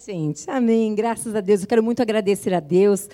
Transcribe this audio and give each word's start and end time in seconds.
gente? 0.00 0.50
Amém. 0.50 0.94
Graças 0.94 1.34
a 1.34 1.40
Deus. 1.40 1.60
Eu 1.60 1.68
quero 1.68 1.82
muito 1.82 2.00
agradecer 2.00 2.54
a 2.54 2.60
Deus. 2.60 3.08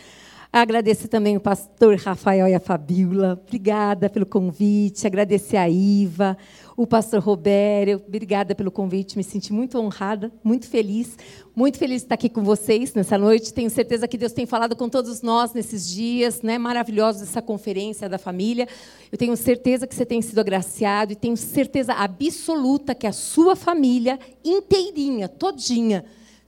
Agradecer 0.52 1.08
também 1.08 1.36
o 1.36 1.40
pastor 1.40 1.96
Rafael 1.96 2.46
e 2.46 2.54
a 2.54 2.60
Fabíola. 2.60 3.38
Obrigada 3.42 4.08
pelo 4.08 4.24
convite. 4.24 5.04
Agradecer 5.06 5.56
a 5.56 5.68
Iva, 5.68 6.38
o 6.76 6.86
pastor 6.86 7.20
Robério. 7.20 8.00
Obrigada 8.06 8.54
pelo 8.54 8.70
convite. 8.70 9.16
Me 9.16 9.24
senti 9.24 9.52
muito 9.52 9.76
honrada, 9.78 10.32
muito 10.44 10.68
feliz. 10.68 11.18
Muito 11.54 11.76
feliz 11.76 12.02
de 12.02 12.04
estar 12.04 12.14
aqui 12.14 12.28
com 12.28 12.44
vocês 12.44 12.94
nessa 12.94 13.18
noite. 13.18 13.52
Tenho 13.52 13.68
certeza 13.68 14.06
que 14.06 14.16
Deus 14.16 14.32
tem 14.32 14.46
falado 14.46 14.76
com 14.76 14.88
todos 14.88 15.22
nós 15.22 15.52
nesses 15.52 15.88
dias 15.88 16.40
né, 16.40 16.56
maravilhosos 16.56 17.22
dessa 17.22 17.42
conferência 17.42 18.08
da 18.08 18.16
família. 18.16 18.68
Eu 19.10 19.18
tenho 19.18 19.36
certeza 19.36 19.88
que 19.88 19.94
você 19.94 20.06
tem 20.06 20.22
sido 20.22 20.38
agraciado 20.38 21.12
e 21.12 21.16
tenho 21.16 21.36
certeza 21.36 21.92
absoluta 21.94 22.94
que 22.94 23.08
a 23.08 23.12
sua 23.12 23.56
família 23.56 24.18
inteirinha, 24.44 25.28
todinha, 25.28 26.04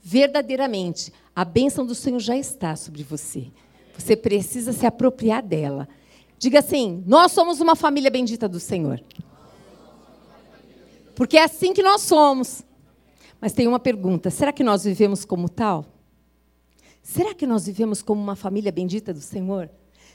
verdadeiramente, 0.09 1.13
a 1.35 1.45
bênção 1.45 1.85
do 1.85 1.93
Senhor 1.93 2.19
já 2.19 2.35
está 2.35 2.75
sobre 2.75 3.03
você. 3.03 3.51
Você 3.95 4.15
precisa 4.15 4.73
se 4.73 4.83
apropriar 4.83 5.43
dela. 5.43 5.87
Diga 6.39 6.59
assim: 6.59 7.03
nós 7.05 7.31
somos 7.31 7.61
uma 7.61 7.75
família 7.75 8.09
bendita 8.09 8.49
do 8.49 8.59
Senhor. 8.59 9.03
Porque 11.13 11.37
é 11.37 11.43
assim 11.43 11.73
que 11.73 11.83
nós 11.83 12.01
somos. 12.01 12.63
Mas 13.39 13.53
tem 13.53 13.67
uma 13.67 13.79
pergunta: 13.79 14.31
será 14.31 14.51
que 14.51 14.63
nós 14.63 14.83
vivemos 14.83 15.23
como 15.25 15.47
tal? 15.47 15.85
Será 17.03 17.35
que 17.35 17.45
nós 17.45 17.67
vivemos 17.67 18.01
como 18.01 18.19
uma 18.19 18.35
família 18.35 18.71
bendita 18.71 19.13
do 19.13 19.21
Senhor? 19.21 19.69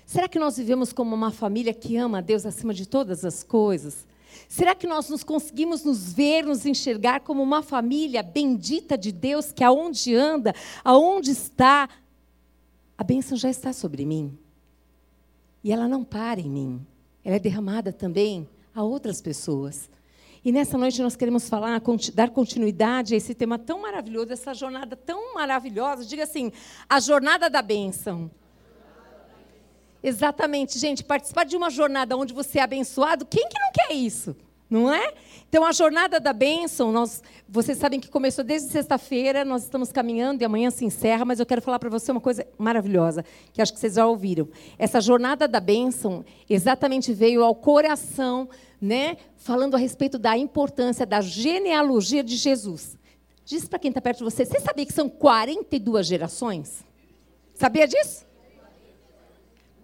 Será 0.04 0.26
que 0.26 0.40
nós 0.40 0.56
vivemos 0.56 0.92
como 0.92 1.14
uma 1.14 1.30
família 1.30 1.72
que 1.72 1.96
ama 1.96 2.18
a 2.18 2.20
Deus 2.20 2.44
acima 2.44 2.74
de 2.74 2.86
todas 2.86 3.24
as 3.24 3.44
coisas? 3.44 4.08
Será 4.48 4.74
que 4.74 4.86
nós 4.86 5.08
nos 5.08 5.24
conseguimos 5.24 5.84
nos 5.84 6.12
ver, 6.12 6.44
nos 6.44 6.66
enxergar 6.66 7.20
como 7.20 7.42
uma 7.42 7.62
família 7.62 8.22
bendita 8.22 8.96
de 8.96 9.12
Deus, 9.12 9.52
que 9.52 9.64
aonde 9.64 10.14
anda, 10.14 10.54
aonde 10.82 11.30
está, 11.30 11.88
a 12.96 13.04
bênção 13.04 13.36
já 13.36 13.50
está 13.50 13.72
sobre 13.72 14.04
mim. 14.04 14.38
E 15.62 15.72
ela 15.72 15.88
não 15.88 16.04
para 16.04 16.40
em 16.40 16.48
mim. 16.48 16.86
Ela 17.24 17.36
é 17.36 17.40
derramada 17.40 17.92
também 17.92 18.48
a 18.74 18.82
outras 18.82 19.20
pessoas. 19.22 19.88
E 20.44 20.52
nessa 20.52 20.76
noite 20.76 21.00
nós 21.00 21.16
queremos 21.16 21.48
falar, 21.48 21.80
dar 22.12 22.28
continuidade 22.28 23.14
a 23.14 23.16
esse 23.16 23.34
tema 23.34 23.58
tão 23.58 23.80
maravilhoso, 23.80 24.32
essa 24.32 24.52
jornada 24.52 24.94
tão 24.94 25.34
maravilhosa. 25.34 26.04
Diga 26.04 26.24
assim, 26.24 26.52
a 26.86 27.00
jornada 27.00 27.48
da 27.48 27.62
bênção. 27.62 28.30
Exatamente, 30.06 30.78
gente, 30.78 31.02
participar 31.02 31.44
de 31.44 31.56
uma 31.56 31.70
jornada 31.70 32.14
onde 32.14 32.34
você 32.34 32.58
é 32.58 32.62
abençoado, 32.62 33.24
quem 33.24 33.48
que 33.48 33.58
não 33.58 33.72
quer 33.72 33.94
isso? 33.94 34.36
Não 34.68 34.92
é? 34.92 35.14
Então, 35.48 35.64
a 35.64 35.72
jornada 35.72 36.20
da 36.20 36.30
bênção, 36.30 36.92
nós, 36.92 37.22
vocês 37.48 37.78
sabem 37.78 37.98
que 37.98 38.10
começou 38.10 38.44
desde 38.44 38.68
sexta-feira, 38.70 39.46
nós 39.46 39.62
estamos 39.62 39.90
caminhando 39.90 40.42
e 40.42 40.44
amanhã 40.44 40.68
se 40.68 40.84
encerra, 40.84 41.24
mas 41.24 41.40
eu 41.40 41.46
quero 41.46 41.62
falar 41.62 41.78
para 41.78 41.88
você 41.88 42.12
uma 42.12 42.20
coisa 42.20 42.46
maravilhosa, 42.58 43.24
que 43.50 43.62
acho 43.62 43.72
que 43.72 43.80
vocês 43.80 43.94
já 43.94 44.06
ouviram. 44.06 44.46
Essa 44.78 45.00
jornada 45.00 45.48
da 45.48 45.58
bênção 45.58 46.22
exatamente 46.50 47.10
veio 47.14 47.42
ao 47.42 47.54
coração, 47.54 48.46
né, 48.78 49.16
falando 49.36 49.74
a 49.74 49.78
respeito 49.78 50.18
da 50.18 50.36
importância 50.36 51.06
da 51.06 51.22
genealogia 51.22 52.22
de 52.22 52.36
Jesus. 52.36 52.98
Diz 53.42 53.66
para 53.66 53.78
quem 53.78 53.88
está 53.88 54.02
perto 54.02 54.18
de 54.18 54.24
você, 54.24 54.44
você 54.44 54.60
sabia 54.60 54.84
que 54.84 54.92
são 54.92 55.08
42 55.08 56.06
gerações? 56.06 56.84
Sabia 57.54 57.88
disso? 57.88 58.33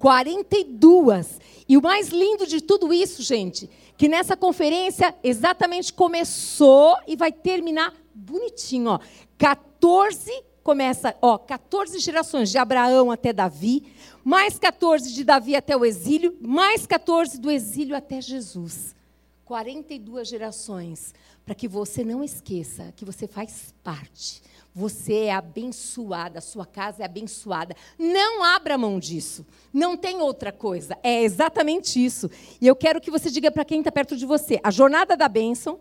42. 0.01 1.39
E 1.69 1.77
o 1.77 1.83
mais 1.83 2.09
lindo 2.09 2.47
de 2.47 2.61
tudo 2.61 2.93
isso, 2.93 3.23
gente, 3.23 3.71
que 3.99 4.09
nessa 4.09 4.35
conferência 4.35 5.15
exatamente 5.23 5.93
começou 5.93 6.97
e 7.07 7.15
vai 7.15 7.31
terminar 7.31 7.95
bonitinho, 8.13 8.93
ó. 8.93 9.01
14 9.39 10.33
começa, 10.63 11.15
ó, 11.21 11.37
14 11.37 11.99
gerações 11.99 12.51
de 12.51 12.57
Abraão 12.57 13.11
até 13.11 13.33
Davi, 13.33 13.93
mais 14.25 14.59
14 14.59 15.13
de 15.13 15.23
Davi 15.23 15.55
até 15.55 15.77
o 15.77 15.85
exílio, 15.85 16.37
mais 16.41 16.87
14 16.87 17.39
do 17.39 17.51
exílio 17.51 17.95
até 17.95 18.21
Jesus. 18.21 18.97
42 19.45 20.29
gerações, 20.29 21.15
para 21.45 21.55
que 21.55 21.69
você 21.69 22.05
não 22.05 22.25
esqueça 22.25 22.93
que 22.97 23.05
você 23.05 23.27
faz 23.27 23.75
parte 23.83 24.43
você 24.75 25.25
é 25.25 25.33
abençoada, 25.33 26.41
sua 26.41 26.65
casa 26.65 27.03
é 27.03 27.05
abençoada. 27.05 27.75
Não 27.99 28.45
abra 28.45 28.79
mão 28.79 29.01
disso. 29.01 29.45
Não 29.73 29.97
tem 29.97 30.21
outra 30.21 30.53
coisa. 30.53 30.97
É 31.03 31.23
exatamente 31.23 32.03
isso. 32.03 32.31
E 32.61 32.67
eu 32.67 32.77
quero 32.77 33.01
que 33.01 33.11
você 33.11 33.31
diga 33.31 33.51
para 33.51 33.65
quem 33.65 33.81
está 33.81 33.91
perto 33.91 34.17
de 34.17 34.25
você: 34.25 34.61
a 34.63 34.71
jornada 34.71 35.17
da 35.17 35.29
bênção, 35.29 35.81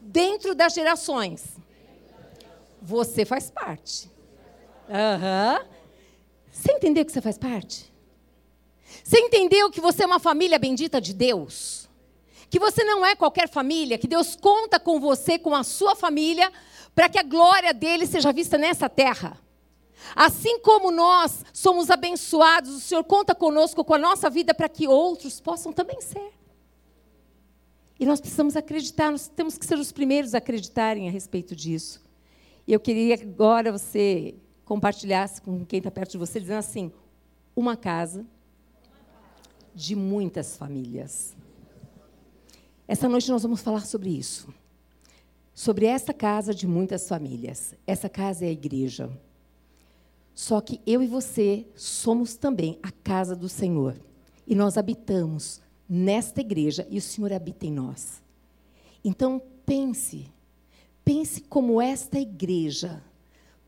dentro 0.00 0.54
das 0.54 0.74
gerações, 0.74 1.56
você 2.80 3.24
faz 3.24 3.50
parte. 3.50 4.10
Uhum. 4.88 5.66
Você 6.50 6.72
entendeu 6.72 7.04
que 7.04 7.12
você 7.12 7.20
faz 7.20 7.38
parte? 7.38 7.92
Você 9.02 9.18
entendeu 9.18 9.70
que 9.70 9.80
você 9.80 10.04
é 10.04 10.06
uma 10.06 10.20
família 10.20 10.58
bendita 10.58 11.00
de 11.00 11.14
Deus? 11.14 11.88
Que 12.48 12.58
você 12.58 12.84
não 12.84 13.04
é 13.04 13.16
qualquer 13.16 13.48
família, 13.48 13.98
que 13.98 14.06
Deus 14.06 14.36
conta 14.36 14.78
com 14.78 15.00
você, 15.00 15.38
com 15.38 15.54
a 15.54 15.64
sua 15.64 15.96
família, 15.96 16.52
para 16.94 17.08
que 17.08 17.18
a 17.18 17.22
glória 17.22 17.74
dele 17.74 18.06
seja 18.06 18.32
vista 18.32 18.56
nessa 18.56 18.88
terra. 18.88 19.38
Assim 20.14 20.60
como 20.60 20.90
nós 20.90 21.44
somos 21.52 21.90
abençoados, 21.90 22.74
o 22.74 22.80
Senhor 22.80 23.02
conta 23.04 23.34
conosco 23.34 23.84
com 23.84 23.94
a 23.94 23.98
nossa 23.98 24.30
vida 24.30 24.54
para 24.54 24.68
que 24.68 24.86
outros 24.86 25.40
possam 25.40 25.72
também 25.72 26.00
ser. 26.00 26.32
E 27.98 28.04
nós 28.04 28.20
precisamos 28.20 28.56
acreditar, 28.56 29.10
nós 29.10 29.28
temos 29.28 29.56
que 29.56 29.64
ser 29.64 29.78
os 29.78 29.92
primeiros 29.92 30.34
a 30.34 30.38
acreditarem 30.38 31.08
a 31.08 31.10
respeito 31.10 31.56
disso. 31.56 32.02
E 32.66 32.72
eu 32.72 32.80
queria 32.80 33.16
que 33.16 33.24
agora 33.24 33.72
você 33.72 34.34
compartilhasse 34.64 35.40
com 35.40 35.64
quem 35.64 35.78
está 35.78 35.90
perto 35.90 36.12
de 36.12 36.18
você, 36.18 36.40
dizendo 36.40 36.58
assim: 36.58 36.92
uma 37.54 37.76
casa 37.76 38.26
de 39.74 39.96
muitas 39.96 40.56
famílias. 40.56 41.36
Essa 42.86 43.08
noite 43.08 43.30
nós 43.30 43.42
vamos 43.42 43.62
falar 43.62 43.86
sobre 43.86 44.10
isso 44.10 44.52
sobre 45.54 45.86
essa 45.86 46.12
casa 46.12 46.52
de 46.52 46.66
muitas 46.66 47.08
famílias. 47.08 47.74
Essa 47.86 48.08
casa 48.08 48.44
é 48.44 48.48
a 48.48 48.52
igreja. 48.52 49.10
Só 50.34 50.60
que 50.60 50.80
eu 50.84 51.00
e 51.02 51.06
você 51.06 51.64
somos 51.76 52.36
também 52.36 52.78
a 52.82 52.90
casa 52.90 53.36
do 53.36 53.48
Senhor. 53.48 53.94
E 54.46 54.54
nós 54.54 54.76
habitamos 54.76 55.60
nesta 55.88 56.40
igreja 56.40 56.86
e 56.90 56.98
o 56.98 57.02
Senhor 57.02 57.32
habita 57.32 57.66
em 57.66 57.72
nós. 57.72 58.20
Então, 59.04 59.40
pense, 59.64 60.26
pense 61.04 61.40
como 61.42 61.80
esta 61.80 62.18
igreja 62.18 63.02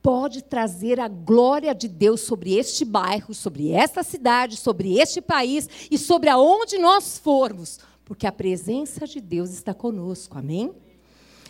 pode 0.02 0.42
trazer 0.42 1.00
a 1.00 1.08
glória 1.08 1.74
de 1.74 1.88
Deus 1.88 2.20
sobre 2.20 2.54
este 2.54 2.84
bairro, 2.84 3.34
sobre 3.34 3.72
esta 3.72 4.02
cidade, 4.02 4.56
sobre 4.56 4.98
este 5.00 5.20
país 5.20 5.68
e 5.90 5.98
sobre 5.98 6.28
aonde 6.28 6.78
nós 6.78 7.18
formos, 7.18 7.80
porque 8.04 8.26
a 8.26 8.32
presença 8.32 9.04
de 9.04 9.20
Deus 9.20 9.50
está 9.50 9.74
conosco. 9.74 10.38
Amém? 10.38 10.72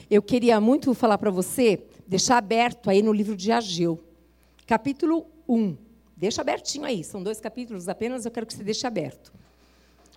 Eu 0.08 0.22
queria 0.22 0.60
muito 0.60 0.94
falar 0.94 1.18
para 1.18 1.32
você, 1.32 1.82
deixar 2.06 2.38
aberto 2.38 2.88
aí 2.88 3.02
no 3.02 3.12
livro 3.12 3.36
de 3.36 3.50
Ageu, 3.50 3.98
capítulo 4.64 5.26
1. 5.48 5.76
Deixa 6.16 6.42
abertinho 6.42 6.84
aí, 6.84 7.02
são 7.02 7.20
dois 7.20 7.40
capítulos 7.40 7.88
apenas, 7.88 8.24
eu 8.24 8.30
quero 8.30 8.46
que 8.46 8.54
você 8.54 8.62
deixe 8.62 8.86
aberto. 8.86 9.32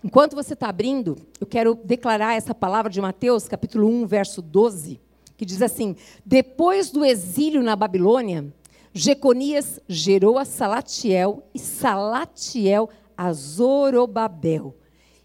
Enquanto 0.03 0.35
você 0.35 0.53
está 0.53 0.69
abrindo, 0.69 1.17
eu 1.41 1.47
quero 1.47 1.73
declarar 1.73 2.35
essa 2.35 2.53
palavra 2.53 2.91
de 2.91 3.01
Mateus, 3.01 3.47
capítulo 3.47 3.88
1, 3.88 4.05
verso 4.05 4.44
12, 4.44 5.01
que 5.35 5.44
diz 5.44 5.61
assim: 5.61 5.95
Depois 6.23 6.91
do 6.91 7.03
exílio 7.03 7.63
na 7.63 7.75
Babilônia, 7.75 8.45
Jeconias 8.94 9.79
gerou 9.89 10.38
a 10.38 10.45
Salatiel 10.45 11.44
e 11.51 11.57
Salatiel 11.57 12.89
a 13.17 13.33
Zorobabel. 13.33 14.75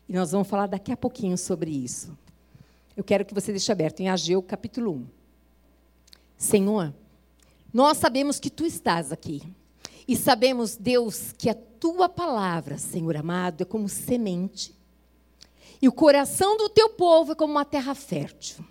E 0.08 0.14
nós 0.14 0.32
vamos 0.32 0.48
falar 0.48 0.68
daqui 0.68 0.90
a 0.90 0.96
pouquinho 0.96 1.36
sobre 1.36 1.70
isso. 1.70 2.16
Eu 2.96 3.02
quero 3.02 3.24
que 3.24 3.34
você 3.34 3.50
deixe 3.50 3.72
aberto 3.72 4.00
em 4.00 4.08
Ageu, 4.08 4.40
capítulo 4.40 4.92
1. 4.92 5.06
Senhor, 6.36 6.94
nós 7.72 7.98
sabemos 7.98 8.38
que 8.38 8.50
tu 8.50 8.64
estás 8.64 9.10
aqui. 9.10 9.42
E 10.06 10.14
sabemos, 10.14 10.76
Deus, 10.76 11.32
que 11.32 11.50
a 11.50 11.54
tua 11.54 12.08
palavra, 12.08 12.78
Senhor 12.78 13.16
amado, 13.16 13.62
é 13.62 13.64
como 13.64 13.88
semente. 13.88 14.74
E 15.82 15.88
o 15.88 15.92
coração 15.92 16.56
do 16.56 16.68
teu 16.68 16.90
povo 16.90 17.32
é 17.32 17.34
como 17.34 17.52
uma 17.52 17.64
terra 17.64 17.94
fértil. 17.94 18.64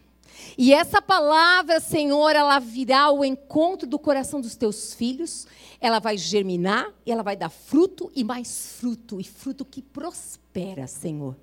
E 0.57 0.73
essa 0.73 1.01
palavra, 1.01 1.79
Senhor, 1.79 2.35
ela 2.35 2.59
virá 2.59 3.01
ao 3.01 3.25
encontro 3.25 3.87
do 3.87 3.99
coração 3.99 4.39
dos 4.39 4.55
teus 4.55 4.93
filhos, 4.93 5.47
ela 5.81 5.99
vai 5.99 6.17
germinar 6.17 6.93
ela 7.05 7.23
vai 7.23 7.35
dar 7.35 7.49
fruto 7.49 8.11
e 8.15 8.23
mais 8.23 8.73
fruto, 8.79 9.19
e 9.19 9.23
fruto 9.23 9.65
que 9.65 9.81
prospera, 9.81 10.87
Senhor. 10.87 11.35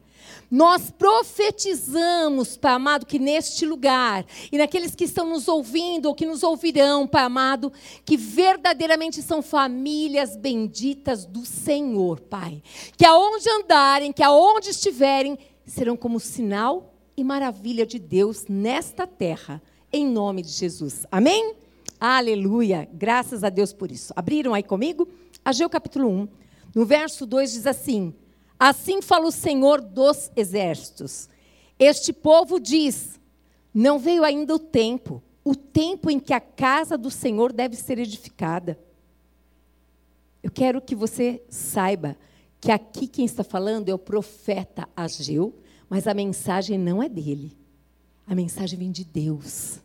Nós 0.50 0.90
profetizamos, 0.90 2.56
Pai 2.56 2.72
amado, 2.72 3.06
que 3.06 3.19
neste 3.19 3.64
lugar, 3.64 4.26
e 4.50 4.58
naqueles 4.58 4.94
que 4.94 5.05
estão 5.05 5.28
nos 5.28 5.46
ouvindo 5.46 6.06
ou 6.06 6.14
que 6.14 6.26
nos 6.26 6.43
ouvirão, 6.43 7.06
Pai 7.06 7.22
amado, 7.22 7.72
que 8.05 8.17
verdadeiramente 8.17 9.22
são 9.22 9.43
famílias 9.43 10.37
benditas 10.37 11.25
do 11.25 11.46
Senhor, 11.46 12.20
Pai. 12.20 12.62
Que 12.96 13.06
aonde 13.06 13.49
andarem, 13.49 14.12
que 14.12 14.22
aonde 14.22 14.70
estiverem, 14.70 15.38
serão 15.64 15.96
como 15.96 16.19
sinal 16.19 16.94
e 17.16 17.23
maravilha 17.23 17.87
de 17.87 17.99
Deus 17.99 18.46
nesta 18.49 19.06
terra, 19.06 19.62
em 19.93 20.06
nome 20.06 20.43
de 20.43 20.50
Jesus. 20.50 21.06
Amém? 21.12 21.55
Aleluia. 22.00 22.88
Graças 22.93 23.44
a 23.44 23.50
Deus 23.50 23.73
por 23.73 23.93
isso. 23.93 24.12
Abriram 24.16 24.55
aí 24.55 24.62
comigo? 24.62 25.06
Ageu 25.44 25.69
capítulo 25.69 26.08
1. 26.08 26.28
No 26.75 26.87
verso 26.87 27.26
2 27.26 27.52
diz 27.52 27.66
assim: 27.66 28.14
Assim 28.61 29.01
fala 29.01 29.27
o 29.27 29.33
Senhor 29.33 29.81
dos 29.81 30.31
exércitos. 30.37 31.31
Este 31.79 32.12
povo 32.12 32.61
diz: 32.61 33.19
Não 33.73 33.99
veio 33.99 34.23
ainda 34.23 34.55
o 34.55 34.59
tempo, 34.59 35.23
o 35.43 35.57
tempo 35.57 36.11
em 36.11 36.21
que 36.21 36.35
a 36.35 36.41
casa 36.41 36.99
do 36.99 37.11
Senhor 37.11 37.55
deve 37.55 37.75
ser 37.75 37.99
edificada. 37.99 38.79
Eu 40.43 40.51
quero 40.51 40.83
que 40.83 40.95
você 40.95 41.43
saiba 41.49 42.19
que 42.61 42.71
aqui 42.71 43.07
quem 43.07 43.25
está 43.25 43.43
falando 43.43 43.89
é 43.89 43.95
o 43.95 43.99
profeta 43.99 44.87
Ageu, 44.95 45.59
mas 45.89 46.07
a 46.07 46.12
mensagem 46.12 46.79
não 46.79 47.03
é 47.03 47.09
dele. 47.09 47.57
A 48.27 48.35
mensagem 48.35 48.79
vem 48.79 48.93
de 48.93 49.05
Deus. 49.05 49.81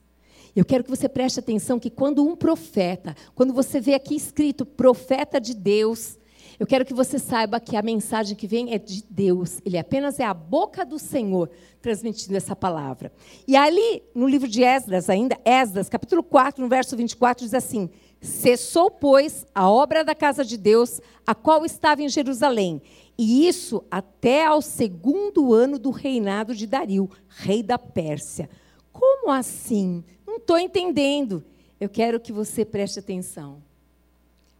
Eu 0.53 0.65
quero 0.65 0.83
que 0.83 0.89
você 0.89 1.07
preste 1.07 1.39
atenção 1.39 1.79
que 1.79 1.89
quando 1.89 2.27
um 2.27 2.35
profeta, 2.35 3.15
quando 3.33 3.53
você 3.53 3.79
vê 3.79 3.93
aqui 3.93 4.15
escrito 4.15 4.65
profeta 4.65 5.39
de 5.39 5.53
Deus, 5.53 6.17
eu 6.59 6.65
quero 6.65 6.85
que 6.85 6.93
você 6.93 7.19
saiba 7.19 7.59
que 7.59 7.75
a 7.75 7.81
mensagem 7.81 8.35
que 8.35 8.47
vem 8.47 8.73
é 8.73 8.77
de 8.77 9.03
Deus. 9.09 9.59
Ele 9.65 9.77
apenas 9.77 10.19
é 10.19 10.23
a 10.23 10.33
boca 10.33 10.85
do 10.85 10.97
Senhor 10.97 11.49
transmitindo 11.81 12.35
essa 12.35 12.55
palavra. 12.55 13.11
E 13.47 13.55
ali, 13.55 14.01
no 14.13 14.27
livro 14.27 14.47
de 14.47 14.63
Esdras 14.63 15.09
ainda, 15.09 15.37
Esdras, 15.43 15.89
capítulo 15.89 16.23
4, 16.23 16.61
no 16.61 16.69
verso 16.69 16.95
24, 16.95 17.43
diz 17.43 17.53
assim: 17.53 17.89
Cessou, 18.21 18.89
pois, 18.89 19.45
a 19.53 19.69
obra 19.69 20.03
da 20.03 20.15
casa 20.15 20.45
de 20.45 20.57
Deus, 20.57 21.01
a 21.27 21.35
qual 21.35 21.65
estava 21.65 22.01
em 22.01 22.09
Jerusalém, 22.09 22.81
e 23.17 23.47
isso 23.47 23.83
até 23.91 24.45
ao 24.45 24.61
segundo 24.61 25.53
ano 25.53 25.77
do 25.77 25.91
reinado 25.91 26.55
de 26.55 26.65
Dario, 26.65 27.09
rei 27.27 27.61
da 27.61 27.77
Pérsia. 27.77 28.49
Como 28.91 29.29
assim? 29.31 30.03
Não 30.25 30.37
estou 30.37 30.57
entendendo. 30.57 31.43
Eu 31.79 31.89
quero 31.89 32.19
que 32.19 32.31
você 32.31 32.63
preste 32.63 32.99
atenção. 32.99 33.61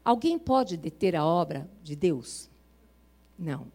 Alguém 0.05 0.37
pode 0.37 0.77
deter 0.77 1.15
a 1.15 1.25
obra 1.25 1.67
de 1.83 1.95
Deus? 1.95 2.47
Não. 3.37 3.65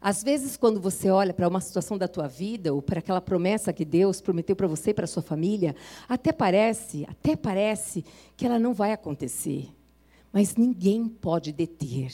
Às 0.00 0.22
vezes, 0.22 0.56
quando 0.56 0.80
você 0.80 1.10
olha 1.10 1.34
para 1.34 1.48
uma 1.48 1.60
situação 1.60 1.98
da 1.98 2.06
tua 2.06 2.28
vida 2.28 2.72
ou 2.72 2.80
para 2.80 3.00
aquela 3.00 3.20
promessa 3.20 3.72
que 3.72 3.84
Deus 3.84 4.20
prometeu 4.20 4.54
para 4.54 4.68
você 4.68 4.90
e 4.90 4.94
para 4.94 5.08
sua 5.08 5.22
família, 5.22 5.74
até 6.08 6.32
parece, 6.32 7.04
até 7.06 7.34
parece 7.34 8.04
que 8.36 8.46
ela 8.46 8.58
não 8.60 8.72
vai 8.72 8.92
acontecer. 8.92 9.68
Mas 10.32 10.54
ninguém 10.54 11.06
pode 11.08 11.52
deter. 11.52 12.12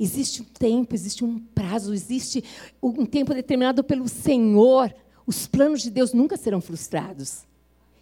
Existe 0.00 0.42
um 0.42 0.46
tempo, 0.46 0.94
existe 0.94 1.24
um 1.24 1.38
prazo, 1.38 1.92
existe 1.92 2.42
um 2.82 3.04
tempo 3.04 3.34
determinado 3.34 3.84
pelo 3.84 4.08
Senhor. 4.08 4.92
Os 5.26 5.46
planos 5.46 5.82
de 5.82 5.90
Deus 5.90 6.12
nunca 6.14 6.36
serão 6.36 6.60
frustrados. 6.60 7.42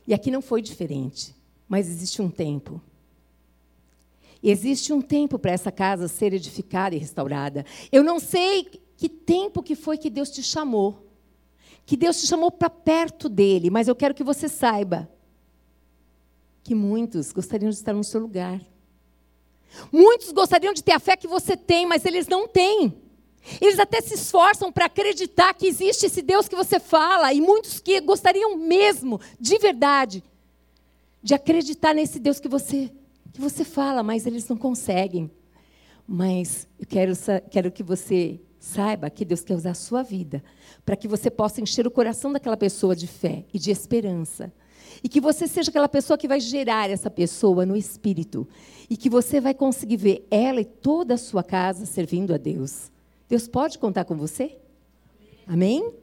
E 0.07 0.15
aqui 0.15 0.31
não 0.31 0.41
foi 0.41 0.63
diferente, 0.63 1.35
mas 1.69 1.89
existe 1.89 2.23
um 2.23 2.31
tempo. 2.31 2.81
Existe 4.43 4.93
um 4.93 5.01
tempo 5.01 5.39
para 5.39 5.53
essa 5.53 5.73
casa 5.73 6.09
ser 6.09 6.33
edificada 6.33 6.95
e 6.95 6.99
restaurada. 6.99 7.65
Eu 7.91 8.03
não 8.03 8.19
sei 8.19 8.65
que 8.97 9.09
tempo 9.09 9.63
que 9.63 9.75
foi 9.75 9.99
que 9.99 10.11
Deus 10.11 10.31
te 10.31 10.43
chamou. 10.43 11.07
Que 11.85 11.97
Deus 11.97 12.21
te 12.21 12.27
chamou 12.27 12.51
para 12.51 12.69
perto 12.69 13.29
dele, 13.29 13.71
mas 13.71 13.89
eu 13.89 13.95
quero 13.95 14.15
que 14.15 14.25
você 14.25 14.49
saiba 14.49 15.09
que 16.63 16.75
muitos 16.75 17.33
gostariam 17.33 17.71
de 17.71 17.77
estar 17.77 17.93
no 17.93 18.03
seu 18.03 18.21
lugar. 18.21 18.61
Muitos 19.93 20.33
gostariam 20.33 20.75
de 20.75 20.83
ter 20.83 20.93
a 20.93 20.99
fé 20.99 21.17
que 21.17 21.29
você 21.29 21.57
tem, 21.57 21.87
mas 21.87 22.05
eles 22.05 22.27
não 22.27 22.49
têm. 22.49 23.01
Eles 23.61 23.79
até 23.79 24.01
se 24.01 24.15
esforçam 24.15 24.73
para 24.73 24.87
acreditar 24.87 25.55
que 25.55 25.67
existe 25.67 26.07
esse 26.07 26.23
Deus 26.23 26.49
que 26.49 26.57
você 26.57 26.81
fala, 26.81 27.33
e 27.33 27.41
muitos 27.41 27.79
que 27.79 28.01
gostariam 28.01 28.57
mesmo, 28.57 29.21
de 29.39 29.57
verdade, 29.59 30.25
de 31.23 31.35
acreditar 31.35 31.95
nesse 31.95 32.19
Deus 32.19 32.41
que 32.41 32.49
você 32.49 32.91
que 33.37 33.41
você 33.41 33.65
fala, 33.65 34.03
mas 34.03 34.27
eles 34.27 34.49
não 34.49 34.57
conseguem. 34.57 35.31
Mas 36.09 36.67
eu 36.79 36.87
quero, 36.87 37.13
quero 37.51 37.71
que 37.71 37.83
você 37.83 38.41
Saiba 38.67 39.09
que 39.09 39.25
Deus 39.25 39.43
quer 39.43 39.55
usar 39.55 39.71
a 39.71 39.75
sua 39.75 40.03
vida 40.03 40.43
para 40.85 40.97
que 40.97 41.07
você 41.07 41.31
possa 41.31 41.61
encher 41.61 41.87
o 41.87 41.91
coração 41.91 42.33
daquela 42.33 42.57
pessoa 42.57 42.97
de 42.97 43.07
fé 43.07 43.45
e 43.55 43.61
de 43.61 43.71
esperança. 43.71 44.53
E 45.05 45.09
que 45.09 45.21
você 45.21 45.47
seja 45.47 45.71
aquela 45.71 45.89
pessoa 45.89 46.19
que 46.19 46.27
vai 46.27 46.41
gerar 46.41 46.91
essa 46.91 47.09
pessoa 47.09 47.65
no 47.65 47.77
espírito. 47.77 48.49
E 48.91 48.97
que 48.97 49.09
você 49.09 49.41
vai 49.41 49.55
conseguir 49.55 49.99
ver 49.99 50.27
ela 50.33 50.61
e 50.61 50.65
toda 50.65 51.15
a 51.15 51.19
sua 51.19 51.45
casa 51.45 51.87
servindo 51.87 52.35
a 52.35 52.37
Deus. 52.37 52.91
Deus 53.29 53.47
pode 53.47 53.79
contar 53.79 54.05
com 54.05 54.17
você? 54.17 54.59
Amém? 55.47 55.83
Amém? 55.83 55.95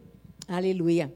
Aleluia. 0.48 1.14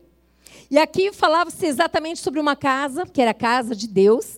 E 0.70 0.78
aqui 0.78 1.14
falava-se 1.14 1.66
exatamente 1.66 2.20
sobre 2.20 2.42
uma 2.42 2.58
casa, 2.58 3.06
que 3.06 3.22
era 3.22 3.32
a 3.32 3.34
casa 3.34 3.74
de 3.74 3.88
Deus, 3.88 4.38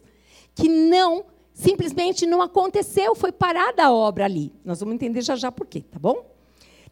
que 0.54 0.70
não, 0.70 1.26
simplesmente 1.60 2.26
não 2.26 2.42
aconteceu, 2.42 3.14
foi 3.14 3.34
parada 3.34 3.84
a 3.84 3.92
obra 3.92 4.24
ali. 4.24 4.52
Nós 4.64 4.80
vamos 4.80 4.96
entender 4.96 5.22
já 5.22 5.36
já 5.36 5.52
por 5.52 5.68
quê, 5.68 5.82
tá 5.82 6.00
bom? 6.00 6.26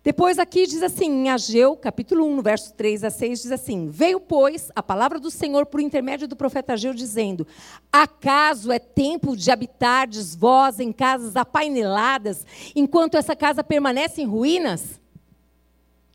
Depois 0.04 0.38
aqui 0.38 0.68
diz 0.68 0.84
assim, 0.84 1.06
em 1.06 1.30
Ageu, 1.30 1.76
capítulo 1.78 2.26
1, 2.26 2.42
verso 2.42 2.74
3 2.74 3.06
a 3.06 3.10
6, 3.10 3.42
diz 3.44 3.52
assim: 3.52 3.90
Veio, 3.90 4.20
pois, 4.20 4.70
a 4.76 4.84
palavra 4.84 5.20
do 5.20 5.32
Senhor 5.32 5.66
por 5.66 5.80
intermédio 5.80 6.28
do 6.28 6.36
profeta 6.36 6.74
Ageu, 6.74 6.94
dizendo: 6.94 7.48
Acaso 7.92 8.70
é 8.70 8.78
tempo 8.78 9.38
de 9.38 9.50
habitardes 9.50 10.36
vós 10.36 10.82
em 10.82 10.92
casas 10.92 11.38
apaineladas, 11.38 12.46
enquanto 12.76 13.16
essa 13.16 13.36
casa 13.36 13.64
permanece 13.64 14.22
em 14.22 14.26
ruínas? 14.26 15.00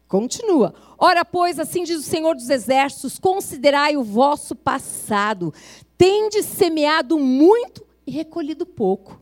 Continua. 0.09 0.75
Ora, 0.99 1.25
pois, 1.25 1.59
assim 1.59 1.85
diz 1.85 1.99
o 1.99 2.03
Senhor 2.03 2.35
dos 2.35 2.51
Exércitos: 2.51 3.19
considerai 3.19 3.97
o 3.97 4.03
vosso 4.03 4.55
passado, 4.55 5.55
tendes 5.97 6.45
semeado 6.45 7.19
muito 7.19 7.92
e 8.07 8.11
recolhido 8.11 8.67
pouco. 8.67 9.21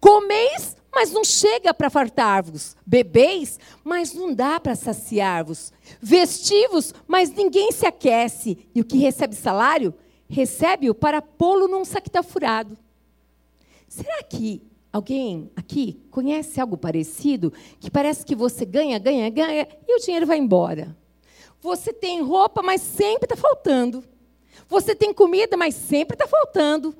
Comeis 0.00 0.76
mas 0.94 1.10
não 1.10 1.24
chega 1.24 1.74
para 1.74 1.90
fartar-vos. 1.90 2.76
Bebeis, 2.86 3.58
mas 3.82 4.14
não 4.14 4.32
dá 4.32 4.60
para 4.60 4.76
saciar-vos. 4.76 5.72
Vestivos, 6.00 6.94
mas 7.06 7.30
ninguém 7.30 7.72
se 7.72 7.84
aquece. 7.84 8.68
E 8.74 8.80
o 8.80 8.84
que 8.84 8.96
recebe 8.98 9.34
salário, 9.34 9.92
recebe-o 10.28 10.94
para 10.94 11.20
pô-lo 11.20 11.66
num 11.66 11.84
saquita 11.84 12.22
furado. 12.22 12.78
Será 13.88 14.22
que 14.22 14.62
alguém 14.92 15.50
aqui 15.56 16.00
conhece 16.10 16.60
algo 16.60 16.76
parecido? 16.76 17.52
Que 17.80 17.90
parece 17.90 18.24
que 18.24 18.36
você 18.36 18.64
ganha, 18.64 18.98
ganha, 18.98 19.28
ganha 19.28 19.66
e 19.86 19.96
o 19.96 20.00
dinheiro 20.00 20.26
vai 20.26 20.38
embora. 20.38 20.96
Você 21.60 21.92
tem 21.92 22.22
roupa, 22.22 22.62
mas 22.62 22.80
sempre 22.80 23.24
está 23.24 23.36
faltando. 23.36 24.04
Você 24.68 24.94
tem 24.94 25.12
comida, 25.12 25.56
mas 25.56 25.74
sempre 25.74 26.14
está 26.14 26.26
faltando. 26.26 26.94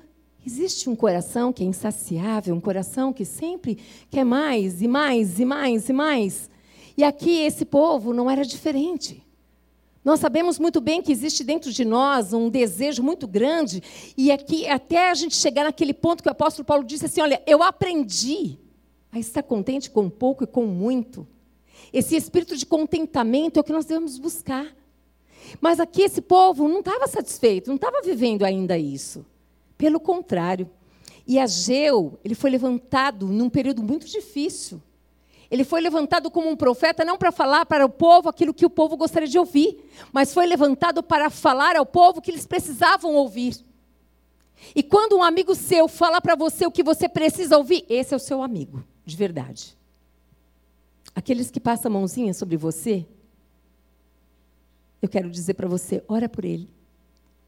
Existe 0.46 0.91
um 0.91 0.96
coração 0.96 1.52
que 1.52 1.62
é 1.62 1.67
insaciável, 1.67 2.55
um 2.55 2.60
coração 2.60 3.13
que 3.13 3.24
sempre 3.24 3.79
quer 4.10 4.24
mais 4.24 4.82
e 4.82 4.89
mais 4.89 5.41
e 5.41 5.44
mais 5.44 5.89
e 5.89 5.93
mais. 5.93 6.51
E 6.96 7.03
aqui 7.03 7.41
esse 7.41 7.65
povo 7.65 8.13
não 8.13 8.31
era 8.31 8.44
diferente. 8.44 9.24
Nós 10.05 10.20
sabemos 10.20 10.58
muito 10.58 10.82
bem 10.82 11.01
que 11.01 11.10
existe 11.10 11.43
dentro 11.43 11.72
de 11.72 11.82
nós 11.82 12.34
um 12.34 12.51
desejo 12.51 13.03
muito 13.03 13.27
grande, 13.27 13.82
e 14.17 14.31
aqui 14.31 14.69
até 14.69 15.10
a 15.10 15.15
gente 15.15 15.34
chegar 15.34 15.65
naquele 15.65 15.94
ponto 15.94 16.22
que 16.22 16.29
o 16.29 16.32
apóstolo 16.32 16.67
Paulo 16.67 16.84
disse 16.84 17.06
assim: 17.06 17.22
Olha, 17.22 17.43
eu 17.46 17.63
aprendi 17.63 18.58
a 19.10 19.19
estar 19.19 19.43
contente 19.43 19.91
com 19.91 20.10
pouco 20.10 20.44
e 20.44 20.46
com 20.46 20.67
muito. 20.67 21.27
Esse 21.91 22.17
espírito 22.17 22.55
de 22.55 22.67
contentamento 22.67 23.56
é 23.56 23.60
o 23.60 23.65
que 23.65 23.72
nós 23.72 23.86
devemos 23.86 24.19
buscar. 24.19 24.67
Mas 25.60 25.81
aqui 25.81 26.03
esse 26.03 26.20
povo 26.20 26.69
não 26.69 26.81
estava 26.81 27.06
satisfeito, 27.06 27.69
não 27.69 27.77
estava 27.77 28.03
vivendo 28.03 28.44
ainda 28.44 28.77
isso. 28.77 29.24
Pelo 29.77 30.01
contrário. 30.01 30.71
E 31.27 31.39
Ageu, 31.39 32.19
ele 32.25 32.35
foi 32.35 32.51
levantado 32.51 33.27
num 33.27 33.49
período 33.49 33.83
muito 33.83 34.07
difícil. 34.07 34.81
Ele 35.51 35.65
foi 35.65 35.81
levantado 35.81 36.31
como 36.31 36.49
um 36.49 36.57
profeta 36.57 37.05
não 37.05 37.17
para 37.17 37.31
falar 37.31 37.65
para 37.67 37.85
o 37.85 37.89
povo 37.89 38.29
aquilo 38.29 38.53
que 38.53 38.67
o 38.67 38.71
povo 38.71 38.97
gostaria 38.97 39.29
de 39.29 39.39
ouvir, 39.39 39.89
mas 40.13 40.35
foi 40.35 40.47
levantado 40.47 41.03
para 41.03 41.31
falar 41.31 41.77
ao 41.77 41.87
povo 41.87 42.21
que 42.21 42.31
eles 42.31 42.47
precisavam 42.47 43.15
ouvir. 43.15 43.57
E 44.75 44.83
quando 44.83 45.17
um 45.17 45.23
amigo 45.23 45.55
seu 45.55 45.89
fala 45.89 46.21
para 46.21 46.35
você 46.35 46.67
o 46.67 46.71
que 46.71 46.83
você 46.83 47.09
precisa 47.09 47.57
ouvir, 47.57 47.85
esse 47.89 48.13
é 48.15 48.17
o 48.17 48.21
seu 48.21 48.43
amigo, 48.43 48.83
de 49.05 49.17
verdade. 49.17 49.77
Aqueles 51.15 51.51
que 51.51 51.61
passam 51.61 51.91
a 51.91 51.95
mãozinha 51.95 52.35
sobre 52.35 52.57
você, 52.57 53.07
eu 55.01 55.09
quero 55.09 55.31
dizer 55.31 55.55
para 55.55 55.69
você, 55.69 56.03
ora 56.09 56.29
por 56.29 56.45
ele, 56.45 56.69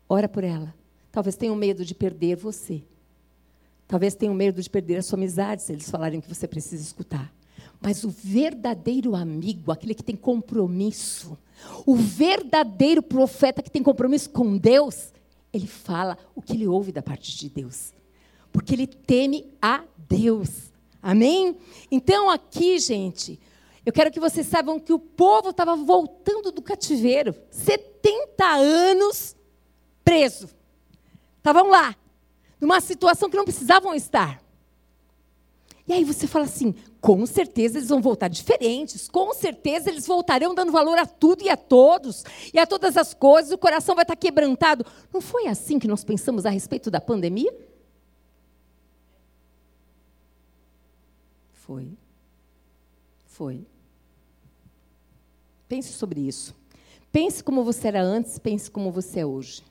ora 0.08 0.28
por 0.28 0.44
ela. 0.44 0.74
Talvez 1.16 1.34
tenham 1.34 1.56
medo 1.56 1.82
de 1.82 1.94
perder 1.94 2.36
você. 2.36 2.82
Talvez 3.88 4.14
tenham 4.14 4.34
medo 4.34 4.60
de 4.60 4.68
perder 4.68 4.96
a 4.96 5.02
sua 5.02 5.16
amizade 5.16 5.62
se 5.62 5.72
eles 5.72 5.88
falarem 5.88 6.20
que 6.20 6.28
você 6.28 6.46
precisa 6.46 6.82
escutar. 6.82 7.32
Mas 7.80 8.04
o 8.04 8.10
verdadeiro 8.10 9.16
amigo, 9.16 9.72
aquele 9.72 9.94
que 9.94 10.02
tem 10.02 10.14
compromisso, 10.14 11.38
o 11.86 11.96
verdadeiro 11.96 13.02
profeta 13.02 13.62
que 13.62 13.70
tem 13.70 13.82
compromisso 13.82 14.28
com 14.28 14.58
Deus, 14.58 15.10
ele 15.54 15.66
fala 15.66 16.18
o 16.34 16.42
que 16.42 16.52
ele 16.52 16.66
ouve 16.66 16.92
da 16.92 17.00
parte 17.00 17.34
de 17.34 17.48
Deus. 17.48 17.94
Porque 18.52 18.74
ele 18.74 18.86
teme 18.86 19.46
a 19.62 19.84
Deus. 19.96 20.70
Amém? 21.02 21.56
Então, 21.90 22.28
aqui, 22.28 22.78
gente, 22.78 23.40
eu 23.86 23.92
quero 23.94 24.10
que 24.10 24.20
vocês 24.20 24.46
saibam 24.46 24.78
que 24.78 24.92
o 24.92 24.98
povo 24.98 25.48
estava 25.48 25.76
voltando 25.76 26.52
do 26.52 26.60
cativeiro 26.60 27.34
70 27.50 28.44
anos 28.44 29.34
preso. 30.04 30.55
Estavam 31.46 31.70
lá, 31.70 31.94
numa 32.60 32.80
situação 32.80 33.30
que 33.30 33.36
não 33.36 33.44
precisavam 33.44 33.94
estar. 33.94 34.42
E 35.86 35.92
aí 35.92 36.02
você 36.02 36.26
fala 36.26 36.44
assim: 36.44 36.74
com 37.00 37.24
certeza 37.24 37.78
eles 37.78 37.88
vão 37.88 38.02
voltar 38.02 38.26
diferentes, 38.26 39.08
com 39.08 39.32
certeza 39.32 39.88
eles 39.88 40.08
voltarão 40.08 40.56
dando 40.56 40.72
valor 40.72 40.98
a 40.98 41.06
tudo 41.06 41.44
e 41.44 41.48
a 41.48 41.56
todos, 41.56 42.24
e 42.52 42.58
a 42.58 42.66
todas 42.66 42.96
as 42.96 43.14
coisas, 43.14 43.52
o 43.52 43.58
coração 43.58 43.94
vai 43.94 44.02
estar 44.02 44.16
quebrantado. 44.16 44.84
Não 45.14 45.20
foi 45.20 45.46
assim 45.46 45.78
que 45.78 45.86
nós 45.86 46.02
pensamos 46.02 46.44
a 46.44 46.50
respeito 46.50 46.90
da 46.90 47.00
pandemia? 47.00 47.56
Foi. 51.52 51.96
Foi. 53.24 53.64
Pense 55.68 55.92
sobre 55.92 56.22
isso. 56.22 56.56
Pense 57.12 57.44
como 57.44 57.62
você 57.62 57.86
era 57.86 58.02
antes, 58.02 58.36
pense 58.36 58.68
como 58.68 58.90
você 58.90 59.20
é 59.20 59.26
hoje. 59.26 59.62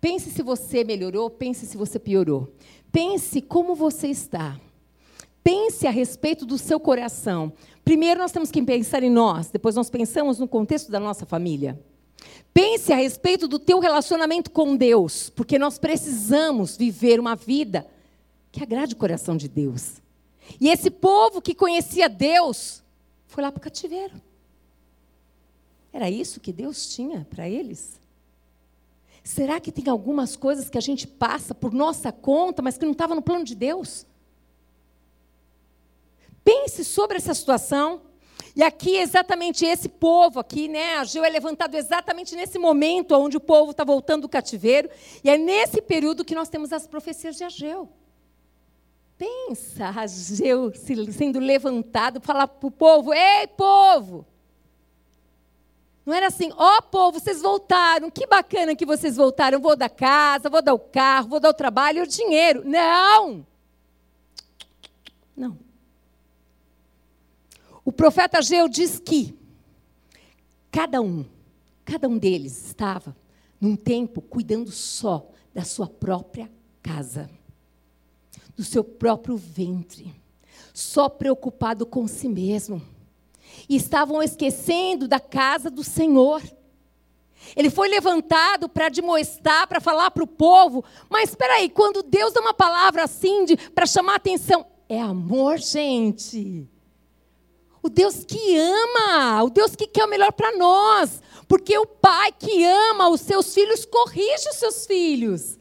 Pense 0.00 0.30
se 0.30 0.42
você 0.42 0.82
melhorou, 0.82 1.28
pense 1.28 1.66
se 1.66 1.76
você 1.76 1.98
piorou. 1.98 2.52
Pense 2.90 3.40
como 3.42 3.74
você 3.74 4.08
está. 4.08 4.58
Pense 5.44 5.86
a 5.86 5.90
respeito 5.90 6.46
do 6.46 6.56
seu 6.56 6.80
coração. 6.80 7.52
Primeiro 7.84 8.20
nós 8.20 8.32
temos 8.32 8.50
que 8.50 8.62
pensar 8.62 9.02
em 9.02 9.10
nós, 9.10 9.50
depois 9.50 9.74
nós 9.74 9.90
pensamos 9.90 10.38
no 10.38 10.48
contexto 10.48 10.90
da 10.90 11.00
nossa 11.00 11.26
família. 11.26 11.78
Pense 12.52 12.92
a 12.92 12.96
respeito 12.96 13.46
do 13.46 13.58
teu 13.58 13.78
relacionamento 13.78 14.50
com 14.50 14.76
Deus, 14.76 15.30
porque 15.30 15.58
nós 15.58 15.78
precisamos 15.78 16.76
viver 16.76 17.20
uma 17.20 17.36
vida 17.36 17.86
que 18.50 18.62
agrade 18.62 18.94
o 18.94 18.98
coração 18.98 19.36
de 19.36 19.48
Deus. 19.48 20.00
E 20.60 20.68
esse 20.68 20.90
povo 20.90 21.40
que 21.40 21.54
conhecia 21.54 22.08
Deus 22.08 22.82
foi 23.26 23.42
lá 23.42 23.52
para 23.52 23.58
o 23.58 23.62
cativeiro. 23.62 24.20
Era 25.92 26.10
isso 26.10 26.40
que 26.40 26.52
Deus 26.52 26.92
tinha 26.94 27.26
para 27.30 27.48
eles? 27.48 27.99
Será 29.22 29.60
que 29.60 29.70
tem 29.70 29.88
algumas 29.88 30.36
coisas 30.36 30.68
que 30.68 30.78
a 30.78 30.80
gente 30.80 31.06
passa 31.06 31.54
por 31.54 31.72
nossa 31.72 32.10
conta, 32.10 32.62
mas 32.62 32.78
que 32.78 32.84
não 32.84 32.92
estava 32.92 33.14
no 33.14 33.22
plano 33.22 33.44
de 33.44 33.54
Deus? 33.54 34.06
Pense 36.42 36.84
sobre 36.84 37.18
essa 37.18 37.34
situação. 37.34 38.02
E 38.56 38.62
aqui, 38.62 38.96
exatamente 38.96 39.64
esse 39.64 39.88
povo 39.88 40.40
aqui, 40.40 40.66
né? 40.66 40.96
Ageu 40.96 41.24
é 41.24 41.28
levantado 41.28 41.76
exatamente 41.76 42.34
nesse 42.34 42.58
momento 42.58 43.14
onde 43.14 43.36
o 43.36 43.40
povo 43.40 43.70
está 43.70 43.84
voltando 43.84 44.22
do 44.22 44.28
cativeiro. 44.28 44.88
E 45.22 45.30
é 45.30 45.38
nesse 45.38 45.80
período 45.80 46.24
que 46.24 46.34
nós 46.34 46.48
temos 46.48 46.72
as 46.72 46.86
profecias 46.86 47.36
de 47.36 47.44
Ageu. 47.44 47.88
Pensa, 49.16 49.88
Ageu 49.94 50.72
sendo 51.12 51.38
levantado, 51.38 52.20
falar 52.20 52.48
para 52.48 52.66
o 52.66 52.70
povo: 52.70 53.12
Ei, 53.12 53.46
povo! 53.48 54.26
Não 56.10 56.16
era 56.16 56.26
assim, 56.26 56.50
ó 56.56 56.78
oh, 56.78 56.82
povo, 56.82 57.20
vocês 57.20 57.40
voltaram, 57.40 58.10
que 58.10 58.26
bacana 58.26 58.74
que 58.74 58.84
vocês 58.84 59.14
voltaram, 59.14 59.60
vou 59.60 59.76
dar 59.76 59.88
casa, 59.88 60.50
vou 60.50 60.60
dar 60.60 60.74
o 60.74 60.78
carro, 60.80 61.28
vou 61.28 61.38
dar 61.38 61.50
o 61.50 61.54
trabalho 61.54 61.98
e 61.98 62.02
o 62.02 62.06
dinheiro. 62.08 62.64
Não! 62.68 63.46
Não. 65.36 65.56
O 67.84 67.92
profeta 67.92 68.38
Ageu 68.38 68.68
diz 68.68 68.98
que 68.98 69.38
cada 70.68 71.00
um, 71.00 71.24
cada 71.84 72.08
um 72.08 72.18
deles 72.18 72.66
estava 72.66 73.14
num 73.60 73.76
tempo 73.76 74.20
cuidando 74.20 74.72
só 74.72 75.30
da 75.54 75.62
sua 75.62 75.86
própria 75.86 76.50
casa 76.82 77.30
do 78.56 78.64
seu 78.64 78.82
próprio 78.82 79.36
ventre, 79.36 80.12
só 80.74 81.08
preocupado 81.08 81.86
com 81.86 82.08
si 82.08 82.28
mesmo. 82.28 82.82
E 83.68 83.76
estavam 83.76 84.22
esquecendo 84.22 85.06
da 85.06 85.20
casa 85.20 85.70
do 85.70 85.84
Senhor. 85.84 86.42
Ele 87.56 87.70
foi 87.70 87.88
levantado 87.88 88.68
para 88.68 88.86
admoestar, 88.86 89.66
para 89.66 89.80
falar 89.80 90.10
para 90.10 90.24
o 90.24 90.26
povo. 90.26 90.84
Mas 91.08 91.30
espera 91.30 91.54
aí, 91.54 91.68
quando 91.68 92.02
Deus 92.02 92.32
dá 92.32 92.40
uma 92.40 92.54
palavra 92.54 93.04
assim 93.04 93.44
para 93.74 93.86
chamar 93.86 94.16
atenção, 94.16 94.66
é 94.88 95.00
amor, 95.00 95.58
gente. 95.58 96.68
O 97.82 97.88
Deus 97.88 98.24
que 98.24 98.58
ama, 98.58 99.42
o 99.42 99.50
Deus 99.50 99.74
que 99.74 99.86
quer 99.86 100.04
o 100.04 100.08
melhor 100.08 100.32
para 100.32 100.56
nós. 100.56 101.22
Porque 101.48 101.76
o 101.78 101.86
pai 101.86 102.32
que 102.32 102.64
ama 102.64 103.08
os 103.08 103.20
seus 103.22 103.52
filhos 103.54 103.84
corrige 103.84 104.48
os 104.50 104.56
seus 104.56 104.86
filhos. 104.86 105.58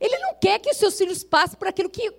Ele 0.00 0.18
não 0.18 0.34
quer 0.34 0.58
que 0.58 0.70
os 0.70 0.76
seus 0.76 0.96
filhos 0.96 1.22
passem 1.22 1.58
por 1.58 1.68
aquilo 1.68 1.90
que, 1.90 2.10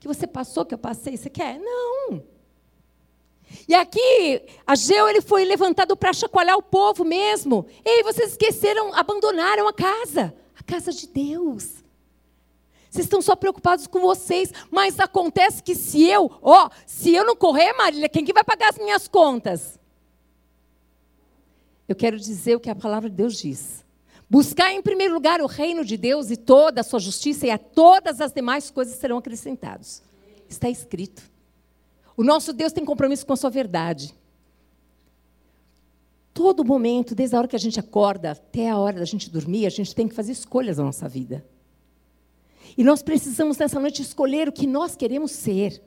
que 0.00 0.08
você 0.08 0.26
passou, 0.26 0.64
que 0.64 0.74
eu 0.74 0.78
passei. 0.78 1.16
Você 1.16 1.30
quer? 1.30 1.60
Não. 1.60 2.33
E 3.66 3.74
aqui, 3.74 4.42
Ageu 4.66 5.08
ele 5.08 5.20
foi 5.20 5.44
levantado 5.44 5.96
para 5.96 6.12
chacoalhar 6.12 6.56
o 6.56 6.62
povo 6.62 7.04
mesmo. 7.04 7.66
Ei, 7.84 8.02
vocês 8.02 8.32
esqueceram, 8.32 8.94
abandonaram 8.94 9.66
a 9.66 9.72
casa, 9.72 10.34
a 10.58 10.62
casa 10.62 10.92
de 10.92 11.06
Deus. 11.06 11.84
Vocês 12.90 13.06
estão 13.06 13.20
só 13.20 13.34
preocupados 13.34 13.86
com 13.86 14.00
vocês, 14.00 14.52
mas 14.70 15.00
acontece 15.00 15.62
que 15.62 15.74
se 15.74 16.04
eu, 16.04 16.30
ó, 16.40 16.70
se 16.86 17.12
eu 17.12 17.24
não 17.24 17.34
correr, 17.34 17.72
Marília, 17.72 18.08
quem 18.08 18.24
que 18.24 18.32
vai 18.32 18.44
pagar 18.44 18.68
as 18.68 18.78
minhas 18.78 19.08
contas? 19.08 19.80
Eu 21.88 21.96
quero 21.96 22.18
dizer 22.18 22.54
o 22.54 22.60
que 22.60 22.70
a 22.70 22.74
palavra 22.74 23.10
de 23.10 23.16
Deus 23.16 23.36
diz. 23.36 23.84
Buscar 24.30 24.72
em 24.72 24.80
primeiro 24.80 25.12
lugar 25.12 25.40
o 25.40 25.46
reino 25.46 25.84
de 25.84 25.96
Deus 25.96 26.30
e 26.30 26.36
toda 26.36 26.82
a 26.82 26.84
sua 26.84 27.00
justiça, 27.00 27.46
e 27.46 27.50
a 27.50 27.58
todas 27.58 28.20
as 28.20 28.32
demais 28.32 28.70
coisas 28.70 28.94
serão 28.94 29.18
acrescentadas. 29.18 30.02
Está 30.48 30.68
escrito. 30.68 31.33
O 32.16 32.22
nosso 32.22 32.52
Deus 32.52 32.72
tem 32.72 32.84
compromisso 32.84 33.26
com 33.26 33.32
a 33.32 33.36
sua 33.36 33.50
verdade. 33.50 34.14
Todo 36.32 36.64
momento, 36.64 37.14
desde 37.14 37.36
a 37.36 37.38
hora 37.38 37.48
que 37.48 37.56
a 37.56 37.60
gente 37.60 37.78
acorda 37.78 38.32
até 38.32 38.68
a 38.68 38.78
hora 38.78 38.98
da 38.98 39.04
gente 39.04 39.30
dormir, 39.30 39.66
a 39.66 39.70
gente 39.70 39.94
tem 39.94 40.08
que 40.08 40.14
fazer 40.14 40.32
escolhas 40.32 40.78
na 40.78 40.84
nossa 40.84 41.08
vida. 41.08 41.44
E 42.76 42.82
nós 42.82 43.02
precisamos 43.02 43.56
nessa 43.56 43.78
noite 43.78 44.02
escolher 44.02 44.48
o 44.48 44.52
que 44.52 44.66
nós 44.66 44.96
queremos 44.96 45.30
ser. 45.30 45.82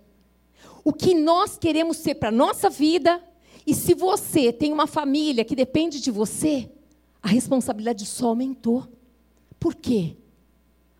O 0.84 0.94
que 0.94 1.14
nós 1.14 1.58
queremos 1.58 1.98
ser 1.98 2.16
para 2.16 2.30
a 2.30 2.32
nossa 2.32 2.70
vida. 2.70 3.22
E 3.66 3.74
se 3.74 3.94
você 3.94 4.54
tem 4.54 4.72
uma 4.72 4.88
família 4.88 5.44
que 5.44 5.56
depende 5.56 6.00
de 6.00 6.10
você, 6.10 6.70
a 7.22 7.28
responsabilidade 7.28 8.06
só 8.06 8.28
aumentou. 8.28 8.88
Por 9.60 9.76
quê? 9.76 10.16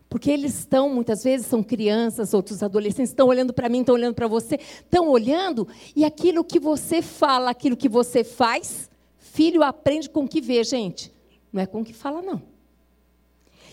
Porque 0.08 0.30
eles 0.30 0.58
estão, 0.58 0.88
muitas 0.88 1.22
vezes, 1.22 1.46
são 1.46 1.62
crianças, 1.62 2.32
outros 2.32 2.62
adolescentes, 2.62 3.10
estão 3.10 3.28
olhando 3.28 3.52
para 3.52 3.68
mim, 3.68 3.80
estão 3.80 3.94
olhando 3.94 4.14
para 4.14 4.26
você, 4.26 4.56
estão 4.56 5.08
olhando, 5.08 5.68
e 5.94 6.04
aquilo 6.04 6.42
que 6.42 6.58
você 6.58 7.02
fala, 7.02 7.50
aquilo 7.50 7.76
que 7.76 7.88
você 7.88 8.24
faz, 8.24 8.90
filho 9.18 9.62
aprende 9.62 10.08
com 10.08 10.24
o 10.24 10.28
que 10.28 10.40
vê, 10.40 10.64
gente. 10.64 11.12
Não 11.52 11.62
é 11.62 11.66
com 11.66 11.82
o 11.82 11.84
que 11.84 11.92
fala, 11.92 12.22
não. 12.22 12.42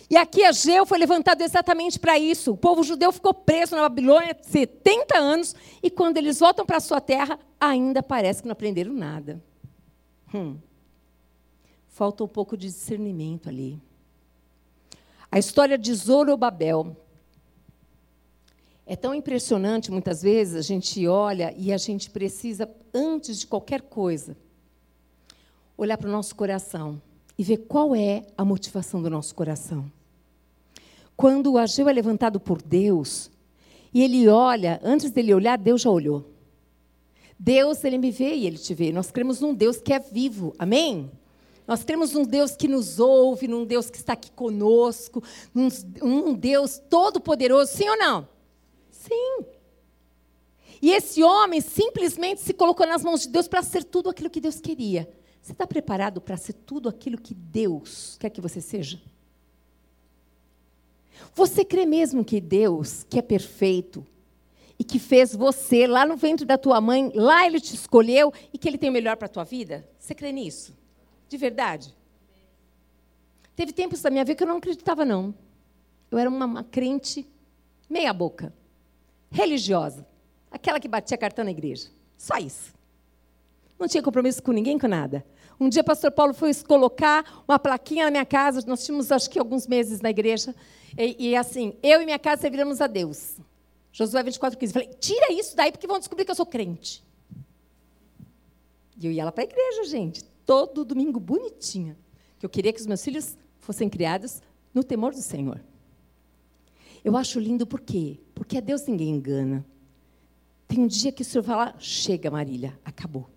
E 0.09 0.17
aqui 0.17 0.43
Ageu 0.43 0.85
foi 0.85 0.99
levantado 0.99 1.41
exatamente 1.41 1.97
para 1.97 2.19
isso. 2.19 2.51
O 2.51 2.57
povo 2.57 2.83
judeu 2.83 3.11
ficou 3.11 3.33
preso 3.33 3.75
na 3.75 3.83
Babilônia 3.83 4.37
70 4.41 5.17
anos, 5.17 5.55
e 5.81 5.89
quando 5.89 6.17
eles 6.17 6.39
voltam 6.39 6.65
para 6.65 6.77
a 6.77 6.81
sua 6.81 6.99
terra, 6.99 7.39
ainda 7.59 8.03
parece 8.03 8.41
que 8.41 8.47
não 8.47 8.53
aprenderam 8.53 8.93
nada. 8.93 9.41
Hum 10.33 10.57
falta 11.95 12.25
um 12.25 12.27
pouco 12.27 12.57
de 12.57 12.67
discernimento 12.67 13.47
ali. 13.47 13.81
A 15.31 15.39
história 15.39 15.77
de 15.77 15.93
Zorobabel 15.93 16.95
é 18.85 18.95
tão 18.95 19.13
impressionante, 19.13 19.91
muitas 19.91 20.21
vezes, 20.21 20.55
a 20.55 20.61
gente 20.61 21.07
olha 21.07 21.53
e 21.57 21.73
a 21.73 21.77
gente 21.77 22.09
precisa, 22.09 22.69
antes 22.93 23.39
de 23.39 23.47
qualquer 23.47 23.81
coisa, 23.81 24.37
olhar 25.77 25.97
para 25.97 26.07
o 26.07 26.11
nosso 26.11 26.35
coração 26.35 27.01
e 27.37 27.43
ver 27.43 27.57
qual 27.57 27.95
é 27.95 28.25
a 28.37 28.45
motivação 28.45 29.01
do 29.01 29.09
nosso 29.09 29.33
coração. 29.33 29.91
Quando 31.17 31.53
o 31.53 31.57
Ageu 31.57 31.89
é 31.89 31.93
levantado 31.93 32.39
por 32.39 32.61
Deus, 32.61 33.31
e 33.93 34.03
ele 34.03 34.27
olha, 34.27 34.79
antes 34.83 35.09
dele 35.11 35.33
olhar, 35.33 35.57
Deus 35.57 35.81
já 35.81 35.89
olhou. 35.89 36.29
Deus, 37.39 37.83
ele 37.83 37.97
me 37.97 38.11
vê 38.11 38.33
e 38.35 38.45
ele 38.45 38.57
te 38.57 38.73
vê. 38.73 38.91
Nós 38.91 39.11
cremos 39.11 39.41
num 39.41 39.53
Deus 39.53 39.77
que 39.77 39.93
é 39.93 39.99
vivo. 39.99 40.53
Amém? 40.59 41.09
Nós 41.67 41.83
temos 41.83 42.15
um 42.15 42.23
Deus 42.23 42.55
que 42.55 42.67
nos 42.67 42.99
ouve, 42.99 43.51
um 43.51 43.65
Deus 43.65 43.89
que 43.89 43.97
está 43.97 44.13
aqui 44.13 44.31
conosco, 44.31 45.23
um, 45.55 45.67
um 46.03 46.33
Deus 46.33 46.79
todo-poderoso, 46.89 47.71
sim 47.71 47.89
ou 47.89 47.97
não? 47.97 48.27
Sim. 48.91 49.45
E 50.81 50.91
esse 50.91 51.23
homem 51.23 51.61
simplesmente 51.61 52.41
se 52.41 52.53
colocou 52.53 52.85
nas 52.85 53.03
mãos 53.03 53.21
de 53.21 53.29
Deus 53.29 53.47
para 53.47 53.63
ser 53.63 53.83
tudo 53.83 54.09
aquilo 54.09 54.29
que 54.29 54.41
Deus 54.41 54.59
queria. 54.59 55.09
Você 55.41 55.51
está 55.51 55.65
preparado 55.65 56.21
para 56.21 56.37
ser 56.37 56.53
tudo 56.53 56.89
aquilo 56.89 57.17
que 57.17 57.33
Deus 57.33 58.17
quer 58.19 58.29
que 58.29 58.41
você 58.41 58.61
seja? 58.61 59.01
Você 61.33 61.65
crê 61.65 61.85
mesmo 61.85 62.23
que 62.23 62.39
Deus, 62.39 63.03
que 63.09 63.17
é 63.17 63.21
perfeito, 63.21 64.05
e 64.77 64.83
que 64.83 64.99
fez 64.99 65.35
você 65.35 65.87
lá 65.87 66.05
no 66.05 66.17
ventre 66.17 66.45
da 66.45 66.57
tua 66.57 66.81
mãe, 66.81 67.11
lá 67.15 67.45
ele 67.45 67.59
te 67.59 67.73
escolheu 67.73 68.33
e 68.51 68.57
que 68.57 68.67
ele 68.67 68.77
tem 68.77 68.89
o 68.89 68.93
melhor 68.93 69.15
para 69.17 69.27
a 69.27 69.29
tua 69.29 69.43
vida? 69.43 69.87
Você 69.97 70.13
crê 70.13 70.31
nisso? 70.31 70.73
De 71.27 71.37
verdade. 71.37 71.95
Teve 73.55 73.71
tempos 73.71 74.01
da 74.01 74.09
minha 74.09 74.25
vida 74.25 74.35
que 74.35 74.43
eu 74.43 74.47
não 74.47 74.57
acreditava, 74.57 75.05
não. 75.05 75.33
Eu 76.11 76.17
era 76.17 76.29
uma, 76.29 76.45
uma 76.45 76.63
crente 76.63 77.27
meia 77.89 78.13
boca, 78.13 78.53
religiosa, 79.31 80.05
aquela 80.51 80.79
que 80.79 80.87
batia 80.87 81.17
cartão 81.17 81.45
na 81.45 81.51
igreja. 81.51 81.89
Só 82.17 82.37
isso. 82.37 82.73
Não 83.79 83.87
tinha 83.87 84.03
compromisso 84.03 84.41
com 84.41 84.51
ninguém, 84.51 84.77
com 84.77 84.87
nada. 84.87 85.25
Um 85.59 85.69
dia, 85.69 85.81
o 85.81 85.85
pastor 85.85 86.11
Paulo 86.11 86.33
foi 86.33 86.53
colocar 86.53 87.43
uma 87.47 87.57
plaquinha 87.57 88.05
na 88.05 88.11
minha 88.11 88.25
casa. 88.25 88.61
Nós 88.67 88.85
tínhamos, 88.85 89.11
acho 89.11 89.29
que, 89.29 89.39
alguns 89.39 89.67
meses 89.67 90.01
na 90.01 90.09
igreja. 90.09 90.53
E, 90.97 91.29
e 91.29 91.35
assim, 91.35 91.75
eu 91.81 92.01
e 92.01 92.05
minha 92.05 92.19
casa 92.19 92.41
serviremos 92.41 92.81
a 92.81 92.87
Deus. 92.87 93.37
Josué 93.91 94.21
24, 94.23 94.57
15. 94.59 94.73
Falei, 94.73 94.89
tira 94.99 95.31
isso 95.31 95.55
daí, 95.55 95.71
porque 95.71 95.87
vão 95.87 95.99
descobrir 95.99 96.25
que 96.25 96.31
eu 96.31 96.35
sou 96.35 96.45
crente. 96.45 97.03
E 98.97 99.05
eu 99.05 99.11
ia 99.11 99.23
lá 99.25 99.31
para 99.31 99.43
a 99.43 99.45
igreja, 99.45 99.83
gente, 99.85 100.23
todo 100.45 100.85
domingo, 100.85 101.19
bonitinha. 101.19 101.97
Que 102.39 102.45
eu 102.45 102.49
queria 102.49 102.71
que 102.71 102.79
os 102.79 102.87
meus 102.87 103.03
filhos 103.03 103.37
fossem 103.59 103.89
criados 103.89 104.41
no 104.73 104.83
temor 104.83 105.13
do 105.13 105.21
Senhor. 105.21 105.61
Eu 107.03 107.15
acho 107.15 107.39
lindo 107.39 107.65
por 107.65 107.81
quê? 107.81 108.19
Porque 108.33 108.57
a 108.57 108.61
Deus 108.61 108.85
ninguém 108.85 109.09
engana. 109.09 109.65
Tem 110.67 110.79
um 110.79 110.87
dia 110.87 111.11
que 111.11 111.21
o 111.21 111.25
Senhor 111.25 111.43
fala, 111.43 111.75
chega, 111.79 112.31
Marília, 112.31 112.77
acabou. 112.83 113.29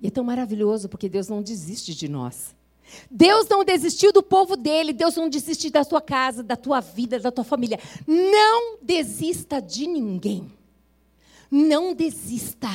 E 0.00 0.06
é 0.06 0.10
tão 0.10 0.24
maravilhoso 0.24 0.88
porque 0.88 1.08
Deus 1.08 1.28
não 1.28 1.42
desiste 1.42 1.94
de 1.94 2.08
nós. 2.08 2.54
Deus 3.10 3.48
não 3.48 3.64
desistiu 3.64 4.12
do 4.12 4.22
povo 4.22 4.56
dele, 4.56 4.92
Deus 4.92 5.16
não 5.16 5.28
desistiu 5.28 5.70
da 5.70 5.84
tua 5.84 6.00
casa, 6.00 6.42
da 6.42 6.56
tua 6.56 6.80
vida, 6.80 7.18
da 7.18 7.32
tua 7.32 7.44
família. 7.44 7.78
Não 8.06 8.78
desista 8.82 9.60
de 9.60 9.86
ninguém. 9.86 10.52
Não 11.50 11.94
desista. 11.94 12.68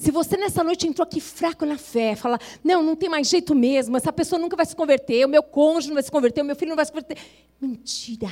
Se 0.00 0.10
você 0.10 0.34
nessa 0.34 0.64
noite 0.64 0.88
entrou 0.88 1.04
aqui 1.04 1.20
fraco 1.20 1.66
na 1.66 1.76
fé, 1.76 2.16
fala, 2.16 2.38
não, 2.64 2.82
não 2.82 2.96
tem 2.96 3.06
mais 3.06 3.28
jeito 3.28 3.54
mesmo, 3.54 3.98
essa 3.98 4.10
pessoa 4.10 4.38
nunca 4.40 4.56
vai 4.56 4.64
se 4.64 4.74
converter, 4.74 5.26
o 5.26 5.28
meu 5.28 5.42
cônjuge 5.42 5.88
não 5.88 5.94
vai 5.94 6.02
se 6.02 6.10
converter, 6.10 6.40
o 6.40 6.44
meu 6.46 6.56
filho 6.56 6.70
não 6.70 6.76
vai 6.76 6.86
se 6.86 6.90
converter. 6.90 7.18
Mentira. 7.60 8.30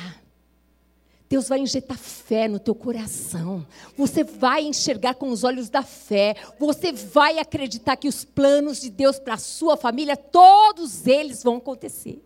Deus 1.28 1.46
vai 1.46 1.58
injetar 1.58 1.98
fé 1.98 2.48
no 2.48 2.58
teu 2.58 2.75
coração. 2.75 3.66
Você 3.98 4.25
vai 4.25 4.62
enxergar 4.62 5.16
com 5.16 5.28
os 5.28 5.44
olhos 5.44 5.68
da 5.68 5.82
fé. 5.82 6.37
Você 6.58 6.90
vai 6.90 7.38
acreditar 7.38 7.96
que 7.96 8.08
os 8.08 8.25
planos 8.25 8.80
de 8.80 8.88
Deus 8.88 9.18
para 9.18 9.34
a 9.34 9.38
sua 9.38 9.76
família, 9.76 10.16
todos 10.16 11.06
eles 11.06 11.42
vão 11.42 11.58
acontecer. 11.58 12.25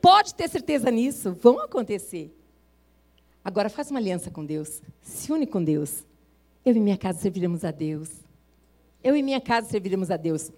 Pode 0.00 0.34
ter 0.34 0.48
certeza 0.48 0.90
nisso, 0.90 1.36
vão 1.38 1.60
acontecer. 1.60 2.34
Agora 3.44 3.68
faz 3.68 3.90
uma 3.90 4.00
aliança 4.00 4.30
com 4.30 4.42
Deus. 4.42 4.80
Se 5.02 5.30
une 5.30 5.46
com 5.46 5.62
Deus. 5.62 6.02
Eu 6.66 6.74
e 6.74 6.80
minha 6.80 6.98
casa 6.98 7.20
serviremos 7.20 7.64
a 7.64 7.70
Deus. 7.70 8.10
Eu 9.02 9.16
e 9.16 9.22
minha 9.22 9.40
casa 9.40 9.68
serviremos 9.68 10.10
a 10.10 10.16
Deus. 10.16 10.50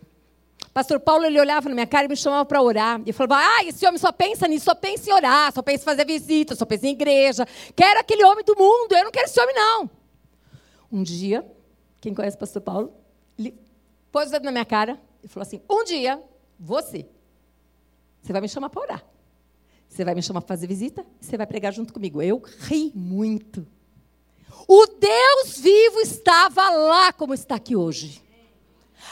Pastor 0.73 0.99
Paulo, 0.99 1.27
ele 1.27 1.39
olhava 1.39 1.69
na 1.69 1.75
minha 1.75 1.87
cara 1.87 2.07
e 2.07 2.09
me 2.09 2.17
chamava 2.17 2.47
para 2.47 2.63
orar. 2.63 3.03
E 3.05 3.13
falava, 3.13 3.37
ah, 3.37 3.65
esse 3.67 3.87
homem 3.87 3.99
só 3.99 4.11
pensa 4.11 4.49
nisso, 4.49 4.65
só 4.65 4.75
pensa 4.75 5.11
em 5.11 5.13
orar, 5.13 5.53
só 5.53 5.61
pensa 5.61 5.83
em 5.83 5.85
fazer 5.85 6.07
visita, 6.07 6.57
só 6.57 6.65
pensa 6.65 6.87
em 6.87 6.93
igreja. 6.93 7.47
Quero 7.77 8.01
aquele 8.01 8.25
homem 8.25 8.43
do 8.43 8.57
mundo, 8.57 8.93
eu 8.93 9.05
não 9.05 9.11
quero 9.11 9.27
esse 9.27 9.39
homem, 9.39 9.55
não. 9.55 9.91
Um 10.91 11.03
dia, 11.03 11.45
quem 12.01 12.15
conhece 12.15 12.39
o 12.39 12.41
pastor 12.41 12.63
Paulo, 12.63 12.91
ele 13.39 13.55
pôs 14.11 14.31
o 14.31 14.33
dedo 14.33 14.45
na 14.45 14.51
minha 14.51 14.65
cara 14.65 14.99
e 15.23 15.29
falou 15.29 15.47
assim, 15.47 15.61
um 15.69 15.85
dia, 15.85 16.23
você, 16.59 17.07
você 18.23 18.33
vai 18.33 18.41
me 18.41 18.49
chamar 18.49 18.71
para 18.71 18.81
orar. 18.81 19.05
Você 19.87 20.07
vai 20.07 20.15
me 20.15 20.23
chamar 20.23 20.41
para 20.41 20.49
fazer 20.49 20.67
visita 20.67 21.05
você 21.21 21.37
vai 21.37 21.47
pregar 21.47 21.71
junto 21.75 21.93
comigo. 21.93 22.23
Eu 22.23 22.43
ri 22.61 22.93
muito. 22.95 23.67
O 24.69 24.87
Deus 24.87 25.59
vivo 25.59 26.01
estava 26.01 26.69
lá 26.69 27.13
como 27.13 27.35
está 27.35 27.57
aqui 27.57 27.75
hoje 27.75 28.29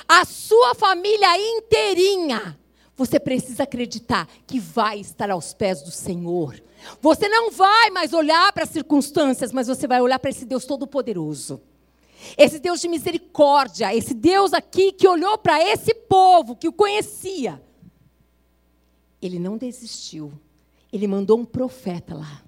a 0.08 0.24
sua 0.24 0.74
família 0.74 1.36
inteirinha, 1.38 2.58
você 2.96 3.18
precisa 3.18 3.64
acreditar 3.64 4.28
que 4.46 4.58
vai 4.58 5.00
estar 5.00 5.30
aos 5.30 5.52
pés 5.52 5.82
do 5.82 5.90
Senhor. 5.90 6.62
Você 7.00 7.28
não 7.28 7.50
vai 7.50 7.90
mais 7.90 8.12
olhar 8.12 8.52
para 8.52 8.64
as 8.64 8.70
circunstâncias, 8.70 9.52
mas 9.52 9.66
você 9.66 9.86
vai 9.86 10.00
olhar 10.00 10.18
para 10.18 10.30
esse 10.30 10.44
Deus 10.44 10.64
Todo-Poderoso. 10.64 11.60
Esse 12.38 12.58
Deus 12.58 12.80
de 12.80 12.88
misericórdia, 12.88 13.94
esse 13.94 14.14
Deus 14.14 14.52
aqui 14.52 14.92
que 14.92 15.06
olhou 15.06 15.36
para 15.36 15.62
esse 15.62 15.92
povo, 15.92 16.56
que 16.56 16.68
o 16.68 16.72
conhecia. 16.72 17.62
Ele 19.20 19.38
não 19.38 19.58
desistiu. 19.58 20.32
Ele 20.92 21.06
mandou 21.06 21.38
um 21.38 21.44
profeta 21.44 22.14
lá. 22.14 22.42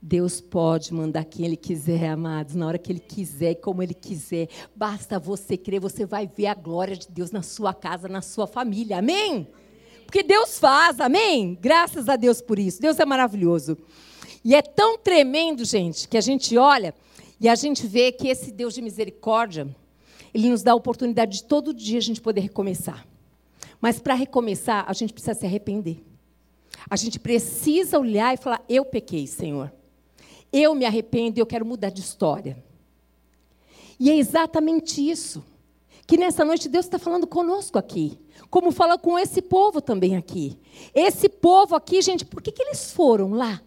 Deus 0.00 0.40
pode 0.40 0.94
mandar 0.94 1.24
quem 1.24 1.44
Ele 1.44 1.56
quiser, 1.56 2.08
amados, 2.08 2.54
na 2.54 2.66
hora 2.66 2.78
que 2.78 2.92
Ele 2.92 3.00
quiser 3.00 3.52
e 3.52 3.56
como 3.56 3.82
Ele 3.82 3.94
quiser. 3.94 4.48
Basta 4.74 5.18
você 5.18 5.56
crer, 5.56 5.80
você 5.80 6.06
vai 6.06 6.26
ver 6.26 6.46
a 6.46 6.54
glória 6.54 6.96
de 6.96 7.08
Deus 7.08 7.32
na 7.32 7.42
sua 7.42 7.74
casa, 7.74 8.08
na 8.08 8.22
sua 8.22 8.46
família. 8.46 8.98
Amém? 8.98 9.48
Porque 10.06 10.22
Deus 10.22 10.58
faz, 10.58 11.00
amém? 11.00 11.58
Graças 11.60 12.08
a 12.08 12.16
Deus 12.16 12.40
por 12.40 12.58
isso. 12.58 12.80
Deus 12.80 12.98
é 12.98 13.04
maravilhoso. 13.04 13.76
E 14.44 14.54
é 14.54 14.62
tão 14.62 14.96
tremendo, 14.96 15.64
gente, 15.64 16.08
que 16.08 16.16
a 16.16 16.20
gente 16.20 16.56
olha 16.56 16.94
e 17.40 17.48
a 17.48 17.54
gente 17.54 17.86
vê 17.86 18.12
que 18.12 18.28
esse 18.28 18.52
Deus 18.52 18.74
de 18.74 18.80
misericórdia, 18.80 19.68
Ele 20.32 20.48
nos 20.48 20.62
dá 20.62 20.72
a 20.72 20.76
oportunidade 20.76 21.38
de 21.38 21.44
todo 21.44 21.74
dia 21.74 21.98
a 21.98 22.02
gente 22.02 22.20
poder 22.20 22.40
recomeçar. 22.40 23.06
Mas 23.80 23.98
para 23.98 24.14
recomeçar, 24.14 24.84
a 24.88 24.92
gente 24.92 25.12
precisa 25.12 25.34
se 25.34 25.44
arrepender. 25.44 26.04
A 26.88 26.96
gente 26.96 27.18
precisa 27.18 27.98
olhar 27.98 28.32
e 28.32 28.36
falar: 28.36 28.64
Eu 28.68 28.84
pequei, 28.84 29.26
Senhor. 29.26 29.72
Eu 30.52 30.74
me 30.74 30.84
arrependo 30.84 31.38
e 31.38 31.42
eu 31.42 31.46
quero 31.46 31.64
mudar 31.64 31.90
de 31.90 32.00
história. 32.00 32.62
E 33.98 34.10
é 34.10 34.16
exatamente 34.16 35.06
isso 35.06 35.44
que 36.06 36.16
nessa 36.16 36.42
noite 36.44 36.70
Deus 36.70 36.86
está 36.86 36.98
falando 36.98 37.26
conosco 37.26 37.78
aqui. 37.78 38.18
Como 38.48 38.72
fala 38.72 38.96
com 38.96 39.18
esse 39.18 39.42
povo 39.42 39.80
também 39.82 40.16
aqui. 40.16 40.58
Esse 40.94 41.28
povo 41.28 41.74
aqui, 41.74 42.00
gente, 42.00 42.24
por 42.24 42.40
que, 42.40 42.50
que 42.50 42.62
eles 42.62 42.92
foram 42.92 43.32
lá 43.32 43.60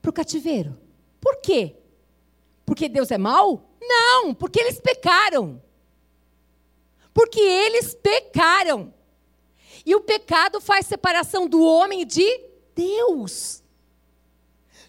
para 0.00 0.08
o 0.08 0.12
cativeiro? 0.12 0.78
Por 1.20 1.36
quê? 1.42 1.76
Porque 2.64 2.88
Deus 2.88 3.10
é 3.10 3.18
mau? 3.18 3.68
Não, 3.82 4.32
porque 4.32 4.60
eles 4.60 4.80
pecaram. 4.80 5.60
Porque 7.12 7.40
eles 7.40 7.94
pecaram. 7.94 8.92
E 9.84 9.94
o 9.94 10.00
pecado 10.00 10.60
faz 10.60 10.86
separação 10.86 11.46
do 11.46 11.62
homem 11.62 12.06
de 12.06 12.40
Deus. 12.74 13.62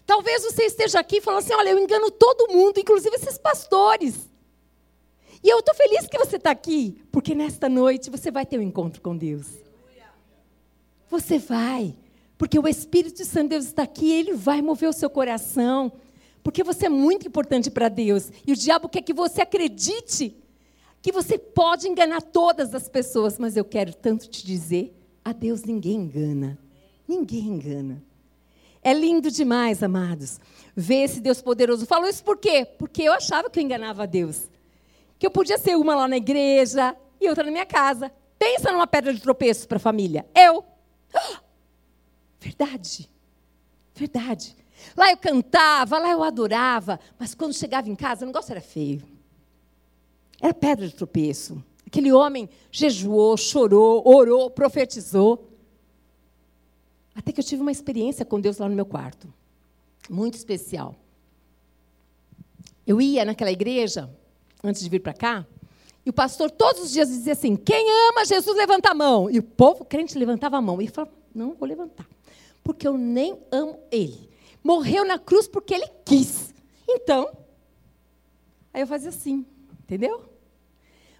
Talvez 0.06 0.44
você 0.44 0.62
esteja 0.62 1.00
aqui 1.00 1.20
falando 1.20 1.40
assim: 1.40 1.54
olha, 1.54 1.70
eu 1.70 1.78
engano 1.78 2.10
todo 2.10 2.52
mundo, 2.52 2.78
inclusive 2.78 3.16
esses 3.16 3.36
pastores. 3.36 4.30
E 5.42 5.48
eu 5.48 5.58
estou 5.58 5.74
feliz 5.74 6.06
que 6.06 6.18
você 6.18 6.36
está 6.36 6.50
aqui, 6.50 7.02
porque 7.10 7.34
nesta 7.34 7.68
noite 7.68 8.08
você 8.08 8.30
vai 8.30 8.46
ter 8.46 8.58
um 8.58 8.62
encontro 8.62 9.02
com 9.02 9.16
Deus. 9.16 9.46
Você 11.08 11.38
vai, 11.38 11.94
porque 12.38 12.58
o 12.58 12.66
Espírito 12.66 13.24
Santo 13.24 13.44
de 13.44 13.48
Deus 13.50 13.66
está 13.66 13.82
aqui, 13.82 14.10
ele 14.10 14.32
vai 14.32 14.60
mover 14.60 14.88
o 14.88 14.92
seu 14.92 15.08
coração, 15.08 15.92
porque 16.42 16.64
você 16.64 16.86
é 16.86 16.88
muito 16.88 17.28
importante 17.28 17.70
para 17.70 17.88
Deus. 17.88 18.30
E 18.46 18.52
o 18.52 18.56
diabo 18.56 18.88
quer 18.88 19.02
que 19.02 19.12
você 19.12 19.42
acredite 19.42 20.36
que 21.00 21.12
você 21.12 21.38
pode 21.38 21.86
enganar 21.86 22.22
todas 22.22 22.74
as 22.74 22.88
pessoas, 22.88 23.38
mas 23.38 23.56
eu 23.56 23.64
quero 23.64 23.94
tanto 23.94 24.28
te 24.28 24.44
dizer: 24.44 24.96
a 25.24 25.32
Deus 25.32 25.62
ninguém 25.62 25.94
engana. 25.94 26.58
Ninguém 27.06 27.46
engana. 27.46 28.02
É 28.86 28.94
lindo 28.94 29.32
demais, 29.32 29.82
amados, 29.82 30.38
ver 30.76 31.02
esse 31.02 31.20
Deus 31.20 31.42
poderoso. 31.42 31.84
Falou 31.86 32.08
isso 32.08 32.22
por 32.22 32.38
quê? 32.38 32.64
Porque 32.64 33.02
eu 33.02 33.12
achava 33.12 33.50
que 33.50 33.58
eu 33.58 33.64
enganava 33.64 34.06
Deus. 34.06 34.48
Que 35.18 35.26
eu 35.26 35.30
podia 35.32 35.58
ser 35.58 35.76
uma 35.76 35.96
lá 35.96 36.06
na 36.06 36.16
igreja 36.16 36.96
e 37.20 37.28
outra 37.28 37.42
na 37.42 37.50
minha 37.50 37.66
casa. 37.66 38.12
Pensa 38.38 38.70
numa 38.70 38.86
pedra 38.86 39.12
de 39.12 39.20
tropeço 39.20 39.66
para 39.66 39.78
a 39.78 39.80
família. 39.80 40.24
Eu. 40.32 40.64
Verdade. 42.38 43.10
Verdade. 43.92 44.56
Lá 44.96 45.10
eu 45.10 45.16
cantava, 45.16 45.98
lá 45.98 46.12
eu 46.12 46.22
adorava, 46.22 47.00
mas 47.18 47.34
quando 47.34 47.54
chegava 47.54 47.90
em 47.90 47.96
casa 47.96 48.22
o 48.22 48.26
negócio 48.28 48.52
era 48.52 48.60
feio. 48.60 49.02
Era 50.40 50.54
pedra 50.54 50.86
de 50.86 50.94
tropeço. 50.94 51.60
Aquele 51.84 52.12
homem 52.12 52.48
jejuou, 52.70 53.36
chorou, 53.36 54.00
orou, 54.06 54.48
profetizou. 54.48 55.55
Até 57.16 57.32
que 57.32 57.40
eu 57.40 57.44
tive 57.44 57.62
uma 57.62 57.72
experiência 57.72 58.26
com 58.26 58.38
Deus 58.38 58.58
lá 58.58 58.68
no 58.68 58.76
meu 58.76 58.84
quarto. 58.84 59.32
Muito 60.08 60.34
especial. 60.34 60.94
Eu 62.86 63.00
ia 63.00 63.24
naquela 63.24 63.50
igreja, 63.50 64.08
antes 64.62 64.82
de 64.82 64.88
vir 64.90 65.00
para 65.00 65.14
cá, 65.14 65.46
e 66.04 66.10
o 66.10 66.12
pastor 66.12 66.50
todos 66.50 66.82
os 66.82 66.92
dias 66.92 67.08
dizia 67.08 67.32
assim: 67.32 67.56
quem 67.56 67.84
ama 68.10 68.24
Jesus, 68.24 68.56
levanta 68.56 68.90
a 68.90 68.94
mão. 68.94 69.28
E 69.30 69.38
o 69.38 69.42
povo 69.42 69.84
crente 69.84 70.16
levantava 70.16 70.58
a 70.58 70.60
mão. 70.60 70.80
E 70.80 70.86
falava: 70.86 71.12
não 71.34 71.54
vou 71.54 71.66
levantar, 71.66 72.06
porque 72.62 72.86
eu 72.86 72.96
nem 72.96 73.36
amo 73.50 73.80
ele. 73.90 74.30
Morreu 74.62 75.04
na 75.04 75.18
cruz 75.18 75.48
porque 75.48 75.74
ele 75.74 75.88
quis. 76.04 76.54
Então, 76.88 77.28
aí 78.72 78.82
eu 78.82 78.86
fazia 78.86 79.08
assim, 79.08 79.44
entendeu? 79.82 80.22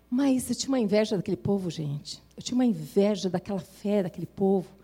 Mas 0.09 0.48
eu 0.48 0.54
tinha 0.54 0.68
uma 0.68 0.78
inveja 0.78 1.16
daquele 1.16 1.37
povo, 1.37 1.70
gente. 1.70 2.22
Eu 2.37 2.42
tinha 2.42 2.54
uma 2.54 2.64
inveja 2.64 3.28
daquela 3.28 3.59
fé 3.59 4.04
daquele 4.04 4.26
povo. 4.26 4.75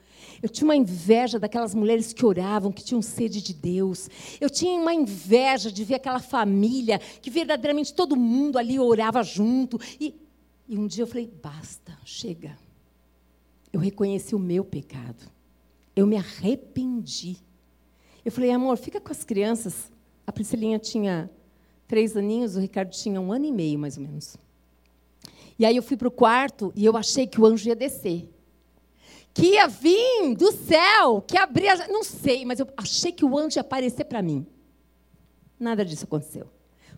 Eu 0.42 0.48
tinha 0.48 0.66
uma 0.66 0.74
inveja 0.74 1.38
daquelas 1.38 1.72
mulheres 1.72 2.12
que 2.12 2.26
oravam, 2.26 2.72
que 2.72 2.83
tinham 2.83 3.00
sede 3.00 3.40
de 3.40 3.55
Deus. 3.55 4.11
Eu 4.40 4.50
tinha 4.50 4.72
uma 4.72 4.92
inveja 4.92 5.70
de 5.70 5.85
ver 5.85 5.94
aquela 5.94 6.18
família 6.18 6.98
que 6.98 7.31
verdadeiramente 7.31 7.94
todo 7.94 8.16
mundo 8.16 8.59
ali 8.59 8.78
orava 8.81 9.22
junto. 9.22 9.78
E, 10.00 10.14
e 10.68 10.76
um 10.76 10.88
dia 10.88 11.05
eu 11.05 11.07
falei: 11.07 11.31
basta, 11.40 11.96
chega. 12.05 12.59
Eu 13.72 13.78
reconheci 13.78 14.35
o 14.35 14.38
meu 14.38 14.64
pecado. 14.64 15.31
Eu 15.94 16.07
me 16.07 16.16
arrependi. 16.16 17.37
Eu 18.24 18.33
falei: 18.33 18.50
amor, 18.50 18.76
fica 18.76 19.00
com 19.00 19.12
as 19.12 19.22
crianças. 19.22 19.92
A 20.26 20.33
Priscilinha 20.33 20.78
tinha 20.78 21.31
três 21.87 22.16
aninhos, 22.16 22.57
o 22.57 22.61
Ricardo 22.61 22.90
tinha 22.90 23.20
um 23.20 23.31
ano 23.31 23.44
e 23.44 23.52
meio, 23.52 23.78
mais 23.78 23.96
ou 23.96 24.02
menos. 24.02 24.37
E 25.57 25.64
aí 25.64 25.76
eu 25.76 25.83
fui 25.83 25.96
para 25.96 26.09
o 26.09 26.11
quarto 26.11 26.72
e 26.74 26.85
eu 26.85 26.96
achei 26.96 27.26
que 27.26 27.40
o 27.40 27.46
anjo 27.46 27.68
ia 27.68 27.76
descer. 27.76 28.32
Que 29.35 29.55
ia 29.55 29.66
vir 29.66 30.35
do 30.37 30.53
céu, 30.53 31.23
que 31.23 31.38
abria. 31.38 31.88
Não 31.88 32.05
sei, 32.05 32.45
mas 32.45 32.61
eu 32.61 32.68
achei 32.77 33.12
que 33.12 33.25
o 33.25 33.38
anjo 33.38 33.59
ia 33.59 33.62
aparecer 33.62 34.05
para 34.05 34.23
mim. 34.23 34.47
Nada 35.59 35.85
disso 35.85 36.05
aconteceu. 36.05 36.49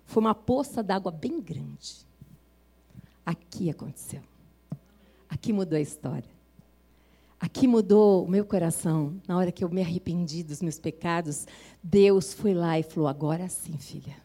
Foi 0.05 0.20
uma 0.20 0.35
poça 0.35 0.83
d'água 0.83 1.12
bem 1.12 1.40
grande. 1.40 2.07
Aqui 3.25 3.70
aconteceu. 3.70 4.23
Aqui 5.29 5.53
mudou 5.53 5.77
a 5.77 5.81
história. 5.81 6.35
Aqui 7.40 7.66
mudou 7.66 8.25
o 8.25 8.29
meu 8.29 8.44
coração. 8.44 9.20
Na 9.29 9.37
hora 9.37 9.53
que 9.53 9.62
eu 9.62 9.68
me 9.68 9.83
arrependi 9.83 10.42
dos 10.42 10.62
meus 10.62 10.79
pecados, 10.79 11.47
Deus 11.83 12.33
foi 12.33 12.55
lá 12.55 12.79
e 12.79 12.83
falou: 12.83 13.09
agora 13.09 13.49
sim, 13.49 13.77
filha. 13.77 14.16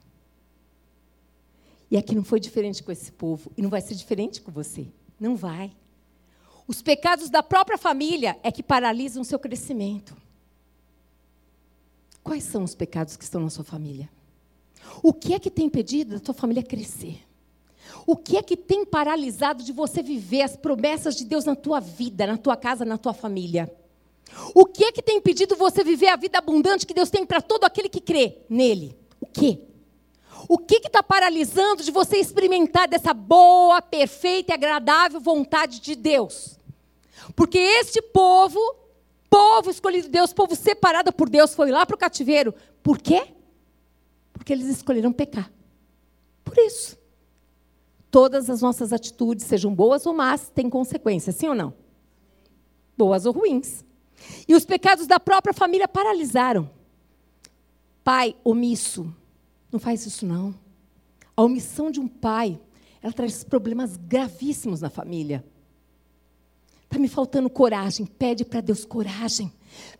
E 1.91 1.97
aqui 1.97 2.15
não 2.15 2.23
foi 2.23 2.39
diferente 2.39 2.83
com 2.83 2.91
esse 2.91 3.11
povo. 3.11 3.51
E 3.57 3.61
não 3.61 3.69
vai 3.69 3.81
ser 3.81 3.95
diferente 3.95 4.41
com 4.41 4.51
você. 4.51 4.87
Não 5.19 5.35
vai. 5.35 5.71
Os 6.69 6.83
pecados 6.83 7.31
da 7.31 7.41
própria 7.41 7.79
família 7.79 8.37
é 8.43 8.51
que 8.51 8.61
paralisam 8.61 9.23
o 9.23 9.25
seu 9.25 9.39
crescimento. 9.39 10.15
Quais 12.23 12.43
são 12.43 12.63
os 12.63 12.75
pecados 12.75 13.17
que 13.17 13.23
estão 13.23 13.41
na 13.41 13.49
sua 13.49 13.63
família? 13.63 14.07
O 15.01 15.11
que 15.11 15.33
é 15.33 15.39
que 15.39 15.49
tem 15.49 15.65
impedido 15.65 16.13
da 16.13 16.19
tua 16.19 16.35
família 16.35 16.61
crescer? 16.61 17.25
O 18.05 18.15
que 18.15 18.37
é 18.37 18.43
que 18.43 18.55
tem 18.55 18.85
paralisado 18.85 19.63
de 19.63 19.73
você 19.73 20.03
viver 20.03 20.43
as 20.43 20.55
promessas 20.55 21.15
de 21.15 21.25
Deus 21.25 21.43
na 21.43 21.55
tua 21.55 21.79
vida, 21.79 22.27
na 22.27 22.37
tua 22.37 22.55
casa, 22.55 22.85
na 22.85 22.99
tua 22.99 23.15
família? 23.15 23.75
O 24.53 24.63
que 24.63 24.83
é 24.83 24.91
que 24.91 25.01
tem 25.01 25.17
impedido 25.17 25.55
você 25.55 25.83
viver 25.83 26.09
a 26.09 26.17
vida 26.17 26.37
abundante 26.37 26.85
que 26.85 26.93
Deus 26.93 27.09
tem 27.09 27.25
para 27.25 27.41
todo 27.41 27.63
aquele 27.63 27.89
que 27.89 27.99
crê 27.99 28.37
nele? 28.47 28.95
O 29.19 29.25
quê? 29.25 29.59
O 30.47 30.59
que 30.59 30.75
está 30.75 31.01
paralisando 31.01 31.81
de 31.81 31.89
você 31.89 32.17
experimentar 32.17 32.87
dessa 32.87 33.11
boa, 33.11 33.81
perfeita 33.81 34.51
e 34.51 34.53
agradável 34.53 35.19
vontade 35.19 35.79
de 35.79 35.95
Deus? 35.95 36.58
Porque 37.35 37.57
este 37.57 38.01
povo, 38.01 38.59
povo 39.29 39.69
escolhido 39.69 40.07
de 40.07 40.11
Deus, 40.11 40.33
povo 40.33 40.55
separado 40.55 41.11
por 41.11 41.29
Deus, 41.29 41.53
foi 41.53 41.71
lá 41.71 41.85
para 41.85 41.95
o 41.95 41.99
cativeiro. 41.99 42.53
Por 42.81 42.97
quê? 42.97 43.33
Porque 44.33 44.53
eles 44.53 44.67
escolheram 44.67 45.11
pecar. 45.11 45.51
Por 46.43 46.57
isso. 46.57 46.97
Todas 48.11 48.49
as 48.49 48.61
nossas 48.61 48.91
atitudes, 48.91 49.45
sejam 49.45 49.73
boas 49.73 50.05
ou 50.05 50.13
más, 50.13 50.49
têm 50.49 50.69
consequências, 50.69 51.35
sim 51.35 51.47
ou 51.47 51.55
não? 51.55 51.73
Boas 52.97 53.25
ou 53.25 53.33
ruins. 53.33 53.85
E 54.47 54.55
os 54.55 54.65
pecados 54.65 55.05
da 55.05 55.19
própria 55.19 55.53
família 55.53 55.87
paralisaram. 55.87 56.69
Pai 58.03 58.35
omisso, 58.43 59.13
não 59.71 59.79
faz 59.79 60.05
isso 60.05 60.25
não. 60.25 60.55
A 61.35 61.43
omissão 61.43 61.91
de 61.91 61.99
um 61.99 62.07
pai, 62.07 62.59
ela 63.01 63.13
traz 63.13 63.43
problemas 63.43 63.95
gravíssimos 63.95 64.81
na 64.81 64.89
família. 64.89 65.45
Está 66.89 66.97
me 66.97 67.07
faltando 67.07 67.51
coragem. 67.51 68.07
Pede 68.07 68.43
para 68.43 68.61
Deus 68.61 68.83
coragem. 68.83 69.53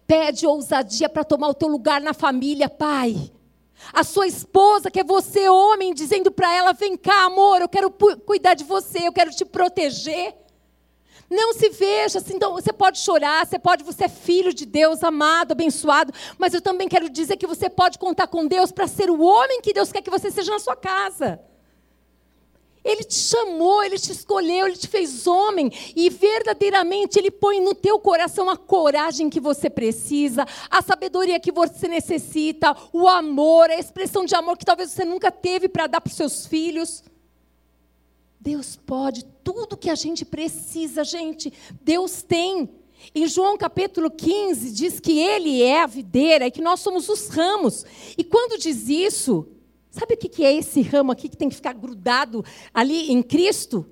Pede 0.07 0.47
ousadia 0.47 1.07
para 1.07 1.23
tomar 1.23 1.49
o 1.49 1.53
teu 1.53 1.67
lugar 1.67 2.01
na 2.01 2.15
família, 2.15 2.67
pai. 2.67 3.31
A 3.93 4.03
sua 4.03 4.25
esposa, 4.25 4.89
que 4.89 4.99
é 4.99 5.03
você, 5.03 5.47
homem, 5.47 5.93
dizendo 5.93 6.31
para 6.31 6.51
ela: 6.51 6.73
vem 6.73 6.97
cá, 6.97 7.25
amor, 7.25 7.61
eu 7.61 7.69
quero 7.69 7.91
cuidar 8.25 8.55
de 8.55 8.63
você, 8.63 9.07
eu 9.07 9.13
quero 9.13 9.29
te 9.29 9.45
proteger. 9.45 10.35
Não 11.29 11.53
se 11.53 11.69
veja 11.69 12.17
assim, 12.17 12.33
então, 12.33 12.53
você 12.53 12.73
pode 12.73 12.97
chorar, 12.97 13.45
você 13.45 13.59
pode, 13.59 13.83
você 13.83 14.05
é 14.05 14.09
filho 14.09 14.51
de 14.51 14.65
Deus, 14.65 15.03
amado, 15.03 15.51
abençoado, 15.51 16.11
mas 16.39 16.55
eu 16.55 16.61
também 16.61 16.87
quero 16.87 17.07
dizer 17.07 17.37
que 17.37 17.45
você 17.45 17.69
pode 17.69 17.99
contar 17.99 18.25
com 18.25 18.47
Deus 18.47 18.71
para 18.71 18.87
ser 18.87 19.11
o 19.11 19.21
homem 19.21 19.61
que 19.61 19.71
Deus 19.71 19.91
quer 19.91 20.01
que 20.01 20.09
você 20.09 20.31
seja 20.31 20.51
na 20.51 20.57
sua 20.57 20.75
casa. 20.75 21.39
Ele 22.83 23.03
te 23.03 23.15
chamou, 23.15 23.83
ele 23.83 23.99
te 23.99 24.11
escolheu, 24.11 24.67
ele 24.67 24.77
te 24.77 24.87
fez 24.87 25.27
homem 25.27 25.71
e 25.95 26.09
verdadeiramente 26.09 27.19
ele 27.19 27.29
põe 27.29 27.59
no 27.59 27.75
teu 27.75 27.99
coração 27.99 28.49
a 28.49 28.55
coragem 28.55 29.29
que 29.29 29.39
você 29.39 29.69
precisa, 29.69 30.45
a 30.69 30.81
sabedoria 30.81 31.39
que 31.39 31.51
você 31.51 31.87
necessita, 31.87 32.75
o 32.93 33.07
amor, 33.07 33.69
a 33.69 33.77
expressão 33.77 34.23
de 34.23 34.33
amor 34.33 34.57
que 34.57 34.65
talvez 34.65 34.91
você 34.91 35.03
nunca 35.03 35.31
teve 35.31 35.67
para 35.67 35.87
dar 35.87 35.99
para 35.99 36.09
os 36.09 36.15
seus 36.15 36.45
filhos. 36.45 37.03
Deus 38.39 38.77
pode, 38.77 39.25
tudo 39.43 39.75
que 39.75 39.89
a 39.89 39.95
gente 39.95 40.23
precisa, 40.23 41.03
gente, 41.03 41.51
Deus 41.81 42.21
tem. 42.21 42.69
Em 43.13 43.27
João 43.27 43.57
capítulo 43.57 44.09
15 44.09 44.71
diz 44.71 44.99
que 44.99 45.19
ele 45.19 45.61
é 45.61 45.81
a 45.81 45.87
videira 45.87 46.47
e 46.47 46.51
que 46.51 46.61
nós 46.61 46.79
somos 46.79 47.09
os 47.09 47.27
ramos. 47.27 47.85
E 48.17 48.23
quando 48.23 48.59
diz 48.59 48.87
isso, 48.87 49.45
Sabe 49.91 50.13
o 50.13 50.17
que 50.17 50.45
é 50.45 50.53
esse 50.53 50.81
ramo 50.81 51.11
aqui 51.11 51.27
que 51.27 51.37
tem 51.37 51.49
que 51.49 51.55
ficar 51.55 51.73
grudado 51.73 52.45
ali 52.73 53.11
em 53.11 53.23
Cristo? 53.23 53.85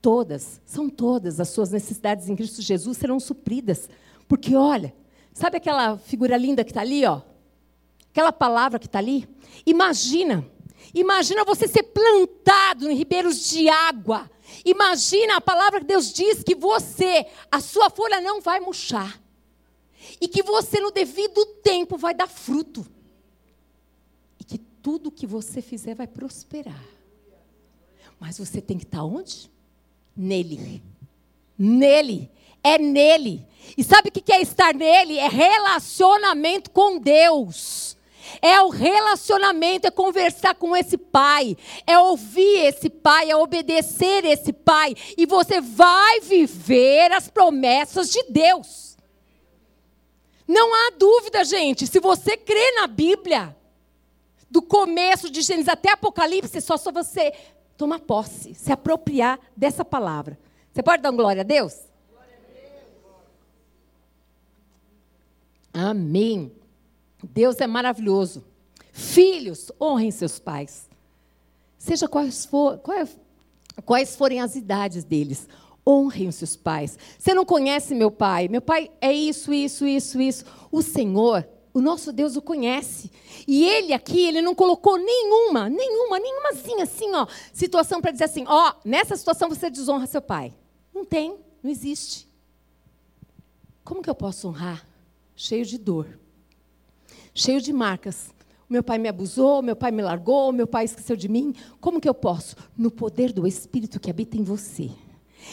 Todas, 0.00 0.60
são 0.64 0.88
todas 0.88 1.40
as 1.40 1.48
suas 1.48 1.70
necessidades 1.70 2.28
em 2.28 2.36
Cristo 2.36 2.62
Jesus 2.62 2.96
serão 2.96 3.20
supridas. 3.20 3.88
Porque, 4.26 4.56
olha, 4.56 4.94
sabe 5.32 5.58
aquela 5.58 5.98
figura 5.98 6.36
linda 6.36 6.64
que 6.64 6.70
está 6.70 6.80
ali, 6.80 7.04
ó? 7.04 7.20
Aquela 8.10 8.32
palavra 8.32 8.78
que 8.78 8.86
está 8.86 8.98
ali? 8.98 9.28
Imagina, 9.66 10.46
imagina 10.94 11.44
você 11.44 11.68
ser 11.68 11.82
plantado 11.82 12.90
em 12.90 12.96
ribeiros 12.96 13.50
de 13.50 13.68
água. 13.68 14.30
Imagina 14.64 15.36
a 15.36 15.40
palavra 15.40 15.80
que 15.80 15.86
Deus 15.86 16.12
diz 16.12 16.42
que 16.42 16.54
você, 16.54 17.26
a 17.50 17.60
sua 17.60 17.90
folha 17.90 18.20
não 18.20 18.40
vai 18.40 18.58
murchar. 18.58 19.20
E 20.18 20.28
que 20.28 20.42
você, 20.42 20.80
no 20.80 20.90
devido 20.90 21.44
tempo, 21.62 21.98
vai 21.98 22.14
dar 22.14 22.28
fruto 22.28 22.86
tudo 24.86 25.10
que 25.10 25.26
você 25.26 25.60
fizer 25.60 25.96
vai 25.96 26.06
prosperar. 26.06 26.84
Mas 28.20 28.38
você 28.38 28.60
tem 28.60 28.78
que 28.78 28.84
estar 28.84 29.02
onde? 29.02 29.50
Nele. 30.16 30.80
Nele. 31.58 32.30
É 32.62 32.78
nele. 32.78 33.44
E 33.76 33.82
sabe 33.82 34.10
o 34.10 34.12
que 34.12 34.32
é 34.32 34.40
estar 34.40 34.72
nele? 34.72 35.18
É 35.18 35.26
relacionamento 35.26 36.70
com 36.70 37.00
Deus. 37.00 37.96
É 38.40 38.62
o 38.62 38.68
relacionamento, 38.68 39.88
é 39.88 39.90
conversar 39.90 40.54
com 40.54 40.76
esse 40.76 40.96
pai, 40.96 41.56
é 41.84 41.98
ouvir 41.98 42.66
esse 42.66 42.88
pai, 42.88 43.28
é 43.28 43.36
obedecer 43.36 44.24
esse 44.24 44.52
pai, 44.52 44.94
e 45.16 45.26
você 45.26 45.60
vai 45.60 46.20
viver 46.20 47.10
as 47.10 47.28
promessas 47.28 48.08
de 48.10 48.22
Deus. 48.30 48.96
Não 50.46 50.72
há 50.72 50.92
dúvida, 50.96 51.44
gente, 51.44 51.88
se 51.88 51.98
você 51.98 52.36
crê 52.36 52.72
na 52.72 52.86
Bíblia, 52.86 53.56
do 54.50 54.62
começo 54.62 55.30
de 55.30 55.42
Gênesis 55.42 55.68
até 55.68 55.92
Apocalipse, 55.92 56.60
só 56.60 56.76
só 56.76 56.92
você 56.92 57.32
tomar 57.76 58.00
posse, 58.00 58.54
se 58.54 58.72
apropriar 58.72 59.38
dessa 59.56 59.84
palavra. 59.84 60.38
Você 60.72 60.82
pode 60.82 61.02
dar 61.02 61.10
um 61.10 61.16
glória 61.16 61.40
a 61.40 61.44
Deus? 61.44 61.74
Glória 62.10 62.36
a 62.36 62.52
Deus. 62.52 62.82
Amém. 65.72 66.52
Deus 67.22 67.60
é 67.60 67.66
maravilhoso. 67.66 68.44
Filhos, 68.92 69.70
honrem 69.80 70.10
seus 70.10 70.38
pais. 70.38 70.88
Seja 71.76 72.08
quais, 72.08 72.44
for, 72.46 72.78
quais, 72.78 73.18
quais 73.84 74.16
forem 74.16 74.40
as 74.40 74.56
idades 74.56 75.04
deles, 75.04 75.48
honrem 75.86 76.28
os 76.28 76.36
seus 76.36 76.56
pais. 76.56 76.98
Você 77.18 77.34
não 77.34 77.44
conhece 77.44 77.94
meu 77.94 78.10
pai? 78.10 78.48
Meu 78.48 78.62
pai 78.62 78.90
é 79.00 79.12
isso, 79.12 79.52
isso, 79.52 79.86
isso, 79.86 80.20
isso. 80.20 80.44
O 80.72 80.82
Senhor 80.82 81.46
o 81.76 81.80
nosso 81.82 82.10
Deus 82.10 82.36
o 82.36 82.40
conhece. 82.40 83.10
E 83.46 83.62
ele 83.68 83.92
aqui, 83.92 84.26
ele 84.26 84.40
não 84.40 84.54
colocou 84.54 84.96
nenhuma, 84.96 85.68
nenhuma, 85.68 86.18
nenhumazinha 86.18 86.84
assim, 86.84 87.12
ó, 87.12 87.26
situação 87.52 88.00
para 88.00 88.12
dizer 88.12 88.24
assim, 88.24 88.44
ó, 88.48 88.72
nessa 88.82 89.14
situação 89.14 89.50
você 89.50 89.68
desonra 89.68 90.06
seu 90.06 90.22
pai. 90.22 90.54
Não 90.94 91.04
tem, 91.04 91.36
não 91.62 91.70
existe. 91.70 92.26
Como 93.84 94.00
que 94.00 94.08
eu 94.08 94.14
posso 94.14 94.48
honrar? 94.48 94.86
Cheio 95.34 95.66
de 95.66 95.76
dor. 95.76 96.18
Cheio 97.34 97.60
de 97.60 97.74
marcas. 97.74 98.34
Meu 98.70 98.82
pai 98.82 98.96
me 98.96 99.10
abusou, 99.10 99.60
meu 99.60 99.76
pai 99.76 99.90
me 99.90 100.00
largou, 100.00 100.52
meu 100.52 100.66
pai 100.66 100.86
esqueceu 100.86 101.14
de 101.14 101.28
mim. 101.28 101.54
Como 101.78 102.00
que 102.00 102.08
eu 102.08 102.14
posso? 102.14 102.56
No 102.74 102.90
poder 102.90 103.34
do 103.34 103.46
Espírito 103.46 104.00
que 104.00 104.08
habita 104.08 104.34
em 104.38 104.42
você. 104.42 104.90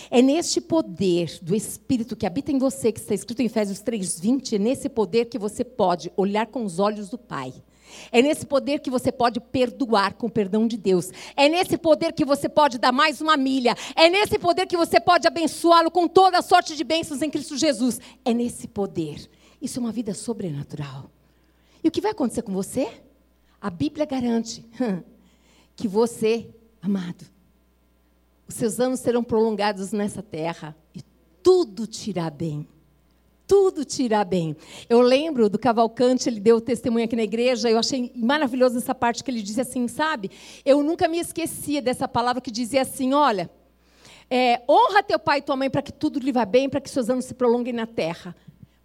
É 0.10 0.22
neste 0.22 0.62
poder 0.62 1.40
do 1.42 1.56
Espírito 1.56 2.16
que 2.16 2.26
habita 2.26 2.52
em 2.52 2.58
você, 2.58 2.92
que 2.92 3.00
está 3.00 3.14
escrito 3.14 3.42
em 3.42 3.46
Efésios 3.46 3.80
3,20, 3.80 4.54
é 4.54 4.60
nesse 4.60 4.90
poder 4.90 5.26
que 5.26 5.40
você 5.40 5.64
pode 5.64 6.12
olhar 6.16 6.48
com 6.48 6.64
os 6.64 6.80
olhos 6.80 7.10
do 7.10 7.18
Pai. 7.18 7.54
É 8.12 8.22
nesse 8.22 8.46
poder 8.46 8.80
que 8.80 8.90
você 8.90 9.12
pode 9.12 9.40
perdoar 9.40 10.14
com 10.14 10.28
o 10.28 10.32
perdão 10.32 10.68
de 10.68 10.78
Deus. 10.78 11.12
É 11.36 11.48
nesse 11.48 11.78
poder 11.78 12.14
que 12.14 12.26
você 12.26 12.50
pode 12.50 12.78
dar 12.78 12.92
mais 12.92 13.22
uma 13.22 13.38
milha. 13.38 13.76
É 13.96 14.10
nesse 14.10 14.40
poder 14.40 14.66
que 14.66 14.78
você 14.78 15.00
pode 15.00 15.28
abençoá-lo 15.28 15.92
com 15.92 16.08
toda 16.08 16.40
a 16.40 16.42
sorte 16.42 16.76
de 16.76 16.84
bênçãos 16.84 17.22
em 17.22 17.30
Cristo 17.30 17.58
Jesus. 17.58 18.00
É 18.26 18.34
nesse 18.34 18.68
poder. 18.68 19.30
Isso 19.62 19.80
é 19.80 19.82
uma 19.82 19.92
vida 19.92 20.14
sobrenatural. 20.14 21.10
E 21.84 21.88
o 21.88 21.92
que 21.92 22.02
vai 22.02 22.12
acontecer 22.12 22.42
com 22.42 22.54
você? 22.54 22.88
A 23.62 23.70
Bíblia 23.70 24.06
garante 24.06 24.66
que 25.76 25.88
você, 25.88 26.50
amado, 26.82 27.26
os 28.48 28.56
seus 28.56 28.80
anos 28.80 29.00
serão 29.00 29.24
prolongados 29.24 29.92
nessa 29.92 30.22
terra 30.22 30.76
e 30.96 31.02
tudo 31.42 31.86
te 31.88 32.10
irá 32.10 32.30
bem. 32.30 32.68
Tudo 33.46 33.84
te 33.84 34.04
irá 34.04 34.24
bem. 34.24 34.56
Eu 34.90 35.02
lembro 35.02 35.50
do 35.50 35.60
Cavalcante, 35.60 36.30
ele 36.30 36.40
deu 36.40 36.62
testemunho 36.62 37.06
aqui 37.06 37.16
na 37.16 37.24
igreja, 37.24 37.70
eu 37.70 37.78
achei 37.78 38.12
maravilhoso 38.16 38.78
essa 38.78 38.96
parte 38.96 39.24
que 39.24 39.30
ele 39.30 39.42
disse 39.42 39.60
assim, 39.60 39.88
sabe? 39.88 40.32
Eu 40.64 40.82
nunca 40.82 41.08
me 41.08 41.20
esquecia 41.20 41.82
dessa 41.82 42.08
palavra 42.08 42.42
que 42.42 42.50
dizia 42.50 42.82
assim: 42.82 43.14
olha, 43.14 43.50
é, 44.30 44.62
honra 44.68 45.04
teu 45.04 45.20
pai 45.20 45.40
e 45.40 45.42
tua 45.42 45.56
mãe 45.56 45.70
para 45.70 45.82
que 45.82 45.92
tudo 45.92 46.20
lhe 46.20 46.32
vá 46.32 46.46
bem, 46.46 46.70
para 46.70 46.80
que 46.80 46.90
seus 46.90 47.10
anos 47.10 47.26
se 47.26 47.34
prolonguem 47.34 47.74
na 47.74 47.86
terra. 47.86 48.36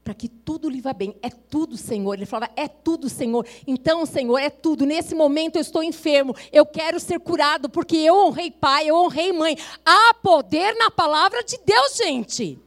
Para 0.09 0.15
que 0.15 0.27
tudo 0.27 0.71
lhe 0.71 0.81
vá 0.81 0.95
bem. 0.95 1.15
É 1.21 1.29
tudo, 1.29 1.77
Senhor. 1.77 2.15
Ele 2.15 2.25
falava, 2.25 2.51
é 2.57 2.67
tudo, 2.67 3.11
Senhor. 3.11 3.47
Então, 3.67 4.07
Senhor, 4.07 4.39
é 4.39 4.49
tudo. 4.49 4.87
Nesse 4.87 5.15
momento 5.15 5.57
eu 5.57 5.61
estou 5.61 5.83
enfermo. 5.83 6.35
Eu 6.51 6.65
quero 6.65 6.99
ser 6.99 7.21
curado, 7.21 7.69
porque 7.69 7.95
eu 7.95 8.17
honrei 8.17 8.51
pai, 8.51 8.89
eu 8.89 8.97
honrei 8.97 9.35
mãe. 9.35 9.59
Há 9.85 10.15
poder 10.15 10.75
na 10.77 10.91
palavra 10.91 11.45
de 11.45 11.59
Deus, 11.59 11.99
gente. 11.99 12.59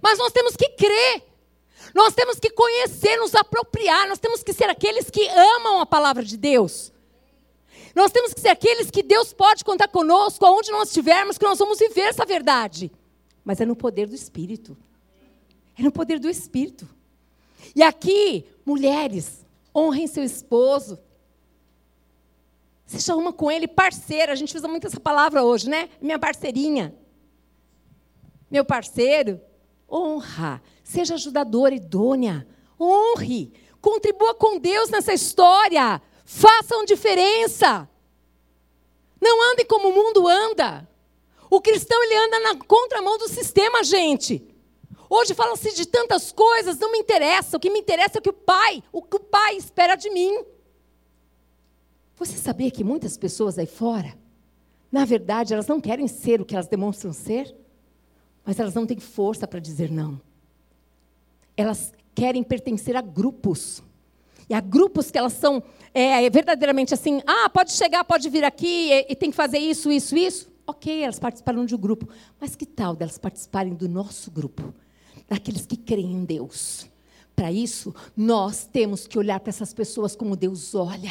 Mas 0.00 0.18
nós 0.18 0.32
temos 0.32 0.56
que 0.56 0.70
crer. 0.70 1.22
Nós 1.94 2.12
temos 2.14 2.40
que 2.40 2.50
conhecer, 2.50 3.16
nos 3.18 3.36
apropriar. 3.36 4.08
Nós 4.08 4.18
temos 4.18 4.42
que 4.42 4.52
ser 4.52 4.68
aqueles 4.68 5.08
que 5.08 5.24
amam 5.28 5.78
a 5.78 5.86
palavra 5.86 6.24
de 6.24 6.36
Deus. 6.36 6.92
Nós 7.94 8.10
temos 8.10 8.34
que 8.34 8.40
ser 8.40 8.48
aqueles 8.48 8.90
que 8.90 9.04
Deus 9.04 9.32
pode 9.32 9.64
contar 9.64 9.86
conosco, 9.86 10.44
aonde 10.44 10.72
nós 10.72 10.88
estivermos, 10.88 11.38
que 11.38 11.44
nós 11.44 11.60
vamos 11.60 11.78
viver 11.78 12.08
essa 12.08 12.26
verdade. 12.26 12.90
Mas 13.44 13.60
é 13.60 13.64
no 13.64 13.76
poder 13.76 14.08
do 14.08 14.16
Espírito. 14.16 14.76
É 15.76 15.82
no 15.82 15.92
poder 15.92 16.18
do 16.18 16.28
Espírito. 16.28 16.88
E 17.74 17.82
aqui, 17.82 18.44
mulheres, 18.64 19.44
honrem 19.74 20.06
seu 20.06 20.22
esposo. 20.22 20.98
Seja 22.86 23.16
uma 23.16 23.32
com 23.32 23.50
ele, 23.50 23.66
parceira. 23.66 24.32
A 24.32 24.36
gente 24.36 24.56
usa 24.56 24.68
muito 24.68 24.86
essa 24.86 25.00
palavra 25.00 25.42
hoje, 25.42 25.68
né? 25.68 25.88
Minha 26.00 26.18
parceirinha. 26.18 26.94
Meu 28.50 28.64
parceiro. 28.64 29.40
Honra. 29.90 30.62
Seja 30.84 31.14
ajudadora, 31.14 31.74
idônea. 31.74 32.46
Honre. 32.78 33.52
Contribua 33.80 34.34
com 34.34 34.58
Deus 34.58 34.90
nessa 34.90 35.14
história. 35.14 36.02
Façam 36.24 36.84
diferença. 36.84 37.88
Não 39.20 39.52
andem 39.52 39.64
como 39.64 39.88
o 39.88 39.94
mundo 39.94 40.28
anda. 40.28 40.86
O 41.48 41.60
cristão 41.60 42.02
ele 42.02 42.14
anda 42.14 42.40
na 42.40 42.56
contramão 42.56 43.16
do 43.16 43.28
sistema, 43.28 43.82
gente. 43.82 44.51
Hoje 45.14 45.34
fala-se 45.34 45.74
de 45.74 45.84
tantas 45.84 46.32
coisas, 46.32 46.78
não 46.78 46.90
me 46.90 46.98
interessa. 46.98 47.58
O 47.58 47.60
que 47.60 47.68
me 47.68 47.80
interessa 47.80 48.16
é 48.16 48.18
o 48.18 48.22
que 48.22 48.30
o 48.30 48.32
pai, 48.32 48.82
o 48.90 49.02
que 49.02 49.16
o 49.16 49.20
pai 49.20 49.56
espera 49.56 49.94
de 49.94 50.08
mim. 50.08 50.42
Você 52.16 52.38
sabia 52.38 52.70
que 52.70 52.82
muitas 52.82 53.18
pessoas 53.18 53.58
aí 53.58 53.66
fora, 53.66 54.16
na 54.90 55.04
verdade, 55.04 55.52
elas 55.52 55.66
não 55.66 55.82
querem 55.82 56.08
ser 56.08 56.40
o 56.40 56.46
que 56.46 56.54
elas 56.54 56.66
demonstram 56.66 57.12
ser, 57.12 57.54
mas 58.42 58.58
elas 58.58 58.72
não 58.72 58.86
têm 58.86 58.98
força 58.98 59.46
para 59.46 59.60
dizer 59.60 59.90
não. 59.90 60.18
Elas 61.58 61.92
querem 62.14 62.42
pertencer 62.42 62.96
a 62.96 63.02
grupos. 63.02 63.82
E 64.48 64.54
há 64.54 64.60
grupos 64.60 65.10
que 65.10 65.18
elas 65.18 65.34
são 65.34 65.62
é, 65.92 66.30
verdadeiramente 66.30 66.94
assim, 66.94 67.20
ah, 67.26 67.50
pode 67.50 67.72
chegar, 67.72 68.02
pode 68.04 68.30
vir 68.30 68.44
aqui 68.44 68.90
e, 68.90 69.12
e 69.12 69.14
tem 69.14 69.28
que 69.28 69.36
fazer 69.36 69.58
isso, 69.58 69.92
isso, 69.92 70.16
isso. 70.16 70.50
Ok, 70.66 71.02
elas 71.02 71.18
participaram 71.18 71.66
de 71.66 71.74
um 71.74 71.78
grupo. 71.78 72.08
Mas 72.40 72.56
que 72.56 72.64
tal 72.64 72.96
delas 72.96 73.18
participarem 73.18 73.74
do 73.74 73.86
nosso 73.90 74.30
grupo? 74.30 74.72
Daqueles 75.32 75.64
que 75.64 75.78
creem 75.78 76.12
em 76.12 76.24
Deus. 76.26 76.86
Para 77.34 77.50
isso, 77.50 77.94
nós 78.14 78.68
temos 78.70 79.06
que 79.06 79.18
olhar 79.18 79.40
para 79.40 79.48
essas 79.48 79.72
pessoas 79.72 80.14
como 80.14 80.36
Deus 80.36 80.74
olha 80.74 81.10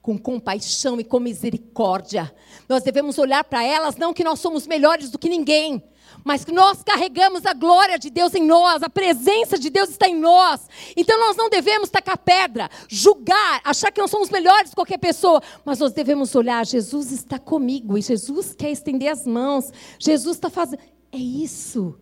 com 0.00 0.18
compaixão 0.18 0.98
e 0.98 1.04
com 1.04 1.20
misericórdia. 1.20 2.34
Nós 2.66 2.82
devemos 2.82 3.18
olhar 3.18 3.44
para 3.44 3.62
elas, 3.62 3.96
não 3.96 4.14
que 4.14 4.24
nós 4.24 4.40
somos 4.40 4.66
melhores 4.66 5.10
do 5.10 5.18
que 5.18 5.28
ninguém, 5.28 5.82
mas 6.24 6.44
que 6.44 6.50
nós 6.50 6.82
carregamos 6.82 7.46
a 7.46 7.52
glória 7.52 7.98
de 7.98 8.08
Deus 8.08 8.34
em 8.34 8.44
nós, 8.44 8.82
a 8.82 8.90
presença 8.90 9.58
de 9.58 9.68
Deus 9.68 9.90
está 9.90 10.08
em 10.08 10.18
nós. 10.18 10.62
Então 10.96 11.20
nós 11.20 11.36
não 11.36 11.50
devemos 11.50 11.90
tacar 11.90 12.16
pedra, 12.16 12.70
julgar, 12.88 13.60
achar 13.62 13.92
que 13.92 14.00
nós 14.00 14.10
somos 14.10 14.30
melhores 14.30 14.70
que 14.70 14.76
qualquer 14.76 14.98
pessoa, 14.98 15.42
mas 15.64 15.78
nós 15.78 15.92
devemos 15.92 16.34
olhar: 16.34 16.66
Jesus 16.66 17.12
está 17.12 17.38
comigo 17.38 17.98
e 17.98 18.02
Jesus 18.02 18.54
quer 18.54 18.70
estender 18.70 19.08
as 19.08 19.26
mãos, 19.26 19.70
Jesus 19.98 20.36
está 20.36 20.48
fazendo. 20.48 20.80
É 21.12 21.18
isso. 21.18 21.94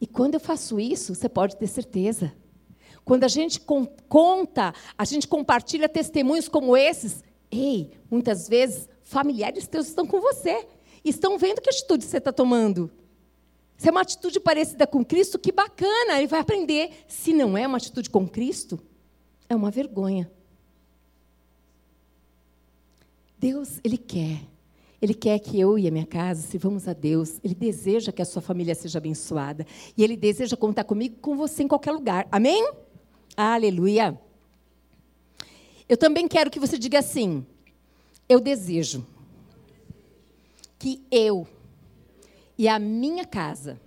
E 0.00 0.06
quando 0.06 0.34
eu 0.34 0.40
faço 0.40 0.80
isso, 0.80 1.14
você 1.14 1.28
pode 1.28 1.56
ter 1.56 1.66
certeza. 1.66 2.32
Quando 3.04 3.24
a 3.24 3.28
gente 3.28 3.60
conta, 4.08 4.74
a 4.96 5.04
gente 5.04 5.28
compartilha 5.28 5.88
testemunhos 5.88 6.48
como 6.48 6.76
esses, 6.76 7.22
ei, 7.50 7.90
muitas 8.10 8.48
vezes 8.48 8.88
familiares 9.02 9.66
teus 9.66 9.88
estão 9.88 10.06
com 10.06 10.20
você, 10.20 10.66
estão 11.04 11.36
vendo 11.36 11.60
que 11.60 11.70
atitude 11.70 12.04
você 12.04 12.18
está 12.18 12.32
tomando. 12.32 12.90
Se 13.76 13.88
é 13.88 13.90
uma 13.90 14.02
atitude 14.02 14.38
parecida 14.38 14.86
com 14.86 15.04
Cristo, 15.04 15.38
que 15.38 15.50
bacana, 15.50 16.18
ele 16.18 16.26
vai 16.26 16.40
aprender. 16.40 16.90
Se 17.08 17.32
não 17.32 17.56
é 17.56 17.66
uma 17.66 17.78
atitude 17.78 18.10
com 18.10 18.28
Cristo, 18.28 18.78
é 19.48 19.56
uma 19.56 19.70
vergonha. 19.70 20.30
Deus, 23.38 23.80
Ele 23.82 23.96
quer. 23.96 24.42
Ele 25.00 25.14
quer 25.14 25.38
que 25.38 25.58
eu 25.58 25.78
e 25.78 25.88
a 25.88 25.90
minha 25.90 26.06
casa 26.06 26.42
sirvamos 26.42 26.86
a 26.86 26.92
Deus. 26.92 27.40
Ele 27.42 27.54
deseja 27.54 28.12
que 28.12 28.20
a 28.20 28.24
sua 28.24 28.42
família 28.42 28.74
seja 28.74 28.98
abençoada. 28.98 29.66
E 29.96 30.04
Ele 30.04 30.16
deseja 30.16 30.56
contar 30.56 30.84
comigo, 30.84 31.16
com 31.20 31.36
você 31.36 31.62
em 31.62 31.68
qualquer 31.68 31.92
lugar. 31.92 32.28
Amém? 32.30 32.70
Aleluia. 33.36 34.20
Eu 35.88 35.96
também 35.96 36.28
quero 36.28 36.50
que 36.50 36.60
você 36.60 36.78
diga 36.78 36.98
assim: 36.98 37.46
eu 38.28 38.40
desejo 38.40 39.06
que 40.78 41.02
eu 41.10 41.48
e 42.56 42.68
a 42.68 42.78
minha 42.78 43.24
casa 43.24 43.80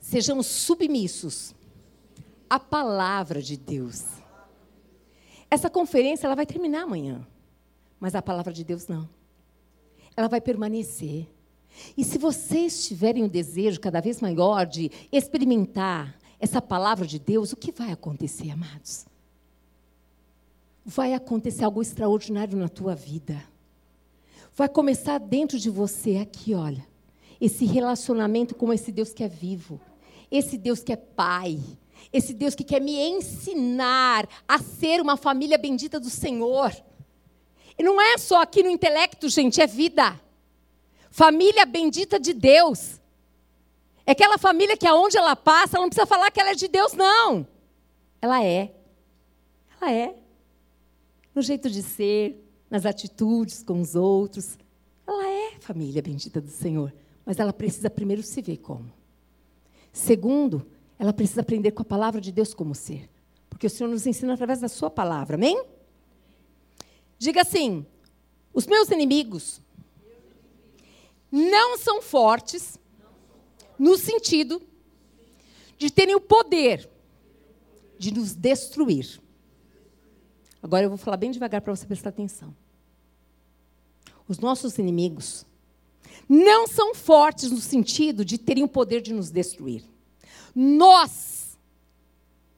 sejamos 0.00 0.46
submissos 0.46 1.54
à 2.50 2.58
palavra 2.58 3.40
de 3.40 3.56
Deus. 3.56 4.04
Essa 5.50 5.70
conferência 5.70 6.26
ela 6.26 6.34
vai 6.34 6.44
terminar 6.44 6.82
amanhã, 6.82 7.26
mas 7.98 8.14
a 8.14 8.20
palavra 8.20 8.52
de 8.52 8.64
Deus 8.64 8.86
não. 8.86 9.08
Ela 10.18 10.26
vai 10.28 10.40
permanecer. 10.40 11.28
E 11.96 12.02
se 12.02 12.18
vocês 12.18 12.88
tiverem 12.88 13.22
o 13.22 13.28
desejo 13.28 13.78
cada 13.78 14.00
vez 14.00 14.20
maior 14.20 14.66
de 14.66 14.90
experimentar 15.12 16.18
essa 16.40 16.60
palavra 16.60 17.06
de 17.06 17.20
Deus, 17.20 17.52
o 17.52 17.56
que 17.56 17.70
vai 17.70 17.92
acontecer, 17.92 18.50
amados? 18.50 19.06
Vai 20.84 21.14
acontecer 21.14 21.64
algo 21.64 21.80
extraordinário 21.80 22.58
na 22.58 22.68
tua 22.68 22.96
vida. 22.96 23.40
Vai 24.56 24.68
começar 24.68 25.18
dentro 25.18 25.56
de 25.56 25.70
você 25.70 26.16
aqui, 26.16 26.52
olha 26.52 26.84
esse 27.40 27.64
relacionamento 27.64 28.54
com 28.54 28.72
esse 28.72 28.90
Deus 28.90 29.12
que 29.12 29.22
é 29.22 29.28
vivo, 29.28 29.80
esse 30.30 30.58
Deus 30.58 30.80
que 30.80 30.92
é 30.92 30.96
Pai, 30.96 31.60
esse 32.12 32.34
Deus 32.34 32.54
que 32.54 32.64
quer 32.64 32.80
me 32.80 32.98
ensinar 32.98 34.28
a 34.46 34.58
ser 34.58 35.00
uma 35.00 35.16
família 35.16 35.58
bendita 35.58 36.00
do 36.00 36.10
Senhor. 36.10 36.72
E 37.78 37.82
não 37.82 38.00
é 38.00 38.18
só 38.18 38.42
aqui 38.42 38.62
no 38.62 38.70
intelecto, 38.70 39.28
gente, 39.28 39.60
é 39.60 39.66
vida. 39.66 40.20
Família 41.10 41.64
bendita 41.64 42.18
de 42.18 42.34
Deus. 42.34 43.00
É 44.04 44.12
aquela 44.12 44.38
família 44.38 44.76
que 44.76 44.86
aonde 44.86 45.16
ela 45.16 45.36
passa, 45.36 45.76
ela 45.76 45.84
não 45.84 45.90
precisa 45.90 46.06
falar 46.06 46.30
que 46.30 46.40
ela 46.40 46.50
é 46.50 46.54
de 46.54 46.66
Deus, 46.66 46.94
não. 46.94 47.46
Ela 48.20 48.42
é. 48.42 48.74
Ela 49.80 49.92
é. 49.92 50.16
No 51.34 51.42
jeito 51.42 51.70
de 51.70 51.82
ser, 51.82 52.44
nas 52.70 52.84
atitudes 52.84 53.62
com 53.62 53.80
os 53.80 53.94
outros. 53.94 54.58
Ela 55.06 55.28
é 55.28 55.60
família 55.60 56.02
bendita 56.02 56.40
do 56.40 56.50
Senhor. 56.50 56.92
Mas 57.24 57.38
ela 57.38 57.52
precisa 57.52 57.88
primeiro 57.88 58.22
se 58.22 58.42
ver 58.42 58.56
como. 58.56 58.90
Segundo, 59.92 60.66
ela 60.98 61.12
precisa 61.12 61.42
aprender 61.42 61.70
com 61.72 61.82
a 61.82 61.84
palavra 61.84 62.20
de 62.20 62.32
Deus 62.32 62.52
como 62.54 62.74
ser. 62.74 63.08
Porque 63.48 63.66
o 63.66 63.70
Senhor 63.70 63.88
nos 63.88 64.06
ensina 64.06 64.34
através 64.34 64.60
da 64.60 64.68
sua 64.68 64.90
palavra, 64.90 65.36
amém? 65.36 65.62
Diga 67.18 67.42
assim: 67.42 67.84
os 68.52 68.66
meus 68.66 68.90
inimigos 68.90 69.60
não 71.30 71.76
são 71.76 72.00
fortes 72.00 72.78
no 73.78 73.98
sentido 73.98 74.62
de 75.76 75.90
terem 75.90 76.14
o 76.14 76.20
poder 76.20 76.88
de 77.98 78.12
nos 78.12 78.34
destruir. 78.34 79.20
Agora 80.62 80.84
eu 80.84 80.88
vou 80.88 80.98
falar 80.98 81.16
bem 81.16 81.30
devagar 81.30 81.60
para 81.60 81.74
você 81.74 81.86
prestar 81.86 82.10
atenção. 82.10 82.54
Os 84.26 84.38
nossos 84.38 84.78
inimigos 84.78 85.46
não 86.28 86.66
são 86.66 86.94
fortes 86.94 87.50
no 87.50 87.60
sentido 87.60 88.24
de 88.24 88.38
terem 88.38 88.64
o 88.64 88.68
poder 88.68 89.00
de 89.00 89.12
nos 89.12 89.30
destruir. 89.30 89.84
Nós 90.54 91.58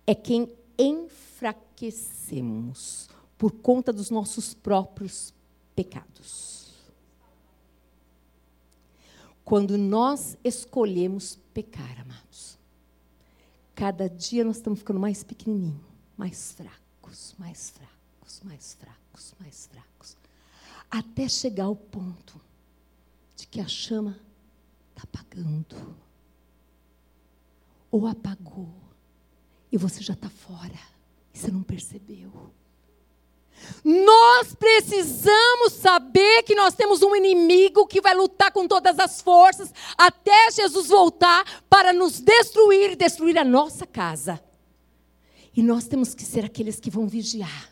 é 0.07 0.15
quem 0.15 0.53
enfraquecemos 0.79 3.09
por 3.41 3.53
conta 3.53 3.91
dos 3.91 4.11
nossos 4.11 4.53
próprios 4.53 5.33
pecados. 5.75 6.75
Quando 9.43 9.79
nós 9.79 10.37
escolhemos 10.45 11.39
pecar, 11.55 12.03
amados, 12.03 12.59
cada 13.75 14.11
dia 14.11 14.45
nós 14.45 14.57
estamos 14.59 14.81
ficando 14.81 15.01
mais 15.01 15.25
pequenininhos, 15.25 15.81
mais 16.19 16.53
fracos, 16.53 17.35
mais 17.39 17.71
fracos, 17.71 18.43
mais 18.45 18.75
fracos, 18.75 19.35
mais 19.41 19.67
fracos, 19.69 20.17
até 20.91 21.27
chegar 21.27 21.65
ao 21.65 21.75
ponto 21.75 22.39
de 23.37 23.47
que 23.47 23.59
a 23.59 23.67
chama 23.67 24.21
está 24.91 25.05
apagando. 25.05 25.97
Ou 27.91 28.07
apagou. 28.07 28.69
E 29.73 29.79
você 29.79 30.03
já 30.03 30.13
está 30.13 30.29
fora. 30.29 30.79
E 31.33 31.39
você 31.39 31.51
não 31.51 31.63
percebeu. 31.63 32.53
Nós 33.85 34.55
precisamos 34.55 35.73
saber 35.73 36.43
que 36.43 36.55
nós 36.55 36.75
temos 36.75 37.03
um 37.03 37.17
inimigo 37.17 37.87
que 37.87 38.01
vai 38.01 38.15
lutar 38.15 38.53
com 38.53 38.69
todas 38.69 38.99
as 38.99 39.21
forças 39.21 39.73
até 39.97 40.51
Jesus 40.51 40.89
voltar 40.89 41.63
para 41.69 41.93
nos 41.93 42.21
destruir 42.21 42.93
e 42.93 42.97
destruir 42.97 43.39
a 43.39 43.45
nossa 43.45 43.87
casa. 43.87 44.41
E 45.57 45.63
nós 45.63 45.87
temos 45.87 46.15
que 46.15 46.25
ser 46.25 46.45
aqueles 46.45 46.79
que 46.79 46.91
vão 46.91 47.07
vigiar. 47.07 47.71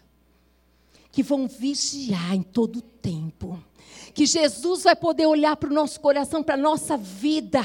Que 1.12 1.22
vão 1.22 1.46
vigiar 1.46 2.34
em 2.34 2.42
todo 2.42 2.76
o 2.76 2.82
tempo. 2.82 3.62
Que 4.14 4.26
Jesus 4.26 4.82
vai 4.84 4.96
poder 4.96 5.26
olhar 5.26 5.56
para 5.56 5.70
o 5.70 5.74
nosso 5.74 6.00
coração, 6.00 6.42
para 6.42 6.54
a 6.54 6.58
nossa 6.58 6.96
vida. 6.96 7.62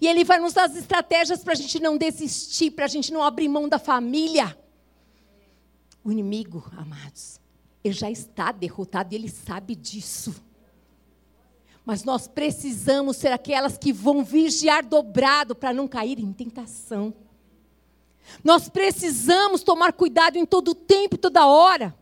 E 0.00 0.06
Ele 0.06 0.24
vai 0.24 0.38
nos 0.38 0.54
dar 0.54 0.64
as 0.64 0.76
estratégias 0.76 1.42
para 1.42 1.52
a 1.52 1.56
gente 1.56 1.78
não 1.80 1.96
desistir, 1.96 2.70
para 2.70 2.84
a 2.84 2.88
gente 2.88 3.12
não 3.12 3.22
abrir 3.22 3.48
mão 3.48 3.68
da 3.68 3.78
família. 3.78 4.56
O 6.08 6.10
inimigo, 6.10 6.64
amados, 6.74 7.38
ele 7.84 7.92
já 7.92 8.10
está 8.10 8.50
derrotado 8.50 9.12
e 9.12 9.14
ele 9.14 9.28
sabe 9.28 9.74
disso. 9.74 10.42
Mas 11.84 12.02
nós 12.02 12.26
precisamos 12.26 13.18
ser 13.18 13.30
aquelas 13.30 13.76
que 13.76 13.92
vão 13.92 14.24
vigiar 14.24 14.82
dobrado 14.82 15.54
para 15.54 15.70
não 15.70 15.86
cair 15.86 16.18
em 16.18 16.32
tentação. 16.32 17.12
Nós 18.42 18.70
precisamos 18.70 19.62
tomar 19.62 19.92
cuidado 19.92 20.36
em 20.38 20.46
todo 20.46 20.74
tempo 20.74 21.16
e 21.16 21.18
toda 21.18 21.46
hora. 21.46 21.94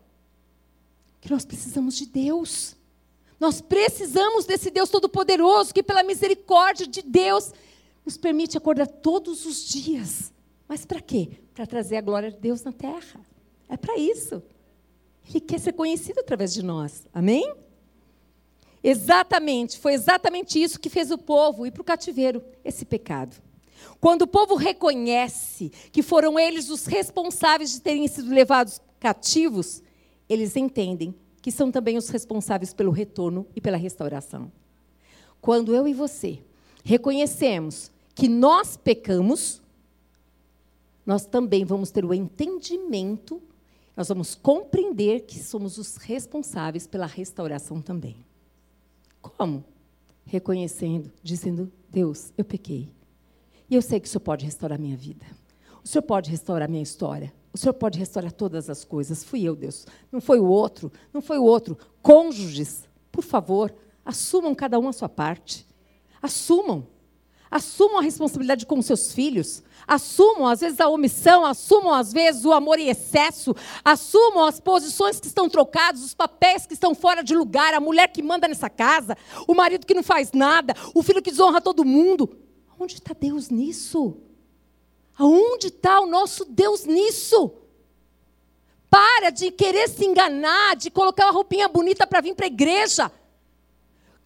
Que 1.19 1.29
nós 1.29 1.43
precisamos 1.43 1.97
de 1.97 2.05
Deus. 2.05 2.77
Nós 3.37 3.59
precisamos 3.59 4.45
desse 4.45 4.71
Deus 4.71 4.89
Todo-Poderoso 4.89 5.73
que, 5.73 5.83
pela 5.83 6.01
misericórdia 6.01 6.87
de 6.87 7.01
Deus, 7.01 7.51
nos 8.05 8.15
permite 8.15 8.57
acordar 8.57 8.87
todos 8.87 9.45
os 9.45 9.67
dias. 9.67 10.31
Mas 10.65 10.85
para 10.85 11.01
quê? 11.01 11.41
Para 11.53 11.67
trazer 11.67 11.97
a 11.97 12.01
glória 12.01 12.31
de 12.31 12.37
Deus 12.37 12.63
na 12.63 12.71
terra. 12.71 13.19
É 13.69 13.75
para 13.77 13.97
isso. 13.97 14.41
Ele 15.29 15.41
quer 15.41 15.59
ser 15.59 15.73
conhecido 15.73 16.19
através 16.19 16.53
de 16.53 16.63
nós. 16.63 17.05
Amém? 17.13 17.53
Exatamente, 18.83 19.77
foi 19.79 19.93
exatamente 19.93 20.61
isso 20.61 20.79
que 20.79 20.89
fez 20.89 21.11
o 21.11 21.17
povo 21.17 21.65
ir 21.65 21.71
para 21.71 21.81
o 21.81 21.85
cativeiro, 21.85 22.43
esse 22.63 22.85
pecado. 22.85 23.35
Quando 23.99 24.21
o 24.21 24.27
povo 24.27 24.55
reconhece 24.55 25.71
que 25.91 26.03
foram 26.03 26.39
eles 26.39 26.69
os 26.69 26.85
responsáveis 26.85 27.71
de 27.71 27.81
terem 27.81 28.07
sido 28.07 28.33
levados 28.33 28.79
cativos, 28.99 29.81
eles 30.29 30.55
entendem 30.55 31.13
que 31.41 31.51
são 31.51 31.71
também 31.71 31.97
os 31.97 32.09
responsáveis 32.09 32.73
pelo 32.73 32.91
retorno 32.91 33.47
e 33.55 33.61
pela 33.61 33.77
restauração. 33.77 34.51
Quando 35.41 35.73
eu 35.73 35.87
e 35.87 35.93
você 35.93 36.39
reconhecemos 36.83 37.91
que 38.15 38.27
nós 38.27 38.77
pecamos, 38.77 39.61
nós 41.05 41.25
também 41.25 41.65
vamos 41.65 41.91
ter 41.91 42.05
o 42.05 42.13
entendimento 42.13 43.41
nós 43.97 44.09
vamos 44.09 44.35
compreender 44.35 45.21
que 45.21 45.39
somos 45.39 45.79
os 45.79 45.97
responsáveis 45.97 46.85
pela 46.85 47.07
restauração 47.07 47.81
também. 47.81 48.23
Como? 49.19 49.65
Reconhecendo, 50.23 51.11
dizendo: 51.23 51.71
Deus, 51.89 52.31
eu 52.37 52.45
pequei. 52.45 52.91
E 53.67 53.73
eu 53.73 53.81
sei 53.81 53.99
que 53.99 54.07
o 54.07 54.09
Senhor 54.09 54.21
pode 54.21 54.45
restaurar 54.45 54.79
minha 54.79 54.95
vida. 54.95 55.25
O 55.83 55.87
Senhor 55.87 56.03
pode 56.03 56.29
restaurar 56.29 56.69
minha 56.69 56.83
história. 56.83 57.33
O 57.51 57.57
Senhor 57.57 57.73
pode 57.73 57.97
restaurar 57.97 58.31
todas 58.31 58.69
as 58.69 58.85
coisas. 58.85 59.23
Fui 59.23 59.41
eu, 59.41 59.55
Deus. 59.55 59.87
Não 60.11 60.21
foi 60.21 60.39
o 60.39 60.45
outro. 60.45 60.91
Não 61.11 61.21
foi 61.21 61.39
o 61.39 61.43
outro. 61.43 61.75
Cônjuges, 62.03 62.87
por 63.11 63.23
favor, 63.23 63.73
assumam 64.05 64.53
cada 64.53 64.77
um 64.77 64.87
a 64.87 64.93
sua 64.93 65.09
parte. 65.09 65.65
Assumam. 66.21 66.85
Assumam 67.49 67.99
a 67.99 68.01
responsabilidade 68.01 68.65
com 68.65 68.81
seus 68.81 69.13
filhos. 69.13 69.63
Assumam, 69.87 70.47
às 70.47 70.59
vezes, 70.59 70.79
a 70.79 70.89
omissão, 70.89 71.45
assumam, 71.45 71.93
às 71.93 72.11
vezes, 72.11 72.43
o 72.43 72.51
amor 72.51 72.77
em 72.77 72.89
excesso, 72.89 73.55
assumam 73.83 74.45
as 74.45 74.59
posições 74.59 75.19
que 75.19 75.27
estão 75.27 75.49
trocadas, 75.49 76.03
os 76.03 76.13
papéis 76.13 76.65
que 76.65 76.73
estão 76.73 76.93
fora 76.93 77.23
de 77.23 77.35
lugar, 77.35 77.73
a 77.73 77.79
mulher 77.79 78.07
que 78.09 78.21
manda 78.21 78.47
nessa 78.47 78.69
casa, 78.69 79.17
o 79.47 79.53
marido 79.53 79.85
que 79.85 79.93
não 79.93 80.03
faz 80.03 80.31
nada, 80.33 80.73
o 80.93 81.01
filho 81.01 81.21
que 81.21 81.31
desonra 81.31 81.61
todo 81.61 81.85
mundo. 81.85 82.37
Onde 82.79 82.95
está 82.95 83.13
Deus 83.17 83.49
nisso? 83.49 84.17
Aonde 85.17 85.67
está 85.67 86.01
o 86.01 86.05
nosso 86.05 86.45
Deus 86.45 86.85
nisso? 86.85 87.51
Para 88.89 89.29
de 89.29 89.51
querer 89.51 89.89
se 89.89 90.05
enganar, 90.05 90.75
de 90.75 90.91
colocar 90.91 91.25
uma 91.25 91.33
roupinha 91.33 91.67
bonita 91.67 92.05
para 92.05 92.21
vir 92.21 92.35
para 92.35 92.45
a 92.45 92.47
igreja 92.47 93.11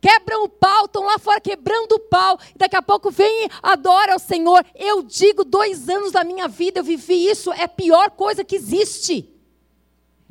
quebram 0.01 0.43
o 0.43 0.49
pau, 0.49 0.85
estão 0.85 1.03
lá 1.03 1.19
fora 1.19 1.39
quebrando 1.39 1.93
o 1.93 1.99
pau, 1.99 2.39
e 2.55 2.57
daqui 2.57 2.75
a 2.75 2.81
pouco 2.81 3.11
vem 3.11 3.45
e 3.45 3.49
adora 3.61 4.15
o 4.15 4.19
Senhor. 4.19 4.65
Eu 4.75 5.03
digo, 5.03 5.45
dois 5.45 5.87
anos 5.87 6.11
da 6.11 6.23
minha 6.23 6.47
vida 6.47 6.79
eu 6.79 6.83
vivi 6.83 7.27
isso, 7.27 7.53
é 7.53 7.63
a 7.63 7.69
pior 7.69 8.09
coisa 8.09 8.43
que 8.43 8.55
existe. 8.55 9.31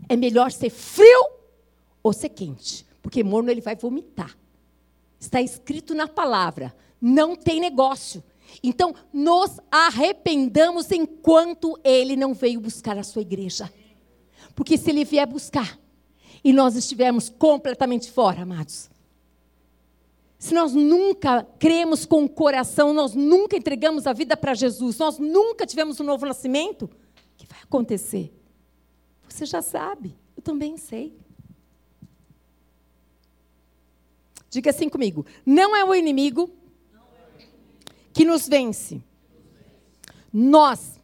É 0.09 0.17
melhor 0.17 0.51
ser 0.51 0.71
frio 0.71 1.25
ou 2.03 2.13
ser 2.13 2.31
quente, 2.31 2.85
porque 3.01 3.23
morno 3.23 3.51
ele 3.51 3.61
vai 3.61 3.77
vomitar. 3.77 4.37
Está 5.21 5.41
escrito 5.41 5.95
na 5.95 6.09
palavra, 6.09 6.75
não 7.01 7.37
tem 7.37 7.61
negócio. 7.61 8.25
Então, 8.65 8.93
nos 9.13 9.61
arrependamos 9.71 10.91
enquanto 10.91 11.79
ele 11.85 12.17
não 12.17 12.35
veio 12.35 12.61
buscar 12.61 12.99
a 12.99 13.05
sua 13.05 13.23
igreja. 13.23 13.73
Porque 14.57 14.77
se 14.77 14.91
ele 14.91 15.05
vier 15.05 15.27
buscar 15.27 15.79
e 16.43 16.53
nós 16.53 16.75
estivermos 16.75 17.29
completamente 17.29 18.11
fora, 18.11 18.43
amados, 18.43 18.90
se 20.41 20.55
nós 20.55 20.73
nunca 20.73 21.45
cremos 21.59 22.07
com 22.07 22.25
o 22.25 22.29
coração, 22.29 22.95
nós 22.95 23.15
nunca 23.15 23.59
entregamos 23.59 24.07
a 24.07 24.15
vida 24.15 24.35
para 24.39 24.55
Jesus, 24.55 24.97
nós 24.97 25.19
nunca 25.19 25.67
tivemos 25.67 26.01
um 26.01 26.05
novo 26.05 26.25
nascimento, 26.25 26.87
o 26.87 26.91
que 27.37 27.47
vai 27.47 27.61
acontecer? 27.63 28.33
Você 29.29 29.45
já 29.45 29.61
sabe, 29.61 30.17
eu 30.35 30.43
também 30.43 30.79
sei. 30.79 31.15
Diga 34.49 34.71
assim 34.71 34.89
comigo: 34.89 35.27
não 35.45 35.77
é 35.77 35.85
o 35.85 35.95
inimigo 35.95 36.51
que 38.11 38.25
nos 38.25 38.49
vence, 38.49 39.03
nós 40.33 40.99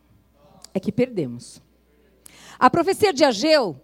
é 0.73 0.81
que 0.81 0.91
perdemos. 0.91 1.61
A 2.59 2.71
profecia 2.71 3.13
de 3.13 3.23
Ageu 3.23 3.79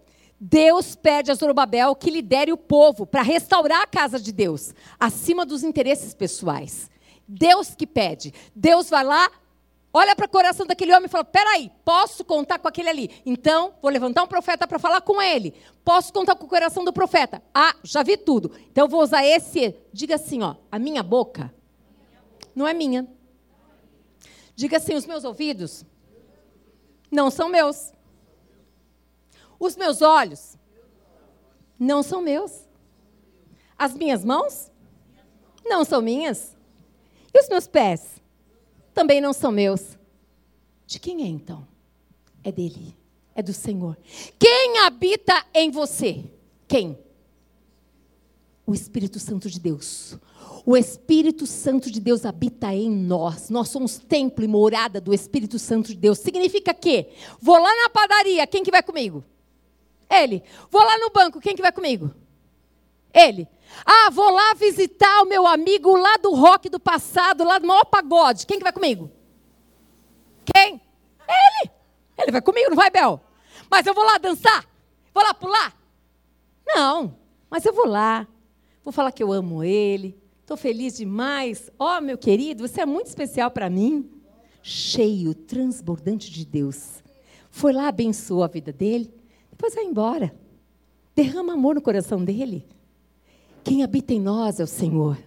Deus 0.45 0.93
pede 0.93 1.31
a 1.31 1.35
Zorobabel 1.35 1.95
que 1.95 2.11
lidere 2.11 2.51
o 2.51 2.57
povo 2.57 3.05
para 3.05 3.21
restaurar 3.21 3.81
a 3.81 3.87
casa 3.87 4.19
de 4.19 4.33
Deus, 4.33 4.73
acima 4.99 5.45
dos 5.45 5.63
interesses 5.63 6.13
pessoais. 6.13 6.91
Deus 7.25 7.73
que 7.73 7.87
pede. 7.87 8.33
Deus 8.53 8.89
vai 8.89 9.05
lá, 9.05 9.31
olha 9.93 10.13
para 10.17 10.25
o 10.25 10.29
coração 10.29 10.65
daquele 10.67 10.93
homem 10.93 11.05
e 11.05 11.09
fala: 11.09 11.23
peraí, 11.23 11.71
posso 11.85 12.25
contar 12.25 12.59
com 12.59 12.67
aquele 12.67 12.89
ali? 12.89 13.09
Então, 13.25 13.73
vou 13.81 13.89
levantar 13.89 14.21
um 14.21 14.27
profeta 14.27 14.67
para 14.67 14.77
falar 14.77 14.99
com 14.99 15.21
ele. 15.21 15.53
Posso 15.81 16.11
contar 16.11 16.35
com 16.35 16.45
o 16.45 16.49
coração 16.49 16.83
do 16.83 16.91
profeta? 16.91 17.41
Ah, 17.55 17.73
já 17.81 18.03
vi 18.03 18.17
tudo. 18.17 18.51
Então, 18.69 18.85
vou 18.85 19.01
usar 19.01 19.25
esse. 19.25 19.73
Diga 19.93 20.15
assim: 20.15 20.41
ó, 20.41 20.55
a 20.69 20.77
minha 20.77 21.01
boca 21.01 21.53
não 22.53 22.67
é 22.67 22.73
minha. 22.73 23.07
Diga 24.57 24.75
assim: 24.75 24.93
os 24.93 25.05
meus 25.05 25.23
ouvidos 25.23 25.85
não 27.09 27.31
são 27.31 27.47
meus. 27.47 27.93
Os 29.63 29.77
meus 29.77 30.01
olhos 30.01 30.57
não 31.79 32.03
são 32.03 32.21
meus. 32.21 32.67
As 33.77 33.93
minhas 33.93 34.25
mãos 34.25 34.69
não 35.65 35.85
são 35.85 36.01
minhas. 36.01 36.57
E 37.33 37.39
os 37.39 37.47
meus 37.47 37.65
pés 37.65 38.21
também 38.93 39.21
não 39.21 39.31
são 39.31 39.53
meus. 39.53 39.97
De 40.85 40.99
quem 40.99 41.23
é 41.23 41.27
então? 41.27 41.65
É 42.43 42.51
dele. 42.51 42.93
É 43.33 43.41
do 43.41 43.53
Senhor. 43.53 43.97
Quem 44.37 44.79
habita 44.79 45.45
em 45.53 45.71
você? 45.71 46.25
Quem? 46.67 46.99
O 48.67 48.73
Espírito 48.73 49.17
Santo 49.17 49.49
de 49.49 49.61
Deus. 49.61 50.19
O 50.65 50.75
Espírito 50.75 51.47
Santo 51.47 51.89
de 51.89 52.01
Deus 52.01 52.25
habita 52.25 52.73
em 52.73 52.91
nós. 52.91 53.49
Nós 53.49 53.69
somos 53.69 53.97
templo 53.97 54.43
e 54.43 54.47
morada 54.47 54.99
do 54.99 55.13
Espírito 55.13 55.57
Santo 55.57 55.87
de 55.87 55.95
Deus. 55.95 56.19
Significa 56.19 56.73
que 56.73 57.07
vou 57.39 57.57
lá 57.57 57.73
na 57.83 57.89
padaria, 57.89 58.45
quem 58.45 58.61
que 58.61 58.69
vai 58.69 58.83
comigo? 58.83 59.23
Ele. 60.21 60.43
Vou 60.69 60.83
lá 60.83 60.97
no 60.99 61.09
banco, 61.09 61.39
quem 61.39 61.55
que 61.55 61.61
vai 61.61 61.71
comigo? 61.71 62.13
Ele. 63.13 63.47
Ah, 63.85 64.09
vou 64.11 64.29
lá 64.29 64.53
visitar 64.53 65.21
o 65.21 65.25
meu 65.25 65.47
amigo 65.47 65.95
lá 65.95 66.17
do 66.17 66.33
rock 66.33 66.69
do 66.69 66.79
passado, 66.79 67.43
lá 67.43 67.57
do 67.57 67.67
maior 67.67 67.85
pagode. 67.85 68.45
Quem 68.45 68.57
que 68.57 68.63
vai 68.63 68.73
comigo? 68.73 69.09
Quem? 70.53 70.81
Ele. 71.27 71.71
Ele 72.17 72.31
vai 72.31 72.41
comigo, 72.41 72.69
não 72.69 72.75
vai, 72.75 72.89
Bel? 72.89 73.21
Mas 73.69 73.85
eu 73.85 73.93
vou 73.93 74.03
lá 74.03 74.17
dançar? 74.17 74.65
Vou 75.13 75.23
lá 75.23 75.33
pular? 75.33 75.75
Não. 76.65 77.17
Mas 77.49 77.65
eu 77.65 77.73
vou 77.73 77.87
lá. 77.87 78.27
Vou 78.83 78.91
falar 78.91 79.11
que 79.11 79.23
eu 79.23 79.31
amo 79.31 79.63
ele. 79.63 80.17
Estou 80.41 80.57
feliz 80.57 80.97
demais. 80.97 81.71
Ó, 81.79 81.97
oh, 81.97 82.01
meu 82.01 82.17
querido, 82.17 82.67
você 82.67 82.81
é 82.81 82.85
muito 82.85 83.07
especial 83.07 83.49
para 83.49 83.69
mim. 83.69 84.09
Cheio, 84.61 85.33
transbordante 85.33 86.31
de 86.31 86.45
Deus. 86.45 87.03
Foi 87.49 87.71
lá, 87.71 87.87
abençoou 87.87 88.43
a 88.43 88.47
vida 88.47 88.73
dele. 88.73 89.13
Depois 89.63 89.75
vai 89.75 89.85
embora. 89.85 90.35
Derrama 91.15 91.53
amor 91.53 91.75
no 91.75 91.81
coração 91.81 92.21
dele. 92.21 92.67
Quem 93.63 93.81
habita 93.81 94.13
em 94.13 94.19
nós 94.19 94.59
é 94.59 94.63
o 94.65 94.67
Senhor. 94.67 95.17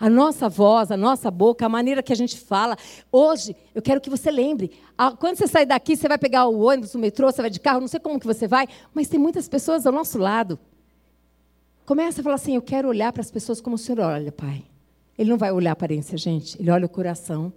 A 0.00 0.10
nossa 0.10 0.48
voz, 0.48 0.90
a 0.90 0.96
nossa 0.96 1.30
boca, 1.30 1.64
a 1.64 1.68
maneira 1.68 2.02
que 2.02 2.12
a 2.12 2.16
gente 2.16 2.36
fala. 2.36 2.76
Hoje, 3.12 3.54
eu 3.72 3.80
quero 3.80 4.00
que 4.00 4.10
você 4.10 4.28
lembre. 4.28 4.72
Quando 5.20 5.36
você 5.36 5.46
sai 5.46 5.64
daqui, 5.64 5.96
você 5.96 6.08
vai 6.08 6.18
pegar 6.18 6.48
o 6.48 6.62
ônibus, 6.62 6.96
o 6.96 6.98
metrô, 6.98 7.30
você 7.30 7.42
vai 7.42 7.48
de 7.50 7.60
carro, 7.60 7.80
não 7.80 7.86
sei 7.86 8.00
como 8.00 8.18
que 8.18 8.26
você 8.26 8.48
vai, 8.48 8.66
mas 8.92 9.06
tem 9.06 9.20
muitas 9.20 9.48
pessoas 9.48 9.86
ao 9.86 9.92
nosso 9.92 10.18
lado. 10.18 10.58
Começa 11.86 12.22
a 12.22 12.24
falar 12.24 12.34
assim: 12.34 12.56
eu 12.56 12.62
quero 12.62 12.88
olhar 12.88 13.12
para 13.12 13.22
as 13.22 13.30
pessoas 13.30 13.60
como 13.60 13.76
o 13.76 13.78
Senhor 13.78 14.00
olha, 14.00 14.32
Pai. 14.32 14.64
Ele 15.16 15.30
não 15.30 15.38
vai 15.38 15.52
olhar 15.52 15.70
a 15.70 15.74
aparência, 15.74 16.18
gente, 16.18 16.60
ele 16.60 16.72
olha 16.72 16.86
o 16.86 16.88
coração. 16.88 17.52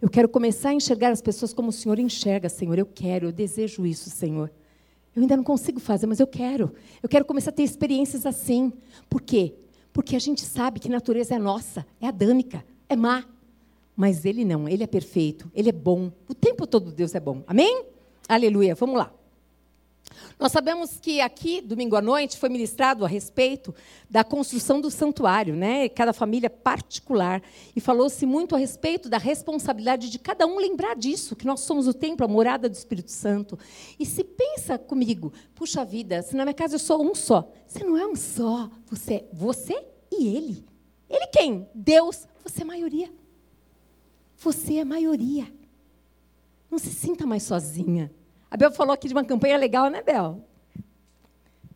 Eu 0.00 0.08
quero 0.08 0.28
começar 0.28 0.68
a 0.68 0.74
enxergar 0.74 1.10
as 1.10 1.20
pessoas 1.20 1.52
como 1.52 1.70
o 1.70 1.72
Senhor 1.72 1.98
enxerga, 1.98 2.48
Senhor. 2.48 2.78
Eu 2.78 2.86
quero, 2.86 3.26
eu 3.26 3.32
desejo 3.32 3.84
isso, 3.84 4.08
Senhor. 4.10 4.48
Eu 5.14 5.22
ainda 5.22 5.36
não 5.36 5.44
consigo 5.44 5.80
fazer, 5.80 6.06
mas 6.06 6.20
eu 6.20 6.26
quero. 6.26 6.72
Eu 7.02 7.08
quero 7.08 7.24
começar 7.24 7.50
a 7.50 7.52
ter 7.52 7.62
experiências 7.62 8.24
assim. 8.24 8.72
Por 9.08 9.20
quê? 9.20 9.54
Porque 9.92 10.14
a 10.14 10.20
gente 10.20 10.42
sabe 10.42 10.78
que 10.78 10.88
a 10.88 10.92
natureza 10.92 11.34
é 11.34 11.38
nossa, 11.38 11.84
é 12.00 12.06
adâmica, 12.06 12.64
é 12.88 12.94
má. 12.94 13.24
Mas 13.96 14.24
ele 14.24 14.44
não, 14.44 14.68
ele 14.68 14.84
é 14.84 14.86
perfeito, 14.86 15.50
ele 15.54 15.68
é 15.68 15.72
bom. 15.72 16.12
O 16.28 16.34
tempo 16.34 16.66
todo 16.66 16.92
Deus 16.92 17.14
é 17.14 17.20
bom. 17.20 17.42
Amém? 17.46 17.84
Aleluia. 18.28 18.74
Vamos 18.74 18.96
lá. 18.96 19.12
Nós 20.38 20.52
sabemos 20.52 20.98
que 21.00 21.20
aqui, 21.20 21.60
domingo 21.60 21.96
à 21.96 22.00
noite, 22.00 22.38
foi 22.38 22.48
ministrado 22.48 23.04
a 23.04 23.08
respeito 23.08 23.74
da 24.08 24.24
construção 24.24 24.80
do 24.80 24.90
santuário, 24.90 25.54
né? 25.54 25.88
cada 25.88 26.12
família 26.12 26.48
particular. 26.48 27.42
E 27.76 27.80
falou-se 27.80 28.24
muito 28.24 28.54
a 28.54 28.58
respeito 28.58 29.08
da 29.08 29.18
responsabilidade 29.18 30.10
de 30.10 30.18
cada 30.18 30.46
um 30.46 30.58
lembrar 30.58 30.96
disso, 30.96 31.36
que 31.36 31.46
nós 31.46 31.60
somos 31.60 31.86
o 31.86 31.94
templo, 31.94 32.24
a 32.24 32.28
morada 32.28 32.68
do 32.68 32.74
Espírito 32.74 33.10
Santo. 33.10 33.58
E 33.98 34.06
se 34.06 34.24
pensa 34.24 34.78
comigo, 34.78 35.32
puxa 35.54 35.84
vida, 35.84 36.22
se 36.22 36.34
na 36.34 36.44
minha 36.44 36.54
casa 36.54 36.76
eu 36.76 36.80
sou 36.80 37.02
um 37.02 37.14
só. 37.14 37.50
Você 37.66 37.84
não 37.84 37.96
é 37.96 38.06
um 38.06 38.16
só, 38.16 38.70
você 38.86 39.14
é 39.14 39.24
você 39.32 39.84
e 40.10 40.36
ele. 40.36 40.64
Ele 41.08 41.26
quem? 41.26 41.68
Deus. 41.74 42.26
Você 42.44 42.62
é 42.62 42.64
maioria. 42.64 43.12
Você 44.38 44.78
é 44.78 44.84
maioria. 44.84 45.52
Não 46.70 46.78
se 46.78 46.90
sinta 46.90 47.26
mais 47.26 47.42
sozinha. 47.42 48.10
A 48.50 48.56
Bel 48.56 48.72
falou 48.72 48.92
aqui 48.92 49.06
de 49.06 49.14
uma 49.14 49.24
campanha 49.24 49.56
legal, 49.56 49.88
né, 49.88 50.02
Bel? 50.02 50.44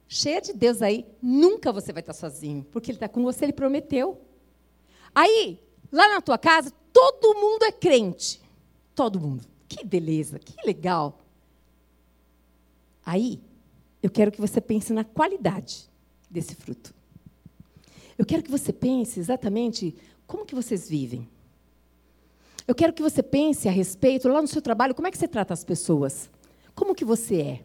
Cheia 0.09 0.41
de 0.41 0.53
Deus 0.53 0.83
aí, 0.83 1.07
nunca 1.23 1.73
você 1.73 1.93
vai 1.93 2.01
estar 2.01 2.13
sozinho, 2.13 2.67
porque 2.71 2.91
Ele 2.91 2.97
está 2.97 3.09
com 3.09 3.23
você, 3.23 3.45
Ele 3.45 3.53
prometeu. 3.53 4.21
Aí, 5.15 5.61
lá 5.93 6.09
na 6.09 6.21
tua 6.21 6.37
casa, 6.37 6.73
todo 6.93 7.35
mundo 7.35 7.65
é 7.65 7.73
crente. 7.73 8.41
Todo 8.95 9.21
mundo. 9.21 9.45
Que 9.69 9.85
beleza, 9.85 10.39
que 10.39 10.55
legal. 10.67 11.21
Aí, 13.07 13.41
eu 14.03 14.11
quero 14.11 14.31
que 14.31 14.41
você 14.41 14.61
pense 14.61 14.93
na 14.93 15.05
qualidade 15.05 15.89
desse 16.31 16.55
fruto. 16.55 16.95
Eu 18.19 18.27
quero 18.27 18.43
que 18.43 18.51
você 18.51 18.73
pense 18.73 19.19
exatamente 19.19 19.97
como 20.27 20.45
que 20.45 20.55
vocês 20.55 20.89
vivem. 20.89 21.29
Eu 22.67 22.75
quero 22.75 22.93
que 22.93 23.03
você 23.03 23.23
pense 23.23 23.69
a 23.69 23.73
respeito, 23.73 24.29
lá 24.29 24.41
no 24.41 24.49
seu 24.49 24.63
trabalho, 24.63 24.95
como 24.95 25.07
é 25.07 25.11
que 25.11 25.19
você 25.19 25.29
trata 25.29 25.53
as 25.53 25.65
pessoas? 25.65 26.31
Como 26.75 26.95
que 26.95 27.05
você 27.05 27.41
é? 27.41 27.61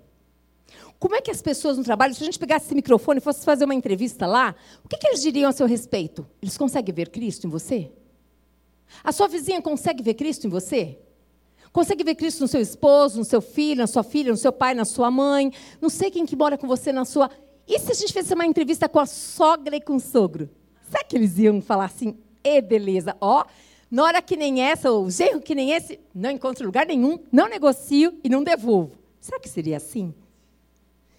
Como 1.00 1.16
é 1.16 1.22
que 1.22 1.32
as 1.32 1.42
pessoas 1.42 1.78
no 1.78 1.84
trabalho, 1.84 2.14
se 2.14 2.22
a 2.22 2.26
gente 2.26 2.38
pegasse 2.38 2.66
esse 2.66 2.76
microfone 2.76 3.20
e 3.20 3.22
fosse 3.22 3.46
fazer 3.46 3.66
uma 3.66 3.74
entrevista 3.74 4.28
lá, 4.28 4.54
o 4.84 4.88
que, 4.88 4.98
que 4.98 5.08
eles 5.08 5.22
diriam 5.22 5.50
a 5.50 5.54
seu 5.54 5.66
respeito? 5.66 6.28
Eles 6.42 6.58
conseguem 6.58 6.94
ver 6.94 7.10
Cristo 7.10 7.48
em 7.48 7.50
você? 7.50 7.90
A 9.04 9.12
sua 9.12 9.28
vizinha 9.28 9.62
consegue 9.62 10.04
ver 10.04 10.16
Cristo 10.16 10.46
em 10.46 10.50
você? 10.50 11.00
Consegue 11.72 12.04
ver 12.04 12.16
Cristo 12.16 12.42
no 12.42 12.48
seu 12.48 12.60
esposo, 12.60 13.18
no 13.18 13.24
seu 13.24 13.42
filho, 13.42 13.80
na 13.80 13.88
sua 13.88 14.04
filha, 14.04 14.32
no 14.32 14.38
seu 14.38 14.52
pai, 14.52 14.74
na 14.74 14.84
sua 14.84 15.10
mãe? 15.10 15.54
Não 15.80 15.90
sei 15.90 16.12
quem 16.12 16.26
que 16.26 16.36
mora 16.36 16.58
com 16.58 16.68
você 16.68 16.92
na 16.92 17.06
sua. 17.06 17.30
E 17.68 17.80
se 17.80 17.92
a 17.92 17.96
gente 17.96 18.12
fizesse 18.12 18.34
uma 18.34 18.46
entrevista 18.46 18.90
com 18.90 19.00
a 19.00 19.06
sogra 19.06 19.76
e 19.76 19.82
com 19.82 19.96
o 19.96 20.00
sogro? 20.00 20.50
Será 20.90 21.04
que 21.04 21.16
eles 21.16 21.38
iam 21.38 21.62
falar 21.62 21.86
assim, 21.86 22.18
e 22.44 22.62
beleza, 22.62 23.16
ó, 23.22 23.46
na 23.90 24.04
hora 24.04 24.22
que 24.22 24.36
nem 24.36 24.62
essa, 24.62 24.92
ou 24.92 25.10
genro 25.10 25.40
que 25.40 25.56
nem 25.56 25.72
esse, 25.72 26.00
não 26.14 26.30
encontro 26.30 26.66
lugar 26.66 26.86
nenhum, 26.86 27.20
não 27.32 27.48
negocio 27.48 28.20
e 28.24 28.30
não 28.30 28.44
devolvo. 28.44 28.99
Será 29.20 29.40
que 29.40 29.50
seria 29.50 29.78
assim? 29.78 30.14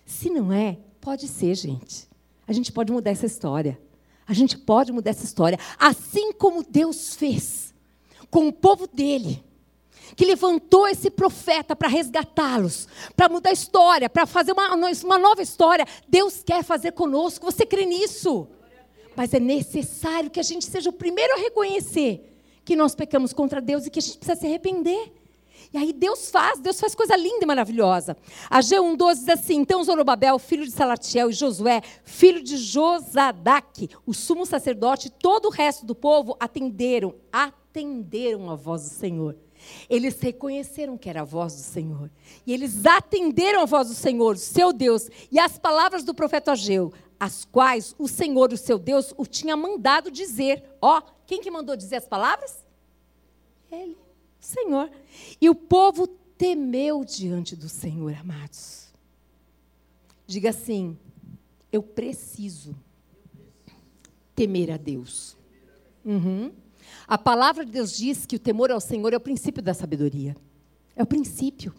Se 0.06 0.30
não 0.30 0.52
é, 0.52 0.78
pode 1.00 1.28
ser, 1.28 1.54
gente. 1.54 2.08
A 2.46 2.52
gente 2.52 2.72
pode 2.72 2.90
mudar 2.92 3.10
essa 3.10 3.26
história. 3.26 3.80
A 4.26 4.32
gente 4.32 4.56
pode 4.56 4.92
mudar 4.92 5.10
essa 5.10 5.24
história. 5.24 5.58
Assim 5.78 6.32
como 6.32 6.62
Deus 6.62 7.14
fez 7.14 7.74
com 8.30 8.48
o 8.48 8.52
povo 8.52 8.86
dele, 8.86 9.44
que 10.16 10.24
levantou 10.24 10.86
esse 10.88 11.10
profeta 11.10 11.74
para 11.74 11.88
resgatá-los, 11.88 12.88
para 13.16 13.28
mudar 13.28 13.50
a 13.50 13.52
história, 13.52 14.08
para 14.08 14.26
fazer 14.26 14.52
uma, 14.52 14.74
uma 14.74 15.18
nova 15.18 15.42
história. 15.42 15.86
Deus 16.08 16.42
quer 16.42 16.62
fazer 16.62 16.92
conosco. 16.92 17.46
Você 17.46 17.66
crê 17.66 17.84
nisso? 17.84 18.48
Mas 19.16 19.34
é 19.34 19.40
necessário 19.40 20.30
que 20.30 20.40
a 20.40 20.44
gente 20.44 20.64
seja 20.64 20.90
o 20.90 20.92
primeiro 20.92 21.34
a 21.34 21.38
reconhecer 21.38 22.26
que 22.64 22.76
nós 22.76 22.94
pecamos 22.94 23.32
contra 23.32 23.60
Deus 23.60 23.86
e 23.86 23.90
que 23.90 23.98
a 23.98 24.02
gente 24.02 24.18
precisa 24.18 24.40
se 24.40 24.46
arrepender. 24.46 25.12
E 25.72 25.78
aí 25.78 25.92
Deus 25.92 26.30
faz, 26.30 26.58
Deus 26.58 26.80
faz 26.80 26.94
coisa 26.94 27.16
linda 27.16 27.44
e 27.44 27.46
maravilhosa. 27.46 28.16
A 28.48 28.58
G1.12 28.58 29.14
diz 29.14 29.28
assim, 29.28 29.56
então 29.56 29.84
Zorobabel, 29.84 30.38
filho 30.38 30.64
de 30.64 30.72
Salatiel, 30.72 31.30
e 31.30 31.32
Josué, 31.32 31.80
filho 32.04 32.42
de 32.42 32.56
Josadaque, 32.56 33.88
o 34.04 34.12
sumo 34.12 34.44
sacerdote, 34.44 35.06
e 35.06 35.10
todo 35.10 35.46
o 35.46 35.50
resto 35.50 35.86
do 35.86 35.94
povo 35.94 36.36
atenderam, 36.40 37.14
atenderam 37.32 38.50
a 38.50 38.56
voz 38.56 38.82
do 38.82 38.90
Senhor. 38.90 39.36
Eles 39.88 40.18
reconheceram 40.20 40.98
que 40.98 41.08
era 41.08 41.20
a 41.20 41.24
voz 41.24 41.54
do 41.54 41.62
Senhor. 41.62 42.10
E 42.44 42.52
eles 42.52 42.84
atenderam 42.84 43.60
a 43.60 43.66
voz 43.66 43.88
do 43.88 43.94
Senhor, 43.94 44.36
seu 44.38 44.72
Deus, 44.72 45.08
e 45.30 45.38
as 45.38 45.56
palavras 45.56 46.02
do 46.02 46.14
profeta 46.14 46.52
Ageu, 46.52 46.92
as 47.18 47.44
quais 47.44 47.94
o 47.98 48.08
Senhor, 48.08 48.52
o 48.52 48.56
seu 48.56 48.78
Deus, 48.78 49.14
o 49.16 49.24
tinha 49.24 49.56
mandado 49.56 50.10
dizer. 50.10 50.64
Ó, 50.80 51.00
quem 51.26 51.40
que 51.40 51.50
mandou 51.50 51.76
dizer 51.76 51.96
as 51.96 52.08
palavras? 52.08 52.64
Ele. 53.70 54.09
Senhor. 54.40 54.90
E 55.40 55.48
o 55.48 55.54
povo 55.54 56.06
temeu 56.06 57.04
diante 57.04 57.54
do 57.54 57.68
Senhor, 57.68 58.14
amados. 58.14 58.88
Diga 60.26 60.50
assim: 60.50 60.96
eu 61.70 61.82
preciso 61.82 62.74
temer 64.34 64.70
a 64.70 64.76
Deus. 64.76 65.36
Uhum. 66.04 66.50
A 67.06 67.18
palavra 67.18 67.64
de 67.64 67.72
Deus 67.72 67.92
diz 67.96 68.26
que 68.26 68.36
o 68.36 68.38
temor 68.38 68.70
ao 68.70 68.80
Senhor 68.80 69.12
é 69.12 69.16
o 69.16 69.20
princípio 69.20 69.62
da 69.62 69.74
sabedoria. 69.74 70.36
É 70.96 71.02
o 71.02 71.06
princípio. 71.06 71.74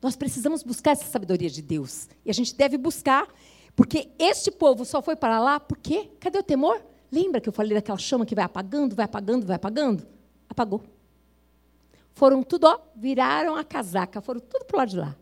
Nós 0.00 0.14
precisamos 0.14 0.62
buscar 0.62 0.92
essa 0.92 1.06
sabedoria 1.06 1.50
de 1.50 1.60
Deus. 1.60 2.08
E 2.24 2.30
a 2.30 2.34
gente 2.34 2.54
deve 2.54 2.78
buscar, 2.78 3.26
porque 3.74 4.10
este 4.18 4.50
povo 4.50 4.84
só 4.84 5.02
foi 5.02 5.16
para 5.16 5.40
lá 5.40 5.58
porque 5.58 6.10
cadê 6.20 6.38
o 6.38 6.42
temor? 6.42 6.80
Lembra 7.10 7.40
que 7.40 7.48
eu 7.48 7.52
falei 7.52 7.74
daquela 7.74 7.98
chama 7.98 8.24
que 8.24 8.34
vai 8.34 8.44
apagando, 8.44 8.94
vai 8.94 9.06
apagando, 9.06 9.46
vai 9.46 9.56
apagando? 9.56 10.06
Apagou. 10.48 10.82
Foram 12.18 12.42
tudo, 12.42 12.64
ó, 12.64 12.80
viraram 12.96 13.54
a 13.54 13.62
casaca, 13.62 14.20
foram 14.20 14.40
tudo 14.40 14.64
para 14.64 14.74
o 14.74 14.78
lado 14.78 14.88
de 14.88 14.96
lá. 14.96 15.16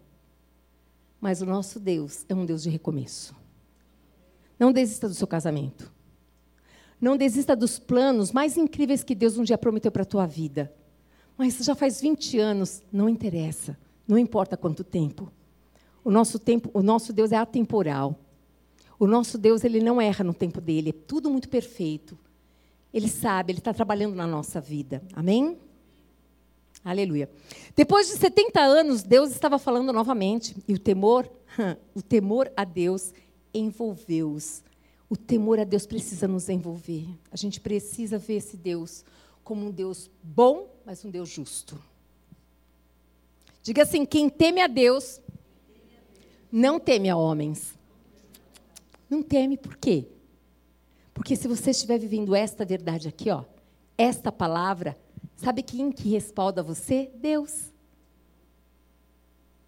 Mas 1.21 1.43
o 1.43 1.45
nosso 1.45 1.79
Deus 1.79 2.25
é 2.27 2.35
um 2.35 2.47
Deus 2.47 2.63
de 2.63 2.71
recomeço. 2.71 3.37
Não 4.59 4.73
desista 4.73 5.07
do 5.07 5.15
seu 5.15 5.27
casamento. 5.27 5.93
Não 6.99 7.15
desista 7.15 7.55
dos 7.55 7.79
planos 7.79 8.33
mais 8.33 8.57
incríveis 8.57 9.05
que 9.05 9.15
Deus 9.15 9.37
um 9.37 9.45
dia 9.45 9.59
prometeu 9.59 9.93
para 9.93 10.05
a 10.05 10.07
tua 10.07 10.25
vida. 10.25 10.73
Mas 11.37 11.59
já 11.59 11.75
faz 11.75 12.01
20 12.01 12.39
anos, 12.39 12.83
não 12.91 13.11
interessa. 13.11 13.77
Não 14.09 14.17
importa 14.17 14.57
quanto 14.57 14.83
tempo. 14.83 15.31
O 16.03 16.11
nosso 16.11 16.39
tempo, 16.39 16.71
o 16.73 16.83
nosso 16.83 17.13
Deus 17.13 17.31
é 17.31 17.37
atemporal. 17.37 18.19
O 18.99 19.07
nosso 19.07 19.37
Deus, 19.37 19.65
ele 19.65 19.81
não 19.81 20.01
erra 20.01 20.25
no 20.25 20.33
tempo 20.33 20.63
dele, 20.63 20.89
é 20.89 21.07
tudo 21.07 21.29
muito 21.29 21.51
perfeito. 21.51 22.19
Ele 22.91 23.07
sabe, 23.07 23.53
ele 23.53 23.59
está 23.59 23.75
trabalhando 23.75 24.15
na 24.15 24.27
nossa 24.27 24.63
vida. 24.63 25.03
Amém? 25.13 25.59
Aleluia. 26.87 27.29
Depois 27.75 28.07
de 28.07 28.13
70 28.13 28.61
anos, 28.61 29.03
Deus 29.03 29.33
estava 29.33 29.59
falando 29.59 29.93
novamente, 29.93 30.55
e 30.69 30.75
o 30.75 30.79
temor, 30.79 31.29
o 31.93 32.01
temor 32.01 32.49
a 32.57 32.63
Deus 32.63 33.13
envolveu-os. 33.53 34.63
O 35.11 35.17
temor 35.17 35.59
a 35.59 35.65
Deus 35.65 35.85
precisa 35.85 36.29
nos 36.29 36.49
envolver. 36.49 37.09
A 37.33 37.37
gente 37.37 37.61
precisa 37.61 38.19
ver 38.19 38.37
esse 38.37 38.57
Deus 38.57 39.05
como 39.43 39.67
um 39.67 39.73
Deus 39.73 40.09
bom, 40.23 40.73
mas 40.85 41.05
um 41.05 41.11
Deus 41.11 41.29
justo. 41.29 41.77
Diga 43.65 43.83
assim: 43.83 44.07
quem 44.07 44.29
teme 44.29 44.61
a 44.61 44.69
Deus 44.69 45.21
não 46.53 46.79
teme 46.79 47.11
a 47.11 47.17
homens. 47.17 47.77
Não 49.11 49.25
teme 49.25 49.57
por 49.57 49.77
quê? 49.77 50.07
Porque 51.13 51.35
se 51.35 51.49
você 51.49 51.73
estiver 51.73 51.99
vivendo 51.99 52.33
esta 52.33 52.65
verdade 52.65 53.09
aqui, 53.09 53.29
ó, 53.29 53.43
esta 53.99 54.31
palavra, 54.31 54.97
Sabe 55.37 55.63
quem 55.63 55.93
que 55.93 56.09
respalda 56.09 56.63
você? 56.63 57.11
Deus. 57.15 57.73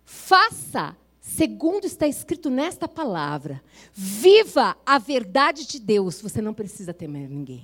Faça 0.04 0.96
segundo 1.28 1.84
está 1.84 2.08
escrito 2.08 2.48
nesta 2.48 2.88
palavra. 2.88 3.62
Viva 3.92 4.76
a 4.84 4.98
verdade 4.98 5.66
de 5.66 5.78
Deus. 5.78 6.20
Você 6.20 6.40
não 6.40 6.54
precisa 6.54 6.94
temer 6.94 7.28
ninguém. 7.28 7.62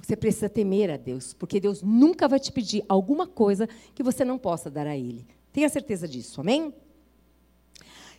Você 0.00 0.16
precisa 0.16 0.48
temer 0.48 0.90
a 0.90 0.96
Deus, 0.96 1.32
porque 1.32 1.60
Deus 1.60 1.82
nunca 1.82 2.26
vai 2.26 2.40
te 2.40 2.50
pedir 2.50 2.84
alguma 2.88 3.26
coisa 3.26 3.68
que 3.94 4.02
você 4.02 4.24
não 4.24 4.36
possa 4.36 4.68
dar 4.68 4.86
a 4.86 4.96
Ele. 4.96 5.24
Tenha 5.52 5.68
certeza 5.68 6.08
disso, 6.08 6.40
amém? 6.40 6.74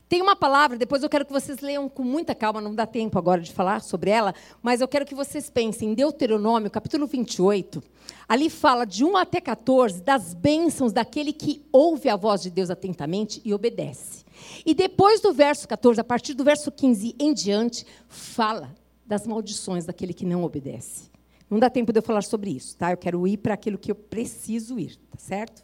Tem 0.08 0.22
uma 0.22 0.36
palavra, 0.36 0.78
depois 0.78 1.02
eu 1.02 1.10
quero 1.10 1.26
que 1.26 1.32
vocês 1.32 1.60
leiam 1.60 1.90
com 1.90 2.04
muita 2.04 2.36
calma, 2.36 2.62
não 2.62 2.76
dá 2.76 2.86
tempo 2.86 3.18
agora 3.18 3.42
de 3.42 3.52
falar 3.52 3.82
sobre 3.82 4.12
ela, 4.12 4.36
mas 4.62 4.80
eu 4.80 4.88
quero 4.88 5.06
que 5.06 5.16
vocês 5.16 5.50
pensem 5.50 5.90
em 5.90 5.94
Deuteronômio, 5.94 6.70
capítulo 6.70 7.08
28. 7.08 7.82
Ali 8.28 8.50
fala 8.50 8.86
de 8.86 9.04
1 9.04 9.18
até 9.18 9.42
14 9.42 10.02
das 10.02 10.34
bênçãos 10.34 10.94
daquele 10.94 11.34
que 11.34 11.66
ouve 11.72 12.10
a 12.10 12.16
voz 12.16 12.42
de 12.42 12.52
Deus 12.52 12.70
atentamente 12.70 13.42
e 13.44 13.54
obedece. 13.54 14.24
E 14.66 14.74
depois 14.74 15.22
do 15.22 15.34
verso 15.34 15.68
14, 15.68 16.00
a 16.00 16.04
partir 16.04 16.34
do 16.34 16.44
verso 16.44 16.72
15 16.72 17.16
em 17.18 17.34
diante, 17.34 17.86
fala 18.08 18.76
das 19.06 19.26
maldições 19.26 19.86
daquele 19.86 20.14
que 20.14 20.26
não 20.26 20.44
obedece. 20.44 21.12
Não 21.50 21.60
dá 21.60 21.70
tempo 21.70 21.92
de 21.92 22.00
eu 22.00 22.04
falar 22.04 22.24
sobre 22.24 22.52
isso, 22.52 22.76
tá? 22.78 22.92
Eu 22.92 22.98
quero 22.98 23.28
ir 23.28 23.38
para 23.38 23.54
aquilo 23.54 23.78
que 23.78 23.92
eu 23.92 23.96
preciso 23.96 24.80
ir, 24.80 24.96
tá 25.10 25.18
certo? 25.18 25.63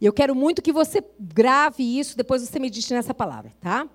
E 0.00 0.06
eu 0.06 0.12
quero 0.12 0.34
muito 0.34 0.62
que 0.62 0.72
você 0.72 1.02
grave 1.18 1.82
isso, 1.82 2.16
depois 2.16 2.42
você 2.42 2.58
medite 2.58 2.92
nessa 2.92 3.12
palavra, 3.12 3.52
tá? 3.60 3.88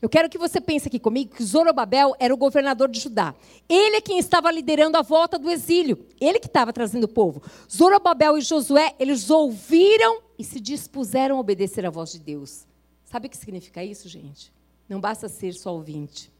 Eu 0.00 0.08
quero 0.08 0.28
que 0.28 0.38
você 0.38 0.60
pense 0.60 0.88
aqui 0.88 0.98
comigo 0.98 1.34
que 1.34 1.42
Zorobabel 1.42 2.14
era 2.18 2.32
o 2.32 2.36
governador 2.36 2.88
de 2.88 3.00
Judá. 3.00 3.34
Ele 3.68 3.96
é 3.96 4.00
quem 4.00 4.18
estava 4.18 4.50
liderando 4.50 4.96
a 4.96 5.02
volta 5.02 5.38
do 5.38 5.50
exílio. 5.50 6.06
Ele 6.20 6.38
que 6.38 6.46
estava 6.46 6.72
trazendo 6.72 7.04
o 7.04 7.08
povo. 7.08 7.42
Zorobabel 7.70 8.36
e 8.36 8.42
Josué, 8.42 8.94
eles 8.98 9.30
ouviram 9.30 10.22
e 10.38 10.44
se 10.44 10.60
dispuseram 10.60 11.36
a 11.36 11.40
obedecer 11.40 11.86
à 11.86 11.90
voz 11.90 12.12
de 12.12 12.20
Deus. 12.20 12.66
Sabe 13.04 13.26
o 13.26 13.30
que 13.30 13.36
significa 13.36 13.82
isso, 13.82 14.08
gente? 14.08 14.52
Não 14.88 15.00
basta 15.00 15.28
ser 15.28 15.54
só 15.54 15.74
ouvinte. 15.74 16.30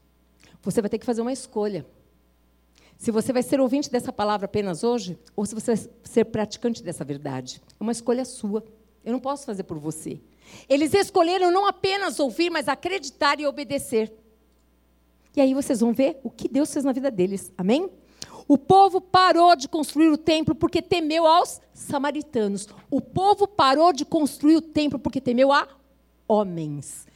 Você 0.62 0.80
vai 0.80 0.91
ter 0.91 0.99
que 0.99 1.07
fazer 1.07 1.22
uma 1.22 1.32
escolha. 1.32 1.87
Se 2.99 3.11
você 3.11 3.32
vai 3.32 3.43
ser 3.43 3.61
ouvinte 3.61 3.91
dessa 3.91 4.12
palavra 4.12 4.47
apenas 4.47 4.82
hoje, 4.82 5.18
ou 5.34 5.45
se 5.47 5.55
você 5.55 5.74
vai 5.74 5.91
ser 6.03 6.24
praticante 6.26 6.82
dessa 6.82 7.05
verdade. 7.05 7.62
É 7.78 7.82
uma 7.82 7.93
escolha 7.93 8.24
sua. 8.24 8.64
Eu 9.07 9.13
não 9.13 9.21
posso 9.21 9.47
fazer 9.47 9.63
por 9.63 9.79
você. 9.79 10.21
Eles 10.69 10.93
escolheram 10.93 11.53
não 11.53 11.65
apenas 11.65 12.19
ouvir, 12.19 12.51
mas 12.51 12.67
acreditar 12.67 13.39
e 13.39 13.47
obedecer. 13.47 14.13
E 15.37 15.41
aí 15.41 15.55
vocês 15.55 15.79
vão 15.79 15.93
ver 15.93 16.19
o 16.25 16.31
que 16.31 16.49
Deus 16.49 16.73
fez 16.73 16.85
na 16.85 16.93
vida 16.93 17.09
deles. 17.09 17.53
Amém? 17.57 17.89
O 18.49 18.59
povo 18.59 19.01
parou 19.01 19.55
de 19.55 19.69
construir 19.69 20.09
o 20.09 20.19
templo 20.19 20.57
porque 20.57 20.83
temeu 20.83 21.25
aos 21.25 21.61
samaritanos. 21.73 22.69
O 22.91 23.01
povo 23.01 23.47
parou 23.47 23.93
de 23.93 24.05
construir 24.05 24.57
o 24.57 24.61
templo 24.61 24.99
porque 24.99 25.21
temeu 25.21 25.53
a 25.53 25.69
homens. 26.27 27.07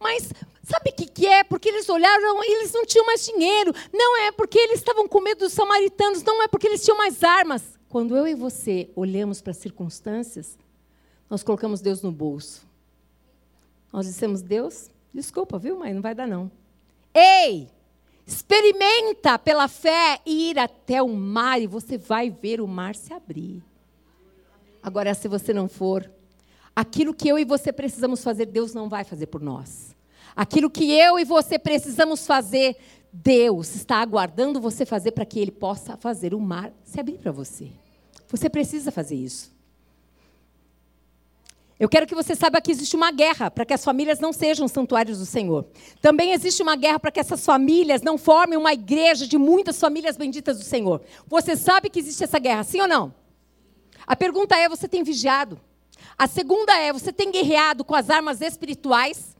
Mas 0.00 0.28
sabe 0.64 0.90
o 0.90 0.94
que, 0.94 1.06
que 1.06 1.26
é? 1.26 1.44
Porque 1.44 1.68
eles 1.68 1.88
olharam 1.88 2.42
e 2.42 2.54
eles 2.56 2.72
não 2.72 2.84
tinham 2.84 3.06
mais 3.06 3.24
dinheiro. 3.24 3.72
Não 3.92 4.18
é 4.22 4.32
porque 4.32 4.58
eles 4.58 4.78
estavam 4.78 5.06
com 5.06 5.20
medo 5.20 5.40
dos 5.44 5.52
samaritanos. 5.52 6.24
Não 6.24 6.42
é 6.42 6.48
porque 6.48 6.66
eles 6.66 6.84
tinham 6.84 6.98
mais 6.98 7.22
armas. 7.22 7.78
Quando 7.88 8.16
eu 8.16 8.26
e 8.26 8.34
você 8.34 8.90
olhamos 8.96 9.40
para 9.40 9.52
as 9.52 9.58
circunstâncias, 9.58 10.58
nós 11.28 11.42
colocamos 11.42 11.80
Deus 11.80 12.02
no 12.02 12.12
bolso. 12.12 12.66
Nós 13.92 14.06
dissemos, 14.06 14.42
Deus, 14.42 14.90
desculpa, 15.12 15.58
viu, 15.58 15.78
mas 15.78 15.94
não 15.94 16.02
vai 16.02 16.14
dar 16.14 16.26
não. 16.26 16.50
Ei, 17.14 17.68
experimenta 18.26 19.38
pela 19.38 19.68
fé 19.68 20.20
ir 20.26 20.58
até 20.58 21.02
o 21.02 21.08
mar 21.08 21.60
e 21.60 21.66
você 21.66 21.96
vai 21.96 22.30
ver 22.30 22.60
o 22.60 22.68
mar 22.68 22.94
se 22.94 23.12
abrir. 23.12 23.62
Agora, 24.82 25.14
se 25.14 25.26
você 25.26 25.52
não 25.52 25.68
for, 25.68 26.08
aquilo 26.74 27.14
que 27.14 27.28
eu 27.28 27.38
e 27.38 27.44
você 27.44 27.72
precisamos 27.72 28.22
fazer, 28.22 28.46
Deus 28.46 28.74
não 28.74 28.88
vai 28.88 29.02
fazer 29.02 29.26
por 29.26 29.40
nós. 29.40 29.96
Aquilo 30.36 30.70
que 30.70 30.92
eu 30.92 31.18
e 31.18 31.24
você 31.24 31.58
precisamos 31.58 32.26
fazer, 32.26 32.76
Deus 33.10 33.74
está 33.74 33.96
aguardando 33.96 34.60
você 34.60 34.84
fazer 34.84 35.12
para 35.12 35.24
que 35.24 35.40
Ele 35.40 35.50
possa 35.50 35.96
fazer 35.96 36.34
o 36.34 36.40
mar 36.40 36.70
se 36.84 37.00
abrir 37.00 37.18
para 37.18 37.32
você. 37.32 37.70
Você 38.28 38.50
precisa 38.50 38.92
fazer 38.92 39.14
isso. 39.14 39.55
Eu 41.78 41.90
quero 41.90 42.06
que 42.06 42.14
você 42.14 42.34
saiba 42.34 42.58
que 42.60 42.70
existe 42.70 42.96
uma 42.96 43.10
guerra 43.12 43.50
para 43.50 43.66
que 43.66 43.74
as 43.74 43.84
famílias 43.84 44.18
não 44.18 44.32
sejam 44.32 44.66
santuários 44.66 45.18
do 45.18 45.26
Senhor. 45.26 45.66
Também 46.00 46.32
existe 46.32 46.62
uma 46.62 46.74
guerra 46.74 46.98
para 46.98 47.10
que 47.10 47.20
essas 47.20 47.44
famílias 47.44 48.00
não 48.00 48.16
formem 48.16 48.58
uma 48.58 48.72
igreja 48.72 49.26
de 49.26 49.36
muitas 49.36 49.78
famílias 49.78 50.16
benditas 50.16 50.58
do 50.58 50.64
Senhor. 50.64 51.02
Você 51.26 51.54
sabe 51.54 51.90
que 51.90 51.98
existe 51.98 52.24
essa 52.24 52.38
guerra, 52.38 52.64
sim 52.64 52.80
ou 52.80 52.88
não? 52.88 53.14
A 54.06 54.16
pergunta 54.16 54.56
é: 54.56 54.70
você 54.70 54.88
tem 54.88 55.02
vigiado? 55.02 55.60
A 56.16 56.26
segunda 56.26 56.74
é: 56.78 56.94
você 56.94 57.12
tem 57.12 57.30
guerreado 57.30 57.84
com 57.84 57.94
as 57.94 58.08
armas 58.08 58.40
espirituais? 58.40 59.36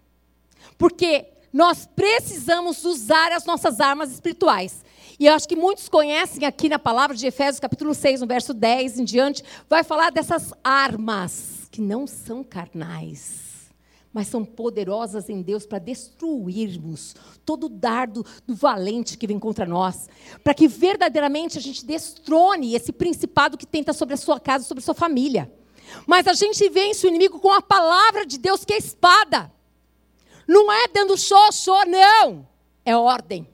Porque 0.76 1.24
nós 1.50 1.88
precisamos 1.96 2.84
usar 2.84 3.32
as 3.32 3.46
nossas 3.46 3.80
armas 3.80 4.12
espirituais. 4.12 4.84
E 5.18 5.24
eu 5.24 5.32
acho 5.32 5.48
que 5.48 5.56
muitos 5.56 5.88
conhecem 5.88 6.44
aqui 6.44 6.68
na 6.68 6.78
palavra 6.78 7.16
de 7.16 7.26
Efésios, 7.26 7.58
capítulo 7.58 7.94
6, 7.94 8.20
no 8.20 8.26
verso 8.26 8.52
10 8.52 8.98
em 8.98 9.04
diante, 9.04 9.42
vai 9.66 9.82
falar 9.82 10.10
dessas 10.12 10.52
armas 10.62 11.55
que 11.76 11.82
não 11.82 12.06
são 12.06 12.42
carnais, 12.42 13.70
mas 14.10 14.28
são 14.28 14.46
poderosas 14.46 15.28
em 15.28 15.42
Deus 15.42 15.66
para 15.66 15.78
destruirmos 15.78 17.14
todo 17.44 17.66
o 17.66 17.68
dardo 17.68 18.24
do 18.46 18.54
valente 18.54 19.18
que 19.18 19.26
vem 19.26 19.38
contra 19.38 19.66
nós, 19.66 20.08
para 20.42 20.54
que 20.54 20.66
verdadeiramente 20.66 21.58
a 21.58 21.60
gente 21.60 21.84
destrone 21.84 22.74
esse 22.74 22.92
principado 22.92 23.58
que 23.58 23.66
tenta 23.66 23.92
sobre 23.92 24.14
a 24.14 24.16
sua 24.16 24.40
casa, 24.40 24.64
sobre 24.64 24.80
a 24.80 24.84
sua 24.86 24.94
família. 24.94 25.52
Mas 26.06 26.26
a 26.26 26.32
gente 26.32 26.66
vence 26.70 27.06
o 27.06 27.10
inimigo 27.10 27.38
com 27.40 27.52
a 27.52 27.60
palavra 27.60 28.24
de 28.24 28.38
Deus, 28.38 28.64
que 28.64 28.72
é 28.72 28.78
espada. 28.78 29.52
Não 30.48 30.72
é 30.72 30.88
dando 30.88 31.18
show, 31.18 31.52
show, 31.52 31.84
não. 31.84 32.48
É 32.86 32.96
ordem. 32.96 33.46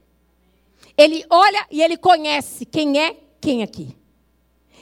Ele 0.97 1.25
olha 1.29 1.67
e 1.69 1.81
ele 1.81 1.97
conhece 1.97 2.65
quem 2.65 3.01
é 3.01 3.17
quem 3.41 3.63
aqui. 3.63 3.93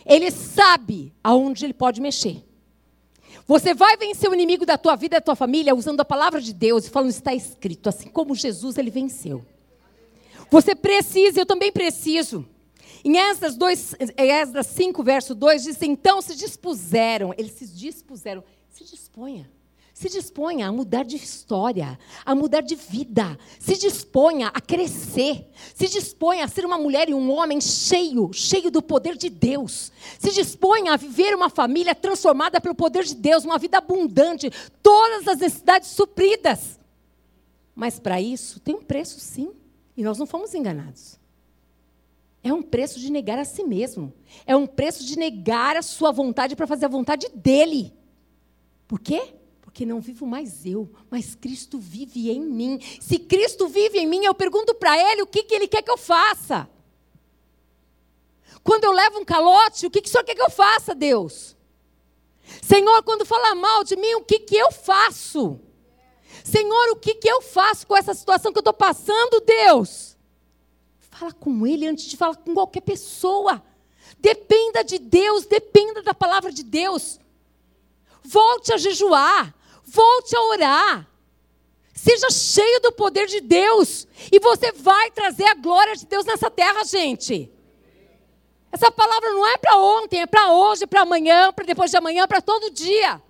Ele 0.05 0.29
sabe 0.29 1.11
aonde 1.23 1.65
ele 1.65 1.73
pode 1.73 1.99
mexer. 1.99 2.50
Você 3.51 3.73
vai 3.73 3.97
vencer 3.97 4.29
o 4.29 4.33
inimigo 4.33 4.65
da 4.65 4.77
tua 4.77 4.95
vida 4.95 5.17
e 5.17 5.19
da 5.19 5.25
tua 5.25 5.35
família 5.35 5.75
usando 5.75 5.99
a 5.99 6.05
palavra 6.05 6.39
de 6.39 6.53
Deus 6.53 6.85
e 6.85 6.89
falando, 6.89 7.09
está 7.09 7.35
escrito, 7.35 7.89
assim 7.89 8.07
como 8.07 8.33
Jesus 8.33 8.77
ele 8.77 8.89
venceu. 8.89 9.45
Você 10.49 10.73
precisa, 10.73 11.41
eu 11.41 11.45
também 11.45 11.69
preciso. 11.69 12.47
Em 13.03 13.17
Esdras, 13.17 13.57
2, 13.57 13.95
Esdras 14.15 14.67
5, 14.67 15.03
verso 15.03 15.35
2, 15.35 15.63
diz: 15.63 15.81
Então 15.81 16.21
se 16.21 16.33
dispuseram, 16.33 17.33
eles 17.37 17.51
se 17.51 17.67
dispuseram, 17.67 18.41
se 18.69 18.85
disponha. 18.85 19.51
Se 19.93 20.09
disponha 20.09 20.67
a 20.67 20.71
mudar 20.71 21.03
de 21.03 21.15
história, 21.17 21.99
a 22.25 22.33
mudar 22.33 22.61
de 22.61 22.75
vida. 22.75 23.37
Se 23.59 23.77
disponha 23.77 24.47
a 24.47 24.61
crescer. 24.61 25.47
Se 25.75 25.87
disponha 25.87 26.45
a 26.45 26.47
ser 26.47 26.65
uma 26.65 26.77
mulher 26.77 27.09
e 27.09 27.13
um 27.13 27.29
homem 27.29 27.59
cheio, 27.59 28.31
cheio 28.33 28.71
do 28.71 28.81
poder 28.81 29.17
de 29.17 29.29
Deus. 29.29 29.91
Se 30.17 30.31
disponha 30.31 30.93
a 30.93 30.97
viver 30.97 31.35
uma 31.35 31.49
família 31.49 31.93
transformada 31.93 32.61
pelo 32.61 32.73
poder 32.73 33.03
de 33.03 33.15
Deus, 33.15 33.43
uma 33.43 33.57
vida 33.57 33.77
abundante, 33.79 34.49
todas 34.81 35.27
as 35.27 35.37
necessidades 35.39 35.89
supridas. 35.89 36.79
Mas 37.75 37.99
para 37.99 38.21
isso 38.21 38.59
tem 38.59 38.75
um 38.75 38.83
preço, 38.83 39.19
sim. 39.19 39.51
E 39.95 40.03
nós 40.03 40.17
não 40.17 40.25
fomos 40.25 40.55
enganados. 40.55 41.19
É 42.43 42.51
um 42.53 42.63
preço 42.63 42.99
de 42.99 43.11
negar 43.11 43.37
a 43.37 43.45
si 43.45 43.63
mesmo. 43.63 44.11
É 44.47 44.55
um 44.55 44.65
preço 44.65 45.05
de 45.05 45.17
negar 45.17 45.75
a 45.75 45.81
sua 45.81 46.11
vontade 46.11 46.55
para 46.55 46.65
fazer 46.65 46.85
a 46.85 46.89
vontade 46.89 47.27
dele. 47.35 47.93
Por 48.87 48.99
quê? 48.99 49.35
Porque 49.71 49.85
não 49.85 50.01
vivo 50.01 50.27
mais 50.27 50.65
eu, 50.65 50.91
mas 51.09 51.33
Cristo 51.33 51.79
vive 51.79 52.29
em 52.29 52.41
mim. 52.41 52.77
Se 52.99 53.17
Cristo 53.17 53.69
vive 53.69 53.99
em 53.99 54.05
mim, 54.05 54.25
eu 54.25 54.35
pergunto 54.35 54.75
para 54.75 54.97
Ele 54.97 55.21
o 55.21 55.27
que, 55.27 55.43
que 55.43 55.55
Ele 55.55 55.65
quer 55.65 55.81
que 55.81 55.89
eu 55.89 55.97
faça. 55.97 56.69
Quando 58.61 58.83
eu 58.83 58.91
levo 58.91 59.19
um 59.19 59.25
calote, 59.25 59.85
o 59.85 59.89
que, 59.89 60.01
que 60.01 60.09
o 60.09 60.11
Senhor 60.11 60.25
quer 60.25 60.35
que 60.35 60.41
eu 60.41 60.49
faça, 60.49 60.93
Deus? 60.93 61.55
Senhor, 62.61 63.01
quando 63.03 63.25
fala 63.25 63.55
mal 63.55 63.85
de 63.85 63.95
mim, 63.95 64.13
o 64.15 64.25
que, 64.25 64.39
que 64.39 64.57
eu 64.57 64.73
faço? 64.73 65.57
Senhor, 66.43 66.89
o 66.89 66.97
que, 66.97 67.15
que 67.15 67.29
eu 67.29 67.41
faço 67.41 67.87
com 67.87 67.95
essa 67.95 68.13
situação 68.13 68.51
que 68.51 68.57
eu 68.57 68.61
estou 68.61 68.73
passando, 68.73 69.39
Deus? 69.39 70.17
Fala 70.99 71.31
com 71.31 71.65
Ele 71.65 71.87
antes 71.87 72.05
de 72.05 72.17
falar 72.17 72.35
com 72.35 72.53
qualquer 72.53 72.81
pessoa. 72.81 73.63
Dependa 74.19 74.83
de 74.83 74.99
Deus, 74.99 75.45
dependa 75.45 76.03
da 76.03 76.13
palavra 76.13 76.51
de 76.51 76.61
Deus. 76.61 77.21
Volte 78.21 78.73
a 78.73 78.77
jejuar. 78.77 79.60
Volte 79.93 80.35
a 80.37 80.41
orar. 80.43 81.07
Seja 81.93 82.29
cheio 82.29 82.79
do 82.79 82.93
poder 82.93 83.27
de 83.27 83.41
Deus. 83.41 84.07
E 84.31 84.39
você 84.39 84.71
vai 84.71 85.11
trazer 85.11 85.43
a 85.43 85.53
glória 85.53 85.95
de 85.97 86.05
Deus 86.05 86.25
nessa 86.25 86.49
terra, 86.49 86.83
gente. 86.85 87.51
Essa 88.71 88.89
palavra 88.89 89.29
não 89.31 89.45
é 89.45 89.57
para 89.57 89.77
ontem, 89.77 90.21
é 90.21 90.25
para 90.25 90.53
hoje, 90.53 90.87
para 90.87 91.01
amanhã, 91.01 91.51
para 91.51 91.65
depois 91.65 91.91
de 91.91 91.97
amanhã, 91.97 92.25
para 92.25 92.41
todo 92.41 92.71
dia. 92.71 93.21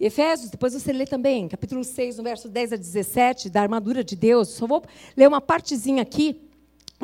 Efésios, 0.00 0.48
depois 0.48 0.72
você 0.72 0.90
lê 0.90 1.04
também, 1.04 1.48
capítulo 1.48 1.84
6, 1.84 2.16
no 2.16 2.22
verso 2.22 2.48
10 2.48 2.72
a 2.72 2.76
17, 2.76 3.50
da 3.50 3.60
armadura 3.60 4.02
de 4.02 4.16
Deus. 4.16 4.48
Só 4.48 4.66
vou 4.66 4.82
ler 5.14 5.28
uma 5.28 5.40
partezinha 5.40 6.00
aqui. 6.00 6.48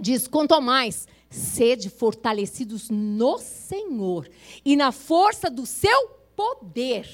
Diz: 0.01 0.27
quanto 0.27 0.59
mais 0.63 1.07
sede 1.35 1.91
fortalecidos 1.91 2.89
no 2.91 3.39
Senhor 3.39 4.29
e 4.65 4.77
na 4.77 4.93
força 4.93 5.51
do 5.51 5.67
seu 5.67 6.09
poder. 6.37 7.09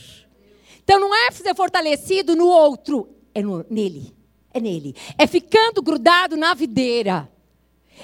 Então 0.82 1.00
não 1.00 1.14
é 1.14 1.30
ser 1.30 1.54
fortalecido 1.54 2.36
no 2.36 2.46
outro, 2.46 3.08
é 3.34 3.42
no, 3.42 3.64
nele. 3.68 4.14
É 4.52 4.60
nele. 4.60 4.94
É 5.16 5.26
ficando 5.26 5.80
grudado 5.80 6.36
na 6.36 6.54
videira. 6.54 7.30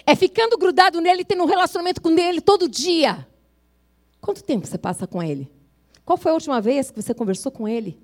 É 0.07 0.14
ficando 0.14 0.57
grudado 0.57 1.01
nele, 1.01 1.25
tendo 1.25 1.43
um 1.43 1.47
relacionamento 1.47 2.01
com 2.01 2.11
ele 2.11 2.41
todo 2.41 2.69
dia. 2.69 3.27
Quanto 4.21 4.43
tempo 4.43 4.67
você 4.67 4.79
passa 4.79 5.07
com 5.07 5.23
ele? 5.23 5.51
Qual 6.05 6.17
foi 6.17 6.31
a 6.31 6.35
última 6.35 6.61
vez 6.61 6.91
que 6.91 7.03
você 7.03 7.12
conversou 7.12 7.51
com 7.51 7.67
ele? 7.67 7.99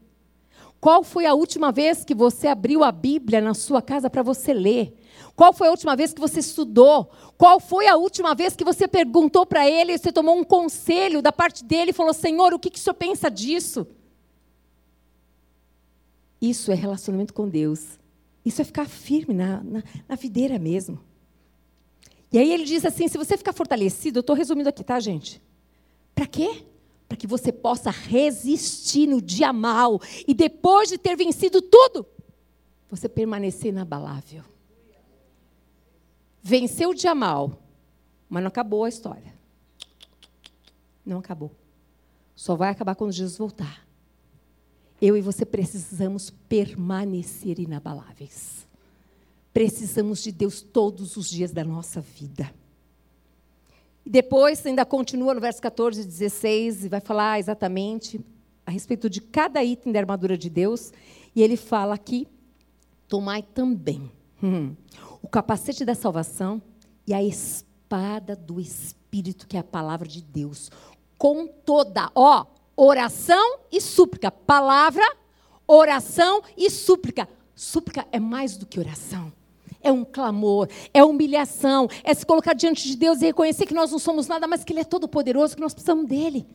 Qual 0.81 1.05
foi 1.05 1.27
a 1.27 1.35
última 1.35 1.71
vez 1.71 2.05
que 2.05 2.15
você 2.15 2.49
abriu 2.49 2.83
a 2.83 2.91
Bíblia 2.91 3.41
na 3.41 3.55
sua 3.55 3.81
casa 3.81 4.11
para 4.11 4.23
você 4.23 4.53
ler? 4.53 4.99
Qual 5.35 5.53
foi 5.53 5.69
a 5.69 5.71
última 5.71 5.97
vez 5.97 6.13
que 6.13 6.21
você 6.21 6.41
estudou? 6.41 7.11
Qual 7.39 7.59
foi 7.59 7.89
a 7.89 7.97
última 7.97 8.35
vez 8.35 8.55
que 8.55 8.65
você 8.65 8.87
perguntou 8.87 9.47
para 9.47 9.69
ele, 9.69 9.97
você 9.97 10.13
tomou 10.13 10.39
um 10.39 10.45
conselho 10.45 11.23
da 11.23 11.33
parte 11.33 11.65
dele 11.65 11.91
e 11.91 11.95
falou: 11.95 12.13
Senhor, 12.13 12.53
o 12.53 12.59
que, 12.59 12.71
que 12.71 12.79
o 12.79 12.83
senhor 12.83 12.95
pensa 12.95 13.31
disso? 13.31 13.87
Isso 16.41 16.73
é 16.73 16.75
relacionamento 16.75 17.33
com 17.33 17.49
Deus. 17.49 17.99
Isso 18.45 18.61
é 18.61 18.65
ficar 18.65 18.89
firme 18.89 19.33
na, 19.33 19.63
na, 19.63 19.83
na 20.09 20.17
videira 20.17 20.59
mesmo. 20.59 20.99
E 22.33 22.39
aí 22.39 22.53
ele 22.53 22.65
diz 22.65 22.85
assim: 22.85 23.07
se 23.09 23.17
você 23.17 23.37
ficar 23.37 23.53
fortalecido, 23.53 24.19
eu 24.19 24.23
estou 24.23 24.35
resumindo 24.35 24.69
aqui, 24.69 24.83
tá, 24.83 24.99
gente? 24.99 25.41
Para 26.15 26.27
quê? 26.27 26.65
Para 27.09 27.17
que 27.17 27.27
você 27.27 27.53
possa 27.53 27.91
resistir 27.91 29.07
no 29.07 29.21
dia 29.21 29.53
mal 29.53 30.01
e 30.27 30.35
depois 30.35 30.89
de 30.89 30.99
ter 30.99 31.17
vencido 31.17 31.61
tudo, 31.61 32.07
você 32.91 33.09
permanecer 33.09 33.71
inabalável. 33.71 34.43
Venceu 36.43 36.91
o 36.91 36.95
dia 36.95 37.15
mal, 37.15 37.63
mas 38.29 38.43
não 38.43 38.49
acabou 38.49 38.85
a 38.85 38.89
história. 38.89 39.33
Não 41.07 41.19
acabou. 41.19 41.53
Só 42.35 42.57
vai 42.57 42.71
acabar 42.71 42.97
quando 42.97 43.13
Jesus 43.13 43.39
voltar. 43.39 43.87
Eu 45.01 45.17
e 45.17 45.21
você 45.21 45.45
precisamos 45.45 46.31
permanecer 46.49 47.61
inabaláveis. 47.61 48.67
Precisamos 49.53 50.23
de 50.23 50.33
Deus 50.33 50.61
todos 50.61 51.17
os 51.17 51.29
dias 51.29 51.53
da 51.53 51.63
nossa 51.63 52.01
vida. 52.01 52.53
E 54.05 54.11
depois 54.11 54.65
ainda 54.67 54.85
continua 54.85 55.35
no 55.35 55.41
verso 55.41 55.63
14 55.63 56.01
e 56.01 56.05
16 56.05 56.85
e 56.87 56.89
vai 56.89 57.01
falar 57.01 57.39
exatamente 57.39 58.21
a 58.67 58.71
respeito 58.71 59.09
de 59.09 59.21
cada 59.21 59.63
item 59.63 59.93
da 59.93 60.01
armadura 60.01 60.37
de 60.37 60.51
Deus. 60.51 60.93
E 61.37 61.43
ele 61.43 61.57
fala 61.57 61.95
aqui: 61.95 62.27
tomai 63.07 63.43
também 63.43 64.11
hum, 64.43 64.75
o 65.23 65.29
capacete 65.29 65.85
da 65.85 65.95
salvação 65.95 66.61
e 67.07 67.15
a 67.15 67.23
espada 67.23 68.35
do 68.35 68.61
Espírito, 68.61 69.47
que 69.47 69.57
é 69.57 69.61
a 69.61 69.65
palavra 69.65 70.09
de 70.09 70.21
Deus, 70.21 70.71
com 71.17 71.47
toda, 71.47 72.11
ó, 72.15 72.47
oração 72.77 73.61
e 73.71 73.81
súplica. 73.81 74.31
Palavra, 74.31 75.05
oração 75.67 76.43
e 76.57 76.69
súplica. 76.69 77.29
Súplica 77.55 78.07
é 78.11 78.19
mais 78.19 78.57
do 78.57 78.67
que 78.67 78.81
oração 78.81 79.33
é 79.83 79.91
um 79.91 80.05
clamor, 80.05 80.69
é 80.95 81.03
humilhação, 81.03 81.89
é 82.05 82.15
se 82.15 82.25
colocar 82.25 82.55
diante 82.55 82.87
de 82.87 82.97
Deus 82.97 83.21
e 83.21 83.27
reconhecer 83.27 83.67
que 83.67 83.75
nós 83.75 83.91
não 83.91 83.99
somos 83.99 84.29
nada, 84.29 84.47
mas 84.47 84.63
que 84.63 84.73
Ele 84.73 84.81
é 84.81 84.85
todo 84.85 85.09
poderoso, 85.09 85.57
que 85.57 85.61
nós 85.61 85.75
precisamos 85.75 86.07
dele. 86.07 86.47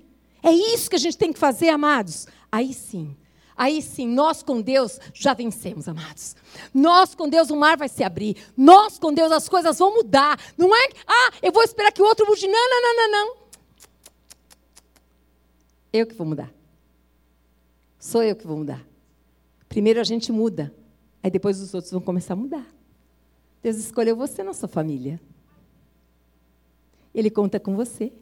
É 0.42 0.52
isso 0.52 0.90
que 0.90 0.96
a 0.96 1.00
gente 1.00 1.18
tem 1.18 1.34
que 1.34 1.40
fazer, 1.40 1.70
amados. 1.70 2.28
Aí 2.52 2.74
sim, 2.74 3.16
aí 3.58 3.82
sim, 3.82 4.08
nós 4.08 4.44
com 4.44 4.62
Deus 4.62 5.00
já 5.14 5.34
vencemos, 5.34 5.88
amados. 5.88 6.36
Nós 6.74 7.16
com 7.16 7.28
Deus 7.28 7.50
o 7.50 7.56
mar 7.58 7.76
vai 7.76 7.90
se 7.90 8.04
abrir. 8.04 8.38
Nós 8.56 9.00
com 9.00 9.12
Deus 9.12 9.32
as 9.32 9.50
coisas 9.50 9.80
vão 9.80 9.96
mudar. 9.96 10.40
Não 10.58 10.76
é, 10.76 10.90
ah, 11.08 11.32
eu 11.42 11.52
vou 11.52 11.64
esperar 11.64 11.92
que 11.92 12.02
o 12.02 12.06
outro 12.06 12.26
mude. 12.28 12.48
Não, 12.48 12.70
não, 12.70 12.82
não, 12.82 12.96
não, 12.96 13.12
não. 13.12 13.36
Eu 15.92 16.06
que 16.06 16.14
vou 16.14 16.28
mudar. 16.28 16.54
Sou 18.00 18.24
eu 18.24 18.36
que 18.36 18.46
vou 18.46 18.58
mudar. 18.58 18.86
Primeiro 19.68 20.00
a 20.00 20.04
gente 20.04 20.32
muda, 20.32 20.74
aí 21.22 21.30
depois 21.30 21.60
os 21.60 21.74
outros 21.74 21.92
vão 21.92 22.02
começar 22.02 22.34
a 22.34 22.38
mudar. 22.38 22.66
Deus 23.62 23.78
escolheu 23.78 24.16
você 24.16 24.44
na 24.44 24.54
sua 24.54 24.70
família. 24.70 25.20
Ele 27.14 27.30
conta 27.30 27.60
com 27.60 27.76
você 27.76 28.14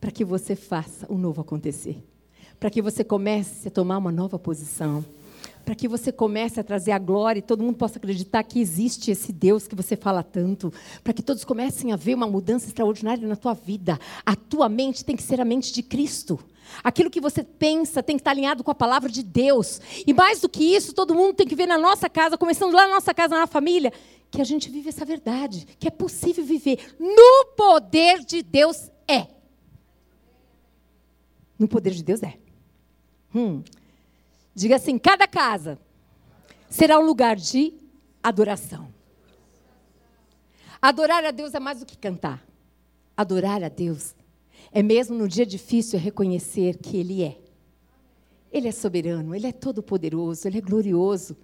para 0.00 0.10
que 0.10 0.24
você 0.24 0.54
faça 0.54 1.10
o 1.10 1.16
novo 1.16 1.40
acontecer. 1.40 2.02
Para 2.58 2.70
que 2.70 2.82
você 2.82 3.04
comece 3.04 3.68
a 3.68 3.70
tomar 3.70 3.98
uma 3.98 4.10
nova 4.10 4.38
posição. 4.38 5.04
Para 5.64 5.74
que 5.74 5.86
você 5.86 6.10
comece 6.10 6.58
a 6.58 6.64
trazer 6.64 6.92
a 6.92 6.98
glória 6.98 7.40
e 7.40 7.42
todo 7.42 7.62
mundo 7.62 7.76
possa 7.76 7.98
acreditar 7.98 8.42
que 8.42 8.58
existe 8.58 9.10
esse 9.10 9.32
Deus 9.32 9.68
que 9.68 9.76
você 9.76 9.96
fala 9.96 10.22
tanto. 10.22 10.72
Para 11.04 11.12
que 11.12 11.22
todos 11.22 11.44
comecem 11.44 11.92
a 11.92 11.96
ver 11.96 12.14
uma 12.14 12.26
mudança 12.26 12.66
extraordinária 12.66 13.28
na 13.28 13.36
tua 13.36 13.54
vida. 13.54 13.98
A 14.24 14.34
tua 14.34 14.68
mente 14.68 15.04
tem 15.04 15.14
que 15.14 15.22
ser 15.22 15.40
a 15.40 15.44
mente 15.44 15.72
de 15.72 15.82
Cristo. 15.82 16.38
Aquilo 16.82 17.10
que 17.10 17.20
você 17.20 17.42
pensa 17.42 18.02
tem 18.02 18.16
que 18.16 18.20
estar 18.20 18.30
alinhado 18.30 18.64
com 18.64 18.70
a 18.70 18.74
palavra 18.74 19.10
de 19.10 19.22
Deus. 19.22 19.80
E 20.06 20.12
mais 20.12 20.40
do 20.40 20.48
que 20.48 20.64
isso, 20.64 20.92
todo 20.92 21.14
mundo 21.14 21.34
tem 21.34 21.46
que 21.46 21.54
ver 21.54 21.66
na 21.66 21.78
nossa 21.78 22.08
casa, 22.08 22.38
começando 22.38 22.74
lá 22.74 22.86
na 22.86 22.94
nossa 22.94 23.14
casa, 23.14 23.38
na 23.38 23.46
família, 23.46 23.92
que 24.30 24.40
a 24.40 24.44
gente 24.44 24.70
vive 24.70 24.88
essa 24.88 25.04
verdade, 25.04 25.66
que 25.78 25.88
é 25.88 25.90
possível 25.90 26.44
viver. 26.44 26.94
No 26.98 27.46
poder 27.56 28.20
de 28.24 28.42
Deus 28.42 28.90
é. 29.06 29.26
No 31.58 31.66
poder 31.66 31.92
de 31.92 32.02
Deus 32.02 32.22
é. 32.22 32.47
Hum. 33.38 33.62
Diga 34.52 34.74
assim: 34.74 34.98
cada 34.98 35.28
casa 35.28 35.78
será 36.68 36.98
um 36.98 37.06
lugar 37.06 37.36
de 37.36 37.72
adoração. 38.20 38.88
Adorar 40.82 41.24
a 41.24 41.30
Deus 41.30 41.54
é 41.54 41.60
mais 41.60 41.78
do 41.78 41.86
que 41.86 41.96
cantar. 41.96 42.44
Adorar 43.16 43.62
a 43.62 43.68
Deus 43.68 44.16
é 44.72 44.82
mesmo 44.82 45.16
no 45.16 45.28
dia 45.28 45.46
difícil 45.46 46.00
reconhecer 46.00 46.78
que 46.78 46.96
Ele 46.96 47.22
é. 47.22 47.38
Ele 48.50 48.66
é 48.66 48.72
soberano, 48.72 49.34
Ele 49.34 49.46
é 49.46 49.52
todo-poderoso, 49.52 50.48
Ele 50.48 50.58
é 50.58 50.60
glorioso. 50.60 51.36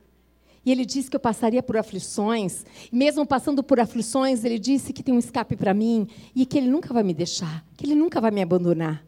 E 0.66 0.72
ele 0.72 0.86
disse 0.86 1.10
que 1.10 1.16
eu 1.16 1.20
passaria 1.20 1.62
por 1.62 1.76
aflições. 1.76 2.64
Mesmo 2.90 3.26
passando 3.26 3.62
por 3.62 3.78
aflições, 3.78 4.44
ele 4.44 4.58
disse 4.58 4.94
que 4.94 5.02
tem 5.02 5.14
um 5.14 5.18
escape 5.18 5.56
para 5.56 5.74
mim 5.74 6.08
e 6.34 6.46
que 6.46 6.56
ele 6.56 6.68
nunca 6.68 6.94
vai 6.94 7.02
me 7.02 7.12
deixar, 7.12 7.62
que 7.76 7.84
ele 7.84 7.94
nunca 7.94 8.18
vai 8.18 8.30
me 8.30 8.40
abandonar. 8.40 9.03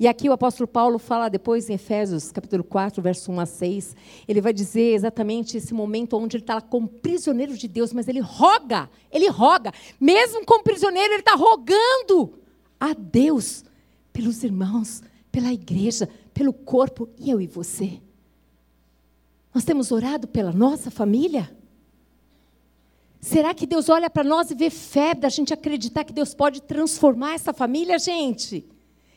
E 0.00 0.06
aqui 0.06 0.28
o 0.28 0.32
apóstolo 0.32 0.68
Paulo 0.68 0.96
fala 0.96 1.28
depois 1.28 1.68
em 1.68 1.74
Efésios, 1.74 2.30
capítulo 2.30 2.62
4, 2.62 3.02
verso 3.02 3.32
1 3.32 3.40
a 3.40 3.46
6, 3.46 3.96
ele 4.28 4.40
vai 4.40 4.52
dizer 4.52 4.94
exatamente 4.94 5.56
esse 5.56 5.74
momento 5.74 6.16
onde 6.16 6.36
ele 6.36 6.44
está 6.44 6.60
como 6.60 6.86
prisioneiro 6.86 7.56
de 7.56 7.66
Deus, 7.66 7.92
mas 7.92 8.06
ele 8.06 8.20
roga, 8.20 8.88
ele 9.10 9.28
roga. 9.28 9.72
Mesmo 10.00 10.44
como 10.46 10.62
prisioneiro, 10.62 11.14
ele 11.14 11.20
está 11.20 11.34
rogando 11.34 12.38
a 12.78 12.94
Deus 12.94 13.64
pelos 14.12 14.44
irmãos, 14.44 15.02
pela 15.32 15.52
igreja, 15.52 16.08
pelo 16.32 16.52
corpo, 16.52 17.08
e 17.18 17.30
eu 17.30 17.40
e 17.40 17.48
você. 17.48 18.00
Nós 19.52 19.64
temos 19.64 19.90
orado 19.90 20.28
pela 20.28 20.52
nossa 20.52 20.92
família? 20.92 21.50
Será 23.20 23.52
que 23.52 23.66
Deus 23.66 23.88
olha 23.88 24.08
para 24.08 24.22
nós 24.22 24.48
e 24.52 24.54
vê 24.54 24.70
fé 24.70 25.12
da 25.12 25.28
gente 25.28 25.52
acreditar 25.52 26.04
que 26.04 26.12
Deus 26.12 26.34
pode 26.34 26.62
transformar 26.62 27.34
essa 27.34 27.52
família, 27.52 27.98
gente? 27.98 28.64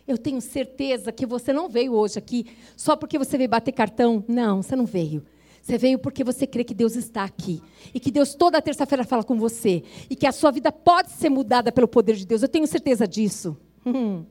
Eu 0.08 0.18
tenho 0.18 0.42
certeza 0.42 1.12
que 1.12 1.26
você 1.26 1.54
não 1.54 1.70
veio 1.70 1.94
hoje 1.94 2.18
aqui 2.18 2.46
só 2.76 2.96
porque 2.96 3.18
você 3.18 3.38
veio 3.38 3.50
bater 3.50 3.72
cartão. 3.72 4.24
Não, 4.28 4.62
você 4.62 4.76
não 4.76 4.86
veio. 4.86 5.24
Você 5.62 5.78
veio 5.78 6.00
porque 6.00 6.24
você 6.24 6.48
crê 6.48 6.64
que 6.64 6.74
Deus 6.74 6.96
está 6.96 7.24
aqui. 7.24 7.62
E 7.94 8.00
que 8.00 8.12
Deus 8.12 8.34
toda 8.34 8.62
terça-feira 8.62 9.04
fala 9.04 9.24
com 9.24 9.38
você. 9.38 9.84
E 10.10 10.16
que 10.16 10.26
a 10.26 10.32
sua 10.32 10.52
vida 10.52 10.72
pode 10.72 11.12
ser 11.12 11.30
mudada 11.30 11.72
pelo 11.72 11.88
poder 11.88 12.16
de 12.16 12.26
Deus. 12.26 12.42
Eu 12.42 12.50
tenho 12.50 12.66
certeza 12.66 13.08
disso. 13.08 13.56
Hum. 13.86 14.26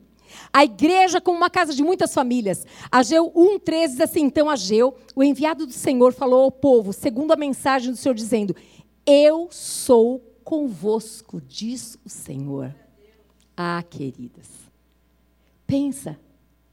A 0.51 0.63
igreja 0.63 1.19
como 1.19 1.37
uma 1.37 1.49
casa 1.49 1.73
de 1.73 1.83
muitas 1.83 2.13
famílias. 2.13 2.65
Ageu 2.91 3.31
1,13 3.31 3.87
diz 3.87 4.01
assim: 4.01 4.21
Então 4.21 4.49
Ageu, 4.49 4.95
o 5.15 5.23
enviado 5.23 5.65
do 5.65 5.73
Senhor, 5.73 6.13
falou 6.13 6.43
ao 6.43 6.51
povo, 6.51 6.93
segundo 6.93 7.31
a 7.31 7.37
mensagem 7.37 7.91
do 7.91 7.97
Senhor, 7.97 8.15
dizendo: 8.15 8.55
Eu 9.05 9.47
sou 9.51 10.19
convosco, 10.43 11.41
diz 11.41 11.97
o 12.05 12.09
Senhor. 12.09 12.73
Ah, 13.55 13.83
queridas. 13.83 14.60
Pensa, 15.71 16.19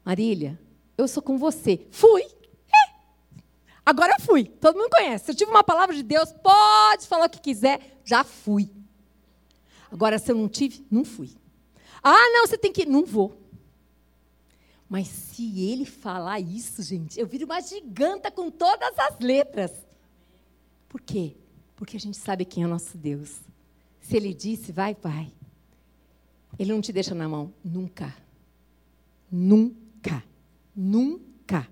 Marília, 0.04 0.60
eu 0.96 1.06
sou 1.06 1.22
com 1.22 1.38
você. 1.38 1.86
Fui. 1.92 2.20
É. 2.22 3.40
Agora 3.86 4.18
fui. 4.18 4.42
Todo 4.42 4.76
mundo 4.76 4.90
conhece. 4.90 5.26
Se 5.26 5.30
eu 5.30 5.36
tive 5.36 5.52
uma 5.52 5.62
palavra 5.62 5.94
de 5.94 6.02
Deus, 6.02 6.32
pode 6.32 7.06
falar 7.06 7.26
o 7.26 7.30
que 7.30 7.40
quiser. 7.40 8.00
Já 8.04 8.24
fui. 8.24 8.68
Agora, 9.88 10.18
se 10.18 10.32
eu 10.32 10.34
não 10.34 10.48
tive, 10.48 10.84
não 10.90 11.04
fui. 11.04 11.30
Ah, 12.02 12.28
não, 12.32 12.44
você 12.44 12.58
tem 12.58 12.72
que. 12.72 12.86
Não 12.86 13.06
vou. 13.06 13.40
Mas 14.88 15.06
se 15.06 15.60
ele 15.60 15.84
falar 15.84 16.40
isso, 16.40 16.82
gente, 16.82 17.20
eu 17.20 17.26
viro 17.28 17.44
uma 17.44 17.60
giganta 17.60 18.32
com 18.32 18.50
todas 18.50 18.98
as 18.98 19.20
letras. 19.20 19.70
Por 20.88 21.00
quê? 21.00 21.36
Porque 21.76 21.96
a 21.96 22.00
gente 22.00 22.16
sabe 22.16 22.44
quem 22.44 22.64
é 22.64 22.66
o 22.66 22.70
nosso 22.70 22.98
Deus. 22.98 23.42
Se 24.00 24.16
ele 24.16 24.34
disse, 24.34 24.72
vai, 24.72 24.96
vai. 25.00 25.32
Ele 26.58 26.72
não 26.72 26.80
te 26.80 26.92
deixa 26.92 27.14
na 27.14 27.28
mão. 27.28 27.54
Nunca. 27.62 28.12
Nunca. 29.30 30.24
Nunca. 30.74 31.68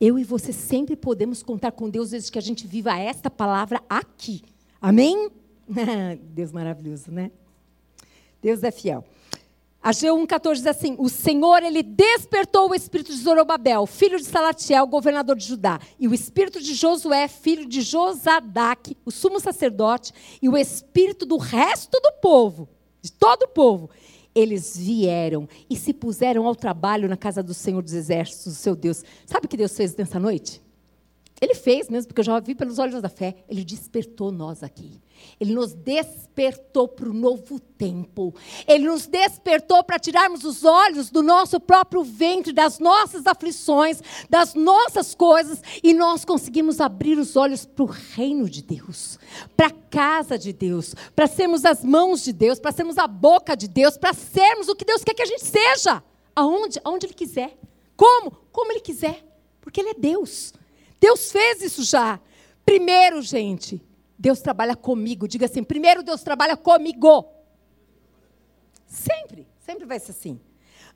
Eu 0.00 0.18
e 0.18 0.24
você 0.24 0.52
sempre 0.52 0.96
podemos 0.96 1.42
contar 1.42 1.72
com 1.72 1.90
Deus 1.90 2.10
desde 2.10 2.30
que 2.30 2.38
a 2.38 2.42
gente 2.42 2.66
viva 2.66 2.96
esta 2.96 3.28
palavra 3.28 3.82
aqui. 3.88 4.42
Amém? 4.80 5.30
Deus 6.34 6.52
maravilhoso, 6.52 7.10
né? 7.10 7.30
Deus 8.40 8.62
é 8.62 8.70
fiel. 8.70 9.04
Ageu 9.82 10.16
1,14 10.16 10.54
diz 10.54 10.66
assim: 10.66 10.96
O 10.98 11.08
Senhor, 11.08 11.62
ele 11.62 11.82
despertou 11.82 12.70
o 12.70 12.74
espírito 12.74 13.12
de 13.12 13.18
Zorobabel, 13.18 13.86
filho 13.86 14.18
de 14.18 14.24
Salatiel, 14.24 14.86
governador 14.86 15.36
de 15.36 15.46
Judá, 15.46 15.80
e 15.98 16.08
o 16.08 16.14
espírito 16.14 16.60
de 16.60 16.74
Josué, 16.74 17.28
filho 17.28 17.66
de 17.66 17.80
Josadac, 17.80 18.96
o 19.04 19.10
sumo 19.10 19.38
sacerdote, 19.40 20.12
e 20.42 20.48
o 20.48 20.56
espírito 20.56 21.24
do 21.24 21.36
resto 21.36 22.00
do 22.00 22.12
povo, 22.20 22.68
de 23.00 23.12
todo 23.12 23.44
o 23.44 23.48
povo. 23.48 23.88
Eles 24.38 24.76
vieram 24.76 25.48
e 25.68 25.76
se 25.76 25.92
puseram 25.92 26.46
ao 26.46 26.54
trabalho 26.54 27.08
na 27.08 27.16
casa 27.16 27.42
do 27.42 27.52
Senhor 27.52 27.82
dos 27.82 27.92
Exércitos, 27.92 28.46
o 28.46 28.54
seu 28.54 28.76
Deus. 28.76 29.02
Sabe 29.26 29.46
o 29.46 29.48
que 29.48 29.56
Deus 29.56 29.76
fez 29.76 29.96
nessa 29.96 30.18
noite? 30.18 30.62
Ele 31.40 31.54
fez 31.54 31.88
mesmo, 31.88 32.08
porque 32.08 32.20
eu 32.20 32.24
já 32.24 32.38
vi 32.40 32.54
pelos 32.54 32.78
olhos 32.78 33.00
da 33.00 33.08
fé. 33.08 33.36
Ele 33.48 33.64
despertou 33.64 34.30
nós 34.32 34.62
aqui. 34.62 35.00
Ele 35.40 35.54
nos 35.54 35.72
despertou 35.72 36.88
para 36.88 37.08
o 37.08 37.12
novo 37.12 37.60
tempo. 37.60 38.34
Ele 38.66 38.86
nos 38.86 39.06
despertou 39.06 39.84
para 39.84 39.98
tirarmos 39.98 40.44
os 40.44 40.64
olhos 40.64 41.10
do 41.10 41.22
nosso 41.22 41.60
próprio 41.60 42.02
ventre, 42.02 42.52
das 42.52 42.78
nossas 42.78 43.26
aflições, 43.26 44.02
das 44.28 44.54
nossas 44.54 45.14
coisas, 45.14 45.62
e 45.82 45.94
nós 45.94 46.24
conseguimos 46.24 46.80
abrir 46.80 47.18
os 47.18 47.36
olhos 47.36 47.64
para 47.64 47.84
o 47.84 47.86
reino 47.86 48.48
de 48.48 48.62
Deus, 48.62 49.18
para 49.56 49.68
a 49.68 49.72
casa 49.90 50.38
de 50.38 50.52
Deus, 50.52 50.94
para 51.14 51.26
sermos 51.26 51.64
as 51.64 51.84
mãos 51.84 52.24
de 52.24 52.32
Deus, 52.32 52.58
para 52.58 52.72
sermos 52.72 52.98
a 52.98 53.06
boca 53.06 53.56
de 53.56 53.68
Deus, 53.68 53.96
para 53.96 54.12
sermos 54.12 54.68
o 54.68 54.74
que 54.74 54.84
Deus 54.84 55.04
quer 55.04 55.14
que 55.14 55.22
a 55.22 55.26
gente 55.26 55.44
seja. 55.44 56.02
Aonde? 56.34 56.80
Aonde 56.84 57.06
Ele 57.06 57.14
quiser. 57.14 57.56
Como? 57.96 58.30
Como 58.52 58.72
Ele 58.72 58.80
quiser. 58.80 59.24
Porque 59.60 59.80
Ele 59.80 59.90
é 59.90 59.94
Deus. 59.94 60.52
Deus 61.00 61.30
fez 61.30 61.62
isso 61.62 61.82
já. 61.82 62.20
Primeiro, 62.64 63.22
gente, 63.22 63.82
Deus 64.18 64.40
trabalha 64.40 64.74
comigo. 64.74 65.28
Diga 65.28 65.46
assim: 65.46 65.62
primeiro 65.62 66.02
Deus 66.02 66.22
trabalha 66.22 66.56
comigo. 66.56 67.26
Sempre, 68.86 69.46
sempre 69.60 69.86
vai 69.86 70.00
ser 70.00 70.10
assim. 70.10 70.40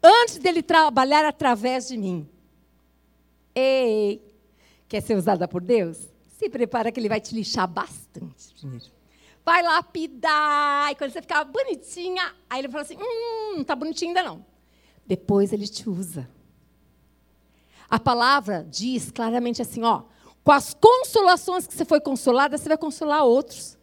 Antes 0.03 0.39
dele 0.39 0.63
trabalhar 0.63 1.25
através 1.25 1.87
de 1.87 1.97
mim. 1.97 2.29
Ei, 3.55 4.35
quer 4.89 5.01
ser 5.03 5.17
usada 5.17 5.47
por 5.47 5.63
Deus? 5.63 6.09
Se 6.39 6.49
prepara 6.49 6.91
que 6.91 6.99
ele 6.99 7.09
vai 7.09 7.21
te 7.21 7.35
lixar 7.35 7.69
bastante 7.69 8.55
primeiro. 8.55 8.91
Vai 9.45 9.63
lapidar, 9.63 10.91
e 10.91 10.95
quando 10.95 11.11
você 11.11 11.21
ficar 11.21 11.45
bonitinha, 11.45 12.35
aí 12.49 12.61
ele 12.61 12.69
fala 12.69 12.83
assim: 12.83 12.97
hum, 12.97 13.53
não 13.55 13.63
está 13.63 13.77
bonitinha 13.77 14.11
ainda 14.11 14.23
não. 14.23 14.45
Depois 15.07 15.53
ele 15.53 15.69
te 15.69 15.89
usa. 15.89 16.29
A 17.91 18.01
palavra 18.01 18.67
diz 18.69 19.11
claramente 19.11 19.61
assim, 19.61 19.83
ó, 19.83 20.05
com 20.45 20.53
as 20.53 20.75
consolações 20.75 21.67
que 21.67 21.75
você 21.75 21.85
foi 21.85 22.01
consolada, 22.01 22.59
você 22.59 22.69
vai 22.69 22.79
consolar 22.79 23.25
outros. 23.25 23.79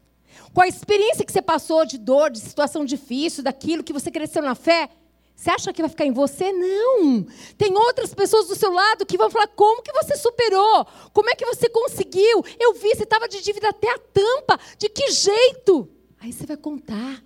Com 0.53 0.61
a 0.61 0.67
experiência 0.67 1.25
que 1.25 1.31
você 1.31 1.41
passou 1.41 1.85
de 1.85 1.97
dor, 1.97 2.29
de 2.29 2.39
situação 2.39 2.83
difícil, 2.83 3.43
daquilo 3.43 3.83
que 3.83 3.93
você 3.93 4.11
cresceu 4.11 4.41
na 4.41 4.55
fé, 4.55 4.89
você 5.35 5.51
acha 5.51 5.71
que 5.71 5.81
vai 5.81 5.89
ficar 5.89 6.05
em 6.05 6.11
você? 6.11 6.51
Não. 6.51 7.25
Tem 7.57 7.73
outras 7.73 8.13
pessoas 8.13 8.47
do 8.47 8.55
seu 8.55 8.71
lado 8.71 9.05
que 9.05 9.17
vão 9.17 9.29
falar: 9.29 9.47
como 9.47 9.81
que 9.81 9.93
você 9.93 10.17
superou? 10.17 10.85
Como 11.13 11.29
é 11.29 11.35
que 11.35 11.45
você 11.45 11.69
conseguiu? 11.69 12.43
Eu 12.59 12.73
vi, 12.73 12.89
você 12.89 13.03
estava 13.03 13.27
de 13.27 13.41
dívida 13.41 13.69
até 13.69 13.89
a 13.89 13.97
tampa. 13.97 14.59
De 14.77 14.89
que 14.89 15.11
jeito? 15.11 15.87
Aí 16.19 16.33
você 16.33 16.45
vai 16.45 16.57
contar. 16.57 17.23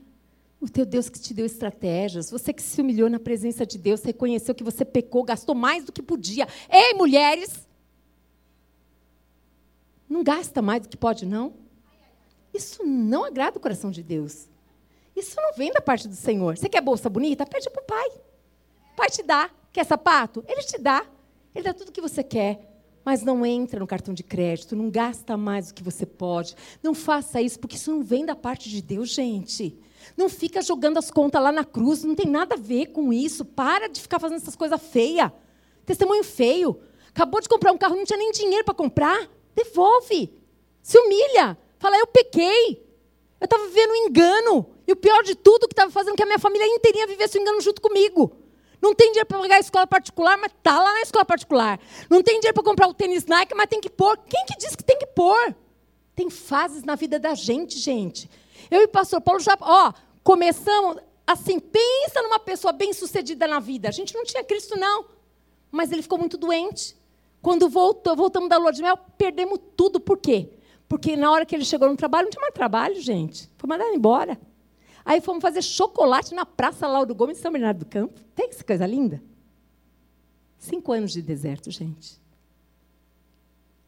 O 0.61 0.69
teu 0.69 0.85
Deus 0.85 1.09
que 1.09 1.19
te 1.19 1.33
deu 1.33 1.45
estratégias, 1.45 2.29
você 2.29 2.53
que 2.53 2.61
se 2.61 2.79
humilhou 2.79 3.09
na 3.09 3.19
presença 3.19 3.65
de 3.65 3.77
Deus, 3.77 4.01
reconheceu 4.01 4.55
que 4.55 4.63
você 4.63 4.85
pecou, 4.85 5.23
gastou 5.23 5.53
mais 5.55 5.83
do 5.83 5.91
que 5.91 6.01
podia. 6.01 6.47
Ei, 6.71 6.93
mulheres! 6.93 7.67
Não 10.13 10.23
gasta 10.23 10.61
mais 10.61 10.83
do 10.83 10.89
que 10.89 10.95
pode, 10.95 11.25
não? 11.25 11.55
Isso 12.53 12.85
não 12.85 13.25
agrada 13.25 13.57
o 13.57 13.59
coração 13.59 13.89
de 13.89 14.03
Deus. 14.03 14.47
Isso 15.15 15.35
não 15.41 15.55
vem 15.55 15.73
da 15.73 15.81
parte 15.81 16.07
do 16.07 16.15
Senhor. 16.15 16.55
Você 16.55 16.69
quer 16.69 16.81
bolsa 16.81 17.09
bonita? 17.09 17.47
Pede 17.47 17.67
para 17.67 17.81
o 17.81 17.85
pai. 17.85 18.09
O 18.91 18.95
pai 18.95 19.09
te 19.09 19.23
dá. 19.23 19.49
Quer 19.71 19.83
sapato? 19.83 20.45
Ele 20.47 20.61
te 20.61 20.77
dá. 20.77 21.03
Ele 21.55 21.63
dá 21.63 21.73
tudo 21.73 21.89
o 21.89 21.91
que 21.91 21.99
você 21.99 22.21
quer. 22.21 22.79
Mas 23.03 23.23
não 23.23 23.43
entra 23.43 23.79
no 23.79 23.87
cartão 23.87 24.13
de 24.13 24.21
crédito, 24.21 24.75
não 24.75 24.87
gasta 24.87 25.35
mais 25.35 25.69
do 25.69 25.73
que 25.73 25.81
você 25.81 26.05
pode. 26.05 26.55
Não 26.83 26.93
faça 26.93 27.41
isso, 27.41 27.59
porque 27.59 27.75
isso 27.75 27.89
não 27.89 28.03
vem 28.03 28.23
da 28.23 28.35
parte 28.35 28.69
de 28.69 28.83
Deus, 28.83 29.09
gente. 29.09 29.75
Não 30.15 30.29
fica 30.29 30.61
jogando 30.61 30.99
as 30.99 31.09
contas 31.09 31.41
lá 31.41 31.51
na 31.51 31.65
cruz, 31.65 32.03
não 32.03 32.13
tem 32.13 32.27
nada 32.27 32.53
a 32.53 32.59
ver 32.59 32.91
com 32.91 33.11
isso. 33.11 33.43
Para 33.43 33.89
de 33.89 33.99
ficar 33.99 34.19
fazendo 34.19 34.37
essas 34.37 34.55
coisas 34.55 34.79
feias. 34.79 35.31
Testemunho 35.87 36.23
feio. 36.23 36.79
Acabou 37.09 37.41
de 37.41 37.49
comprar 37.49 37.71
um 37.71 37.79
carro, 37.79 37.95
não 37.95 38.05
tinha 38.05 38.19
nem 38.19 38.31
dinheiro 38.31 38.63
para 38.63 38.75
comprar. 38.75 39.27
Devolve. 39.55 40.31
Se 40.81 40.97
humilha. 40.97 41.57
Fala, 41.79 41.97
eu 41.97 42.07
pequei. 42.07 42.83
Eu 43.39 43.45
estava 43.45 43.67
vivendo 43.67 43.91
um 43.91 43.95
engano. 44.07 44.69
E 44.87 44.91
o 44.91 44.95
pior 44.95 45.23
de 45.23 45.35
tudo, 45.35 45.67
que 45.67 45.73
estava 45.73 45.91
fazendo 45.91 46.15
que 46.15 46.23
a 46.23 46.25
minha 46.25 46.39
família 46.39 46.65
inteirinha 46.67 47.07
vivesse 47.07 47.37
um 47.37 47.41
engano 47.41 47.61
junto 47.61 47.81
comigo. 47.81 48.35
Não 48.81 48.93
tem 48.93 49.07
dinheiro 49.11 49.27
para 49.27 49.39
pagar 49.39 49.55
a 49.55 49.59
escola 49.59 49.87
particular, 49.87 50.37
mas 50.37 50.51
está 50.51 50.77
lá 50.81 50.91
na 50.91 51.01
escola 51.01 51.23
particular. 51.23 51.79
Não 52.09 52.21
tem 52.21 52.39
dinheiro 52.39 52.53
para 52.53 52.63
comprar 52.63 52.87
o 52.87 52.93
tênis 52.93 53.25
Nike, 53.25 53.55
mas 53.55 53.67
tem 53.67 53.79
que 53.79 53.89
pôr. 53.89 54.17
Quem 54.17 54.45
que 54.45 54.57
diz 54.57 54.75
que 54.75 54.83
tem 54.83 54.97
que 54.97 55.05
pôr? 55.07 55.55
Tem 56.13 56.29
fases 56.29 56.83
na 56.83 56.95
vida 56.95 57.17
da 57.17 57.33
gente, 57.33 57.79
gente. 57.79 58.29
Eu 58.69 58.81
e 58.81 58.85
o 58.85 58.89
pastor 58.89 59.21
Paulo 59.21 59.39
já, 59.39 59.57
ó, 59.61 59.93
começamos 60.21 60.97
assim, 61.25 61.59
pensa 61.59 62.21
numa 62.21 62.39
pessoa 62.39 62.73
bem-sucedida 62.73 63.47
na 63.47 63.59
vida. 63.59 63.87
A 63.87 63.91
gente 63.91 64.13
não 64.13 64.25
tinha 64.25 64.43
Cristo 64.43 64.77
não, 64.77 65.05
mas 65.71 65.91
ele 65.91 66.01
ficou 66.01 66.17
muito 66.17 66.37
doente. 66.37 66.95
Quando 67.43 67.67
voltou, 67.67 68.15
voltamos 68.15 68.47
da 68.47 68.57
lua 68.57 68.71
de 68.71 68.81
mel, 68.81 68.97
perdemos 69.17 69.59
tudo. 69.75 69.99
Por 69.99 70.17
quê? 70.17 70.49
Porque 70.87 71.17
na 71.17 71.29
hora 71.29 71.45
que 71.45 71.53
ele 71.53 71.65
chegou 71.65 71.89
no 71.89 71.97
trabalho, 71.97 72.23
não 72.23 72.31
tinha 72.31 72.41
mais 72.41 72.53
trabalho, 72.53 73.01
gente. 73.01 73.51
Foi 73.57 73.67
mandado 73.67 73.93
embora. 73.93 74.39
Aí 75.03 75.19
fomos 75.19 75.41
fazer 75.41 75.61
chocolate 75.61 76.33
na 76.33 76.45
Praça 76.45 76.87
Lauro 76.87 77.13
Gomes, 77.13 77.39
São 77.39 77.51
Bernardo 77.51 77.79
do 77.79 77.85
Campo. 77.85 78.17
Tem 78.33 78.47
essa 78.47 78.63
coisa 78.63 78.87
linda? 78.87 79.21
Cinco 80.57 80.93
anos 80.93 81.11
de 81.11 81.21
deserto, 81.21 81.69
gente. 81.69 82.17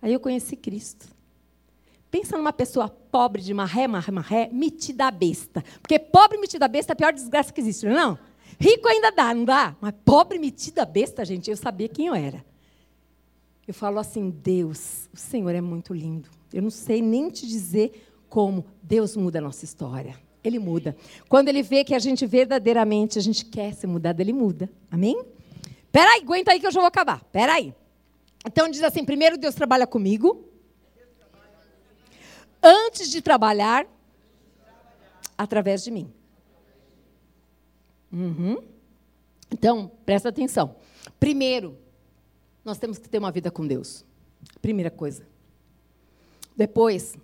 Aí 0.01 0.11
eu 0.11 0.19
conheci 0.19 0.57
Cristo. 0.57 1.07
Pensa 2.11 2.35
numa 2.35 2.51
pessoa 2.51 2.89
pobre 2.89 3.41
de 3.41 3.53
marré, 3.53 3.87
marré, 3.87 4.11
marré, 4.11 4.49
metida 4.51 5.09
besta. 5.09 5.63
Porque 5.81 5.97
pobre 5.97 6.37
metida 6.37 6.67
besta 6.67 6.91
é 6.91 6.93
a 6.93 6.97
pior 6.97 7.13
desgraça 7.13 7.53
que 7.53 7.61
existe, 7.61 7.85
não 7.85 7.93
é? 7.93 7.95
Não? 7.95 8.19
Rico 8.59 8.89
ainda 8.89 9.13
dá, 9.13 9.33
não 9.33 9.45
dá? 9.45 9.77
Mas 9.79 9.93
pobre 10.03 10.37
metida 10.39 10.85
besta, 10.85 11.23
gente, 11.23 11.49
eu 11.49 11.55
sabia 11.55 11.87
quem 11.87 12.07
eu 12.07 12.13
era. 12.13 12.43
Eu 13.67 13.73
falo 13.73 13.99
assim, 13.99 14.29
Deus, 14.29 15.09
o 15.13 15.17
Senhor 15.17 15.53
é 15.53 15.61
muito 15.61 15.93
lindo. 15.93 16.29
Eu 16.53 16.61
não 16.61 16.69
sei 16.69 17.01
nem 17.01 17.29
te 17.29 17.47
dizer 17.47 18.09
como 18.29 18.65
Deus 18.81 19.15
muda 19.15 19.39
a 19.39 19.41
nossa 19.41 19.65
história. 19.65 20.15
Ele 20.43 20.59
muda. 20.59 20.95
Quando 21.27 21.49
ele 21.49 21.63
vê 21.63 21.83
que 21.83 21.95
a 21.95 21.99
gente 21.99 22.25
verdadeiramente, 22.27 23.17
a 23.17 23.21
gente 23.21 23.45
quer 23.45 23.73
ser 23.73 23.87
mudado, 23.87 24.19
ele 24.19 24.33
muda. 24.33 24.69
Amém? 24.91 25.25
Peraí, 25.91 26.21
aguenta 26.21 26.51
aí 26.51 26.59
que 26.59 26.67
eu 26.67 26.71
já 26.71 26.79
vou 26.79 26.87
acabar. 26.87 27.23
Peraí. 27.31 27.73
Então 28.45 28.69
diz 28.69 28.83
assim: 28.83 29.03
primeiro 29.03 29.37
Deus 29.37 29.55
trabalha 29.55 29.87
comigo 29.87 30.45
antes 32.61 33.09
de 33.09 33.21
trabalhar 33.21 33.87
através 35.37 35.83
de 35.83 35.91
mim. 35.91 36.11
Uhum. 38.11 38.63
Então, 39.51 39.91
presta 40.05 40.29
atenção. 40.29 40.75
Primeiro, 41.19 41.77
nós 42.65 42.79
temos 42.79 42.97
que 42.97 43.07
ter 43.07 43.19
uma 43.19 43.31
vida 43.31 43.51
com 43.51 43.65
Deus. 43.65 44.03
Primeira 44.61 44.89
coisa. 44.89 45.25
Depois, 46.57 47.15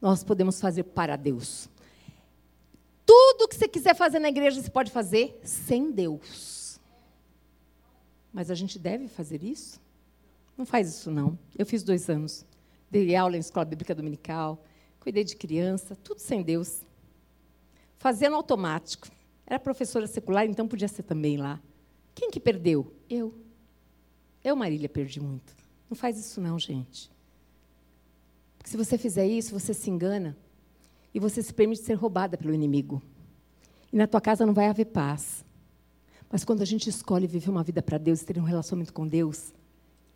nós 0.00 0.22
podemos 0.22 0.60
fazer 0.60 0.82
para 0.84 1.16
Deus. 1.16 1.68
Tudo 3.06 3.48
que 3.48 3.56
você 3.56 3.66
quiser 3.66 3.94
fazer 3.94 4.18
na 4.18 4.28
igreja, 4.28 4.60
você 4.60 4.70
pode 4.70 4.90
fazer 4.90 5.40
sem 5.42 5.90
Deus. 5.90 6.78
Mas 8.32 8.50
a 8.50 8.54
gente 8.54 8.78
deve 8.78 9.08
fazer 9.08 9.42
isso? 9.42 9.80
Não 10.58 10.66
faz 10.66 10.88
isso, 10.88 11.10
não. 11.10 11.38
Eu 11.56 11.64
fiz 11.64 11.82
dois 11.82 12.10
anos. 12.10 12.44
Dei 12.90 13.16
aula 13.16 13.36
em 13.36 13.40
escola 13.40 13.64
bíblica 13.64 13.94
dominical, 13.94 14.62
cuidei 15.00 15.24
de 15.24 15.36
criança, 15.36 15.96
tudo 15.96 16.20
sem 16.20 16.42
Deus. 16.42 16.82
Fazendo 17.98 18.36
automático. 18.36 19.08
Era 19.46 19.58
professora 19.58 20.06
secular, 20.06 20.44
então 20.44 20.68
podia 20.68 20.88
ser 20.88 21.04
também 21.04 21.36
lá. 21.36 21.60
Quem 22.14 22.30
que 22.30 22.40
perdeu? 22.40 22.92
Eu. 23.08 23.45
Eu, 24.46 24.54
Marília, 24.54 24.88
perdi 24.88 25.18
muito. 25.18 25.56
Não 25.90 25.96
faz 25.96 26.16
isso 26.16 26.40
não, 26.40 26.56
gente. 26.56 27.10
Porque 28.56 28.70
se 28.70 28.76
você 28.76 28.96
fizer 28.96 29.26
isso, 29.26 29.52
você 29.52 29.74
se 29.74 29.90
engana 29.90 30.36
e 31.12 31.18
você 31.18 31.42
se 31.42 31.52
permite 31.52 31.82
ser 31.82 31.94
roubada 31.94 32.38
pelo 32.38 32.54
inimigo. 32.54 33.02
E 33.92 33.96
na 33.96 34.06
tua 34.06 34.20
casa 34.20 34.46
não 34.46 34.54
vai 34.54 34.68
haver 34.68 34.84
paz. 34.84 35.44
Mas 36.30 36.44
quando 36.44 36.62
a 36.62 36.64
gente 36.64 36.88
escolhe 36.88 37.26
viver 37.26 37.50
uma 37.50 37.64
vida 37.64 37.82
para 37.82 37.98
Deus 37.98 38.22
e 38.22 38.26
ter 38.26 38.38
um 38.38 38.44
relacionamento 38.44 38.92
com 38.92 39.04
Deus, 39.04 39.52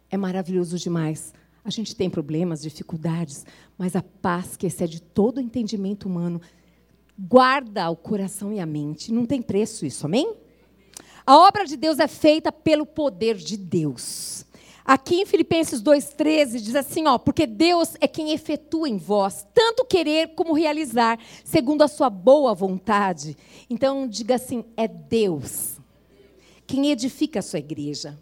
é 0.09 0.17
maravilhoso 0.17 0.79
demais. 0.79 1.35
A 1.65 1.71
gente 1.71 1.97
tem 1.97 2.09
problemas, 2.09 2.63
dificuldades, 2.63 3.45
mas 3.77 3.97
a 3.97 4.03
paz 4.23 4.57
que 4.57 4.69
excede 4.69 5.03
todo 5.03 5.39
o 5.39 5.41
entendimento 5.41 6.07
humano 6.09 6.41
guarda 7.19 7.91
o 7.91 7.97
coração 7.97 8.53
e 8.53 8.61
a 8.61 8.67
mente. 8.67 9.13
Não 9.13 9.27
tem 9.27 9.43
preço 9.43 9.85
isso, 9.85 10.07
amém? 10.07 10.37
A 11.27 11.37
obra 11.37 11.65
de 11.65 11.77
Deus 11.77 11.99
é 11.99 12.09
feita 12.09 12.51
pelo 12.51 12.87
poder 12.87 13.37
de 13.37 13.57
Deus. 13.57 14.45
Aqui 14.85 15.17
em 15.17 15.27
Filipenses 15.27 15.83
2,13 15.83 16.61
diz 16.61 16.75
assim: 16.75 17.07
ó, 17.07 17.19
porque 17.19 17.47
Deus 17.47 17.95
é 18.01 18.09
quem 18.09 18.33
efetua 18.33 18.89
em 18.89 18.97
vós, 18.97 19.47
tanto 19.55 19.85
querer 19.85 20.35
como 20.35 20.55
realizar, 20.55 21.19
segundo 21.45 21.83
a 21.83 21.89
sua 21.89 22.11
boa 22.11 22.55
vontade. 22.55 23.37
Então, 23.69 24.09
diga 24.09 24.35
assim: 24.37 24.65
é 24.77 24.89
Deus 24.89 25.81
quem 26.71 26.93
edifica 26.93 27.41
a 27.41 27.43
sua 27.43 27.59
igreja, 27.59 28.17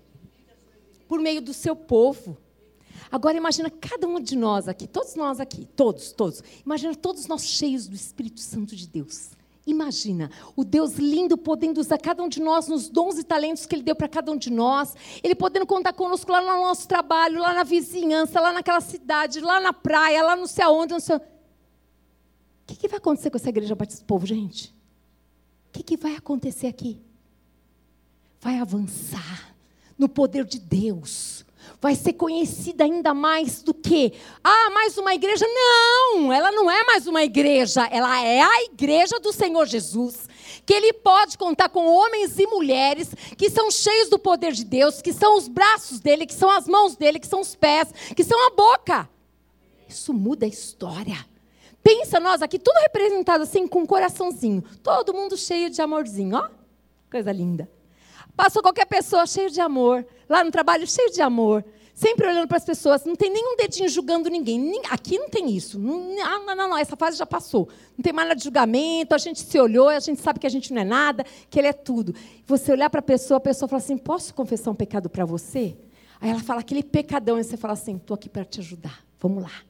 por 1.07 1.21
meio 1.21 1.43
do 1.43 1.53
seu 1.53 1.77
povo. 1.77 2.39
Agora 3.13 3.37
imagina 3.37 3.69
cada 3.69 4.07
um 4.07 4.19
de 4.19 4.35
nós 4.37 4.69
aqui, 4.69 4.87
todos 4.87 5.15
nós 5.15 5.39
aqui, 5.39 5.67
todos, 5.77 6.13
todos. 6.13 6.43
Imagina 6.65 6.95
todos 6.95 7.27
nós 7.27 7.47
cheios 7.47 7.87
do 7.87 7.95
Espírito 7.95 8.41
Santo 8.41 8.75
de 8.75 8.89
Deus. 8.89 9.33
Imagina, 9.69 10.31
o 10.57 10.65
Deus 10.65 10.95
lindo 10.95 11.37
podendo 11.37 11.79
usar 11.79 11.99
cada 11.99 12.23
um 12.23 12.29
de 12.29 12.41
nós 12.41 12.69
nos 12.69 12.89
dons 12.89 13.19
e 13.19 13.23
talentos 13.23 13.67
que 13.67 13.75
Ele 13.75 13.83
deu 13.83 13.95
para 13.95 14.09
cada 14.09 14.33
um 14.33 14.37
de 14.39 14.49
nós. 14.49 14.97
Ele 15.23 15.35
podendo 15.35 15.67
contar 15.67 15.93
conosco 15.93 16.33
lá 16.33 16.41
no 16.41 16.63
nosso 16.63 16.89
trabalho, 16.89 17.39
lá 17.39 17.53
na 17.53 17.65
vizinhança, 17.65 18.41
lá 18.41 18.51
naquela 18.51 18.81
cidade, 18.81 19.41
lá 19.41 19.61
na 19.61 19.75
praia, 19.75 20.23
lá 20.23 20.35
não 20.35 20.47
sei 20.47 20.65
aonde. 20.65 20.95
Não 20.95 21.01
sei... 21.01 21.17
O 21.17 21.21
que, 22.67 22.77
que 22.77 22.89
vai 22.89 22.97
acontecer 22.97 23.29
com 23.29 23.37
essa 23.37 23.51
igreja 23.51 23.75
Batista 23.75 24.03
do 24.03 24.07
Povo, 24.07 24.25
gente? 24.25 24.75
O 25.69 25.73
que, 25.73 25.83
que 25.83 25.99
vai 25.99 26.17
acontecer 26.17 26.69
aqui? 26.69 26.99
Vai 28.41 28.59
avançar 28.59 29.55
no 29.99 30.09
poder 30.09 30.47
de 30.47 30.59
Deus 30.59 31.45
vai 31.81 31.95
ser 31.95 32.15
conhecida 32.15 32.85
ainda 32.85 33.15
mais 33.15 33.63
do 33.63 33.73
que, 33.73 34.13
ah, 34.43 34.71
mais 34.71 34.97
uma 34.99 35.15
igreja. 35.15 35.47
Não, 35.47 36.33
ela 36.33 36.51
não 36.53 36.71
é 36.71 36.85
mais 36.85 37.07
uma 37.07 37.23
igreja, 37.23 37.87
ela 37.91 38.21
é 38.23 38.41
a 38.41 38.63
igreja 38.65 39.19
do 39.21 39.33
Senhor 39.33 39.67
Jesus. 39.67 40.29
Que 40.65 40.75
ele 40.75 40.93
pode 40.93 41.39
contar 41.39 41.69
com 41.69 41.87
homens 41.87 42.39
e 42.39 42.47
mulheres 42.47 43.11
que 43.37 43.49
são 43.49 43.71
cheios 43.71 44.09
do 44.11 44.19
poder 44.19 44.53
de 44.53 44.65
Deus, 44.65 45.01
que 45.01 45.13
são 45.13 45.37
os 45.37 45.49
braços 45.49 46.01
dele, 46.01 46.27
que 46.27 46.35
são 46.35 46.51
as 46.51 46.67
mãos 46.67 46.97
dele, 46.97 47.19
que 47.19 47.27
são 47.27 47.41
os 47.41 47.55
pés, 47.55 47.89
que 48.15 48.25
são 48.25 48.47
a 48.47 48.51
boca. 48.51 49.09
Isso 49.89 50.13
muda 50.13 50.45
a 50.45 50.49
história. 50.49 51.27
Pensa 51.83 52.21
nós 52.21 52.43
aqui, 52.43 52.59
tudo 52.59 52.77
representado 52.81 53.45
assim 53.45 53.67
com 53.67 53.81
um 53.81 53.87
coraçãozinho. 53.87 54.63
Todo 54.83 55.15
mundo 55.15 55.37
cheio 55.37 55.71
de 55.71 55.81
amorzinho, 55.81 56.37
ó. 56.37 56.51
Coisa 57.11 57.33
linda. 57.33 57.69
Passou 58.39 58.63
qualquer 58.63 58.87
pessoa 58.87 59.27
cheio 59.27 59.51
de 59.51 59.61
amor, 59.61 60.07
lá 60.29 60.45
no 60.45 60.51
trabalho 60.53 60.87
cheio 60.87 61.11
de 61.11 61.21
amor, 61.21 61.65
sempre 61.93 62.25
olhando 62.25 62.47
para 62.47 62.57
as 62.57 62.65
pessoas, 62.65 63.05
não 63.05 63.17
tem 63.17 63.33
nenhum 63.33 63.57
dedinho 63.57 63.89
julgando 63.89 64.31
ninguém. 64.31 64.81
Aqui 64.91 65.19
não 65.19 65.29
tem 65.29 65.51
isso. 65.51 65.77
Não, 65.77 66.25
ah, 66.25 66.39
não, 66.47 66.55
não, 66.55 66.69
não, 66.69 66.79
essa 66.79 66.95
fase 66.95 67.19
já 67.19 67.27
passou. 67.27 67.69
Não 67.97 68.03
tem 68.05 68.13
mais 68.13 68.29
nada 68.29 68.39
de 68.39 68.45
julgamento, 68.45 69.13
a 69.13 69.19
gente 69.19 69.41
se 69.41 69.59
olhou, 69.59 69.89
a 69.89 69.99
gente 69.99 70.21
sabe 70.21 70.39
que 70.39 70.47
a 70.47 70.51
gente 70.51 70.73
não 70.73 70.83
é 70.83 70.85
nada, 70.85 71.25
que 71.51 71.59
ele 71.59 71.67
é 71.67 71.73
tudo. 71.73 72.15
Você 72.47 72.71
olhar 72.71 72.89
para 72.89 73.01
a 73.01 73.03
pessoa, 73.03 73.39
a 73.39 73.41
pessoa 73.41 73.69
fala 73.69 73.83
assim: 73.83 73.99
posso 73.99 74.33
confessar 74.33 74.71
um 74.71 74.77
pecado 74.77 75.11
para 75.11 75.25
você? 75.25 75.77
Aí 76.21 76.31
ela 76.31 76.41
fala 76.41 76.61
aquele 76.61 76.85
pecadão, 76.85 77.41
e 77.41 77.43
você 77.43 77.57
fala 77.57 77.75
assim: 77.75 77.97
estou 77.97 78.15
aqui 78.15 78.29
para 78.29 78.45
te 78.45 78.61
ajudar, 78.61 79.05
vamos 79.19 79.43
lá. 79.43 79.68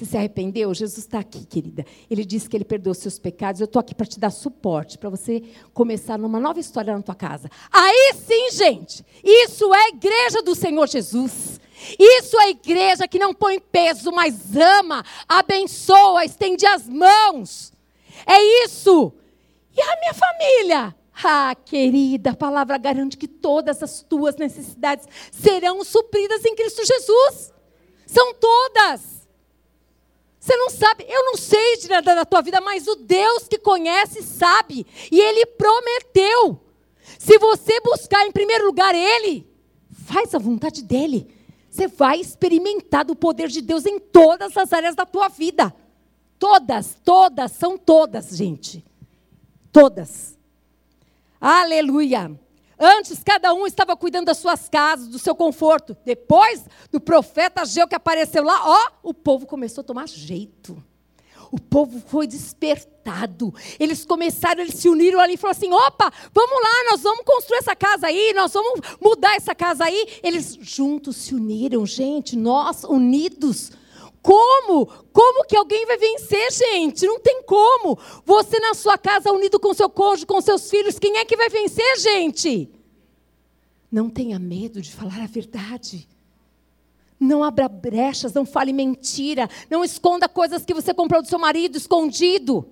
Você 0.00 0.06
se 0.06 0.16
arrependeu? 0.16 0.72
Jesus 0.72 0.96
está 0.96 1.18
aqui, 1.18 1.44
querida. 1.44 1.84
Ele 2.10 2.24
disse 2.24 2.48
que 2.48 2.56
ele 2.56 2.64
perdoou 2.64 2.94
seus 2.94 3.18
pecados. 3.18 3.60
Eu 3.60 3.66
estou 3.66 3.78
aqui 3.78 3.94
para 3.94 4.06
te 4.06 4.18
dar 4.18 4.30
suporte, 4.30 4.96
para 4.96 5.10
você 5.10 5.42
começar 5.74 6.16
numa 6.16 6.40
nova 6.40 6.58
história 6.58 6.96
na 6.96 7.02
tua 7.02 7.14
casa. 7.14 7.50
Aí 7.70 8.14
sim, 8.14 8.50
gente, 8.50 9.04
isso 9.22 9.74
é 9.74 9.88
igreja 9.88 10.40
do 10.40 10.54
Senhor 10.54 10.88
Jesus. 10.88 11.60
Isso 11.98 12.40
é 12.40 12.48
igreja 12.48 13.06
que 13.06 13.18
não 13.18 13.34
põe 13.34 13.60
peso, 13.60 14.10
mas 14.10 14.56
ama, 14.56 15.04
abençoa, 15.28 16.24
estende 16.24 16.64
as 16.64 16.88
mãos. 16.88 17.70
É 18.26 18.64
isso. 18.64 19.12
E 19.76 19.82
a 19.82 19.96
minha 20.00 20.14
família? 20.14 20.96
Ah, 21.22 21.54
querida, 21.54 22.30
a 22.30 22.36
palavra 22.36 22.78
garante 22.78 23.18
que 23.18 23.28
todas 23.28 23.82
as 23.82 24.00
tuas 24.00 24.36
necessidades 24.36 25.06
serão 25.30 25.84
supridas 25.84 26.42
em 26.46 26.54
Cristo 26.54 26.86
Jesus. 26.86 27.52
São 28.06 28.32
todas. 28.32 29.19
Você 30.40 30.56
não 30.56 30.70
sabe, 30.70 31.04
eu 31.06 31.22
não 31.26 31.36
sei 31.36 31.76
de 31.76 31.88
nada 31.88 32.14
da 32.14 32.24
tua 32.24 32.40
vida, 32.40 32.62
mas 32.62 32.86
o 32.86 32.96
Deus 32.96 33.46
que 33.46 33.58
conhece 33.58 34.22
sabe. 34.22 34.86
E 35.12 35.20
Ele 35.20 35.44
prometeu. 35.44 36.58
Se 37.18 37.38
você 37.38 37.78
buscar 37.80 38.26
em 38.26 38.32
primeiro 38.32 38.64
lugar 38.64 38.94
Ele, 38.94 39.46
faz 40.06 40.34
a 40.34 40.38
vontade 40.38 40.82
dEle. 40.82 41.28
Você 41.70 41.86
vai 41.86 42.18
experimentar 42.18 43.04
do 43.04 43.14
poder 43.14 43.48
de 43.48 43.60
Deus 43.60 43.84
em 43.84 43.98
todas 43.98 44.56
as 44.56 44.72
áreas 44.72 44.94
da 44.94 45.04
tua 45.04 45.28
vida. 45.28 45.74
Todas, 46.38 46.96
todas, 47.04 47.52
são 47.52 47.76
todas, 47.76 48.34
gente. 48.34 48.82
Todas. 49.70 50.38
Aleluia. 51.38 52.34
Antes, 52.80 53.22
cada 53.22 53.52
um 53.52 53.66
estava 53.66 53.94
cuidando 53.94 54.26
das 54.26 54.38
suas 54.38 54.66
casas, 54.68 55.08
do 55.08 55.18
seu 55.18 55.34
conforto. 55.34 55.94
Depois 56.04 56.64
do 56.90 56.98
profeta 56.98 57.60
Ageu 57.60 57.86
que 57.86 57.94
apareceu 57.94 58.42
lá, 58.42 58.58
ó, 58.64 58.90
o 59.02 59.12
povo 59.12 59.46
começou 59.46 59.82
a 59.82 59.84
tomar 59.84 60.08
jeito. 60.08 60.82
O 61.52 61.60
povo 61.60 62.00
foi 62.06 62.26
despertado. 62.26 63.52
Eles 63.78 64.06
começaram, 64.06 64.62
eles 64.62 64.76
se 64.76 64.88
uniram 64.88 65.20
ali 65.20 65.34
e 65.34 65.36
falaram 65.36 65.58
assim: 65.58 65.72
opa, 65.72 66.10
vamos 66.32 66.54
lá, 66.54 66.90
nós 66.92 67.02
vamos 67.02 67.24
construir 67.24 67.58
essa 67.58 67.74
casa 67.74 68.06
aí, 68.06 68.32
nós 68.34 68.52
vamos 68.52 68.80
mudar 69.00 69.34
essa 69.34 69.54
casa 69.54 69.84
aí. 69.84 70.20
Eles 70.22 70.56
juntos 70.60 71.16
se 71.16 71.34
uniram, 71.34 71.84
gente, 71.84 72.36
nós 72.36 72.84
unidos 72.84 73.72
como? 74.22 74.86
Como 75.12 75.44
que 75.44 75.56
alguém 75.56 75.86
vai 75.86 75.96
vencer, 75.96 76.52
gente? 76.52 77.06
Não 77.06 77.18
tem 77.18 77.42
como. 77.42 77.98
Você 78.24 78.58
na 78.60 78.74
sua 78.74 78.98
casa, 78.98 79.32
unido 79.32 79.58
com 79.58 79.72
seu 79.72 79.88
cônjuge, 79.88 80.26
com 80.26 80.40
seus 80.40 80.68
filhos, 80.68 80.98
quem 80.98 81.18
é 81.18 81.24
que 81.24 81.36
vai 81.36 81.48
vencer, 81.48 81.98
gente? 81.98 82.70
Não 83.90 84.10
tenha 84.10 84.38
medo 84.38 84.80
de 84.80 84.92
falar 84.92 85.22
a 85.22 85.26
verdade. 85.26 86.08
Não 87.18 87.42
abra 87.42 87.68
brechas, 87.68 88.32
não 88.32 88.46
fale 88.46 88.72
mentira, 88.72 89.48
não 89.68 89.84
esconda 89.84 90.28
coisas 90.28 90.64
que 90.64 90.72
você 90.72 90.94
comprou 90.94 91.20
do 91.20 91.28
seu 91.28 91.38
marido 91.38 91.76
escondido. 91.76 92.66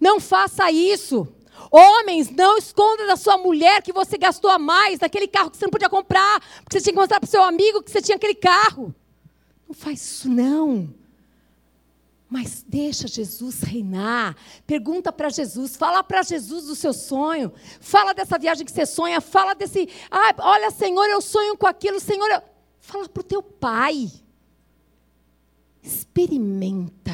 Não 0.00 0.20
faça 0.20 0.70
isso. 0.70 1.26
Homens, 1.70 2.30
não 2.30 2.56
esconda 2.56 3.06
da 3.06 3.16
sua 3.16 3.36
mulher 3.36 3.82
que 3.82 3.92
você 3.92 4.16
gastou 4.16 4.50
a 4.50 4.58
mais 4.58 5.00
naquele 5.00 5.26
carro 5.26 5.50
que 5.50 5.56
você 5.56 5.64
não 5.64 5.70
podia 5.70 5.88
comprar, 5.88 6.40
porque 6.62 6.78
você 6.78 6.84
tinha 6.84 6.92
que 6.92 7.00
mostrar 7.00 7.20
para 7.20 7.26
o 7.26 7.30
seu 7.30 7.42
amigo 7.42 7.82
que 7.82 7.90
você 7.90 8.00
tinha 8.00 8.16
aquele 8.16 8.34
carro. 8.34 8.94
Não 9.68 9.74
faz 9.74 10.00
isso 10.00 10.30
não. 10.30 10.92
Mas 12.28 12.64
deixa 12.66 13.06
Jesus 13.06 13.60
reinar. 13.60 14.36
Pergunta 14.66 15.12
para 15.12 15.28
Jesus, 15.28 15.76
fala 15.76 16.02
para 16.02 16.22
Jesus 16.22 16.66
do 16.66 16.74
seu 16.74 16.92
sonho. 16.92 17.52
Fala 17.80 18.14
dessa 18.14 18.38
viagem 18.38 18.64
que 18.64 18.72
você 18.72 18.86
sonha, 18.86 19.20
fala 19.20 19.54
desse, 19.54 19.88
ah, 20.10 20.34
olha, 20.38 20.70
Senhor, 20.70 21.06
eu 21.06 21.20
sonho 21.20 21.56
com 21.56 21.66
aquilo, 21.66 22.00
Senhor, 22.00 22.28
eu... 22.30 22.42
fala 22.80 23.08
para 23.08 23.20
o 23.20 23.24
teu 23.24 23.42
pai. 23.42 24.10
Experimenta 25.82 27.12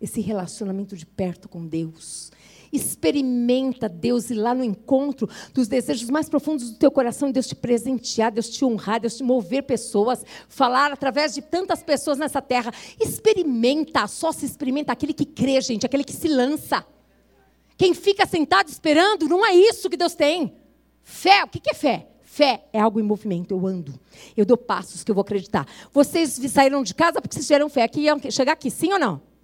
esse 0.00 0.20
relacionamento 0.20 0.96
de 0.96 1.06
perto 1.06 1.48
com 1.48 1.66
Deus. 1.66 2.30
Experimenta 2.76 3.88
Deus 3.88 4.30
ir 4.30 4.34
lá 4.34 4.54
no 4.54 4.62
encontro 4.62 5.28
dos 5.52 5.66
desejos 5.66 6.10
mais 6.10 6.28
profundos 6.28 6.70
do 6.70 6.78
teu 6.78 6.90
coração, 6.90 7.30
Deus 7.30 7.46
te 7.46 7.54
presentear, 7.54 8.30
Deus 8.30 8.48
te 8.48 8.64
honrar, 8.64 9.00
Deus 9.00 9.16
te 9.16 9.22
mover 9.22 9.62
pessoas, 9.62 10.24
falar 10.48 10.92
através 10.92 11.34
de 11.34 11.42
tantas 11.42 11.82
pessoas 11.82 12.18
nessa 12.18 12.42
terra. 12.42 12.72
Experimenta, 13.00 14.06
só 14.06 14.32
se 14.32 14.44
experimenta 14.44 14.92
aquele 14.92 15.12
que 15.12 15.24
crê, 15.24 15.60
gente, 15.60 15.86
aquele 15.86 16.04
que 16.04 16.12
se 16.12 16.28
lança. 16.28 16.84
Quem 17.76 17.94
fica 17.94 18.26
sentado 18.26 18.68
esperando, 18.68 19.28
não 19.28 19.44
é 19.44 19.54
isso 19.54 19.90
que 19.90 19.96
Deus 19.96 20.14
tem. 20.14 20.54
Fé, 21.02 21.44
o 21.44 21.48
que 21.48 21.70
é 21.70 21.74
fé? 21.74 22.08
Fé 22.22 22.66
é 22.72 22.80
algo 22.80 23.00
em 23.00 23.02
movimento, 23.02 23.52
eu 23.52 23.66
ando. 23.66 23.98
Eu 24.36 24.44
dou 24.44 24.58
passos 24.58 25.02
que 25.02 25.10
eu 25.10 25.14
vou 25.14 25.22
acreditar. 25.22 25.66
Vocês 25.92 26.38
saíram 26.50 26.82
de 26.82 26.94
casa 26.94 27.20
porque 27.20 27.34
vocês 27.34 27.46
tiveram 27.46 27.68
fé. 27.68 27.84
Aqui 27.84 28.00
iam 28.00 28.18
chegar 28.30 28.52
aqui, 28.52 28.70
sim 28.70 28.92
ou 28.92 28.98
não? 28.98 29.35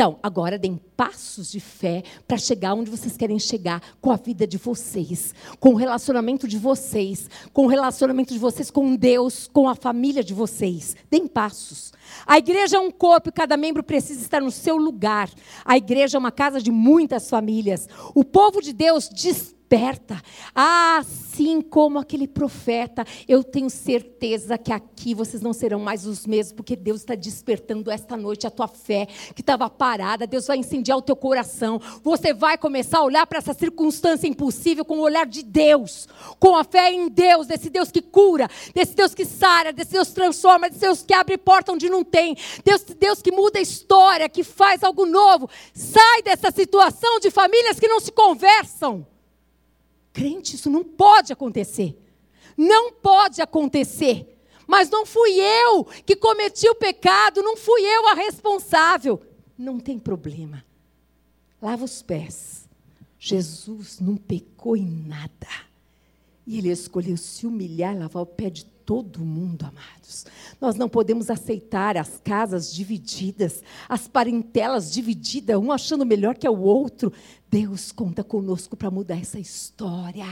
Então, 0.00 0.18
agora 0.22 0.58
deem 0.58 0.80
passos 0.96 1.52
de 1.52 1.60
fé 1.60 2.02
para 2.26 2.38
chegar 2.38 2.72
onde 2.72 2.90
vocês 2.90 3.18
querem 3.18 3.38
chegar 3.38 3.82
com 4.00 4.10
a 4.10 4.16
vida 4.16 4.46
de 4.46 4.56
vocês, 4.56 5.34
com 5.58 5.74
o 5.74 5.76
relacionamento 5.76 6.48
de 6.48 6.56
vocês, 6.56 7.28
com 7.52 7.66
o 7.66 7.68
relacionamento 7.68 8.32
de 8.32 8.38
vocês 8.38 8.70
com 8.70 8.96
Deus, 8.96 9.46
com 9.52 9.68
a 9.68 9.74
família 9.74 10.24
de 10.24 10.32
vocês. 10.32 10.96
Deem 11.10 11.26
passos. 11.26 11.92
A 12.26 12.38
igreja 12.38 12.78
é 12.78 12.80
um 12.80 12.90
corpo 12.90 13.28
e 13.28 13.32
cada 13.32 13.58
membro 13.58 13.82
precisa 13.82 14.22
estar 14.22 14.40
no 14.40 14.50
seu 14.50 14.78
lugar. 14.78 15.28
A 15.66 15.76
igreja 15.76 16.16
é 16.16 16.18
uma 16.18 16.32
casa 16.32 16.62
de 16.62 16.70
muitas 16.70 17.28
famílias. 17.28 17.86
O 18.14 18.24
povo 18.24 18.62
de 18.62 18.72
Deus 18.72 19.06
diz 19.12 19.54
desperta. 19.70 20.20
Assim 20.52 21.62
como 21.62 21.98
aquele 21.98 22.26
profeta, 22.26 23.04
eu 23.28 23.44
tenho 23.44 23.70
certeza 23.70 24.58
que 24.58 24.72
aqui 24.72 25.14
vocês 25.14 25.40
não 25.40 25.52
serão 25.52 25.78
mais 25.78 26.04
os 26.04 26.26
mesmos, 26.26 26.52
porque 26.52 26.74
Deus 26.74 27.00
está 27.00 27.14
despertando 27.14 27.90
esta 27.90 28.16
noite 28.16 28.46
a 28.46 28.50
tua 28.50 28.66
fé 28.66 29.06
que 29.32 29.40
estava 29.40 29.70
parada. 29.70 30.26
Deus 30.26 30.48
vai 30.48 30.56
incendiar 30.56 30.98
o 30.98 31.02
teu 31.02 31.14
coração. 31.14 31.80
Você 32.02 32.34
vai 32.34 32.58
começar 32.58 32.98
a 32.98 33.04
olhar 33.04 33.26
para 33.26 33.38
essa 33.38 33.54
circunstância 33.54 34.26
impossível 34.26 34.84
com 34.84 34.98
o 34.98 35.02
olhar 35.02 35.24
de 35.24 35.44
Deus, 35.44 36.08
com 36.40 36.56
a 36.56 36.64
fé 36.64 36.92
em 36.92 37.08
Deus, 37.08 37.46
desse 37.46 37.70
Deus 37.70 37.92
que 37.92 38.02
cura, 38.02 38.48
desse 38.74 38.96
Deus 38.96 39.14
que 39.14 39.24
sara, 39.24 39.72
desse 39.72 39.92
Deus 39.92 40.08
que 40.08 40.14
transforma, 40.14 40.68
desse 40.68 40.80
Deus 40.80 41.02
que 41.02 41.14
abre 41.14 41.38
porta 41.38 41.72
onde 41.72 41.88
não 41.88 42.02
tem, 42.02 42.36
Deus, 42.64 42.82
Deus 42.82 43.22
que 43.22 43.30
muda 43.30 43.60
a 43.60 43.62
história, 43.62 44.28
que 44.28 44.42
faz 44.42 44.82
algo 44.82 45.06
novo. 45.06 45.48
Sai 45.72 46.22
dessa 46.22 46.50
situação 46.50 47.20
de 47.20 47.30
famílias 47.30 47.78
que 47.78 47.86
não 47.86 48.00
se 48.00 48.10
conversam. 48.10 49.06
Crente, 50.12 50.56
isso 50.56 50.70
não 50.70 50.84
pode 50.84 51.32
acontecer. 51.32 51.96
Não 52.56 52.92
pode 52.92 53.40
acontecer. 53.40 54.38
Mas 54.66 54.88
não 54.88 55.04
fui 55.04 55.32
eu 55.40 55.84
que 56.06 56.14
cometi 56.14 56.68
o 56.68 56.74
pecado, 56.74 57.42
não 57.42 57.56
fui 57.56 57.82
eu 57.82 58.08
a 58.08 58.14
responsável. 58.14 59.20
Não 59.58 59.80
tem 59.80 59.98
problema. 59.98 60.64
Lava 61.60 61.84
os 61.84 62.02
pés. 62.02 62.68
Jesus 63.18 64.00
não 64.00 64.16
pecou 64.16 64.76
em 64.76 64.86
nada. 64.86 65.48
E 66.46 66.58
ele 66.58 66.70
escolheu 66.70 67.16
se 67.16 67.46
humilhar, 67.46 67.96
lavar 67.96 68.22
o 68.22 68.26
pé 68.26 68.48
de 68.48 68.64
todo 68.84 69.24
mundo, 69.24 69.64
amados. 69.64 70.26
Nós 70.60 70.76
não 70.76 70.88
podemos 70.88 71.30
aceitar 71.30 71.96
as 71.96 72.20
casas 72.22 72.72
divididas, 72.72 73.62
as 73.88 74.06
parentelas 74.08 74.92
divididas, 74.92 75.56
um 75.56 75.72
achando 75.72 76.04
melhor 76.04 76.36
que 76.36 76.48
o 76.48 76.60
outro. 76.60 77.12
Deus 77.50 77.90
conta 77.90 78.22
conosco 78.22 78.76
para 78.76 78.90
mudar 78.90 79.16
essa 79.16 79.38
história. 79.38 80.26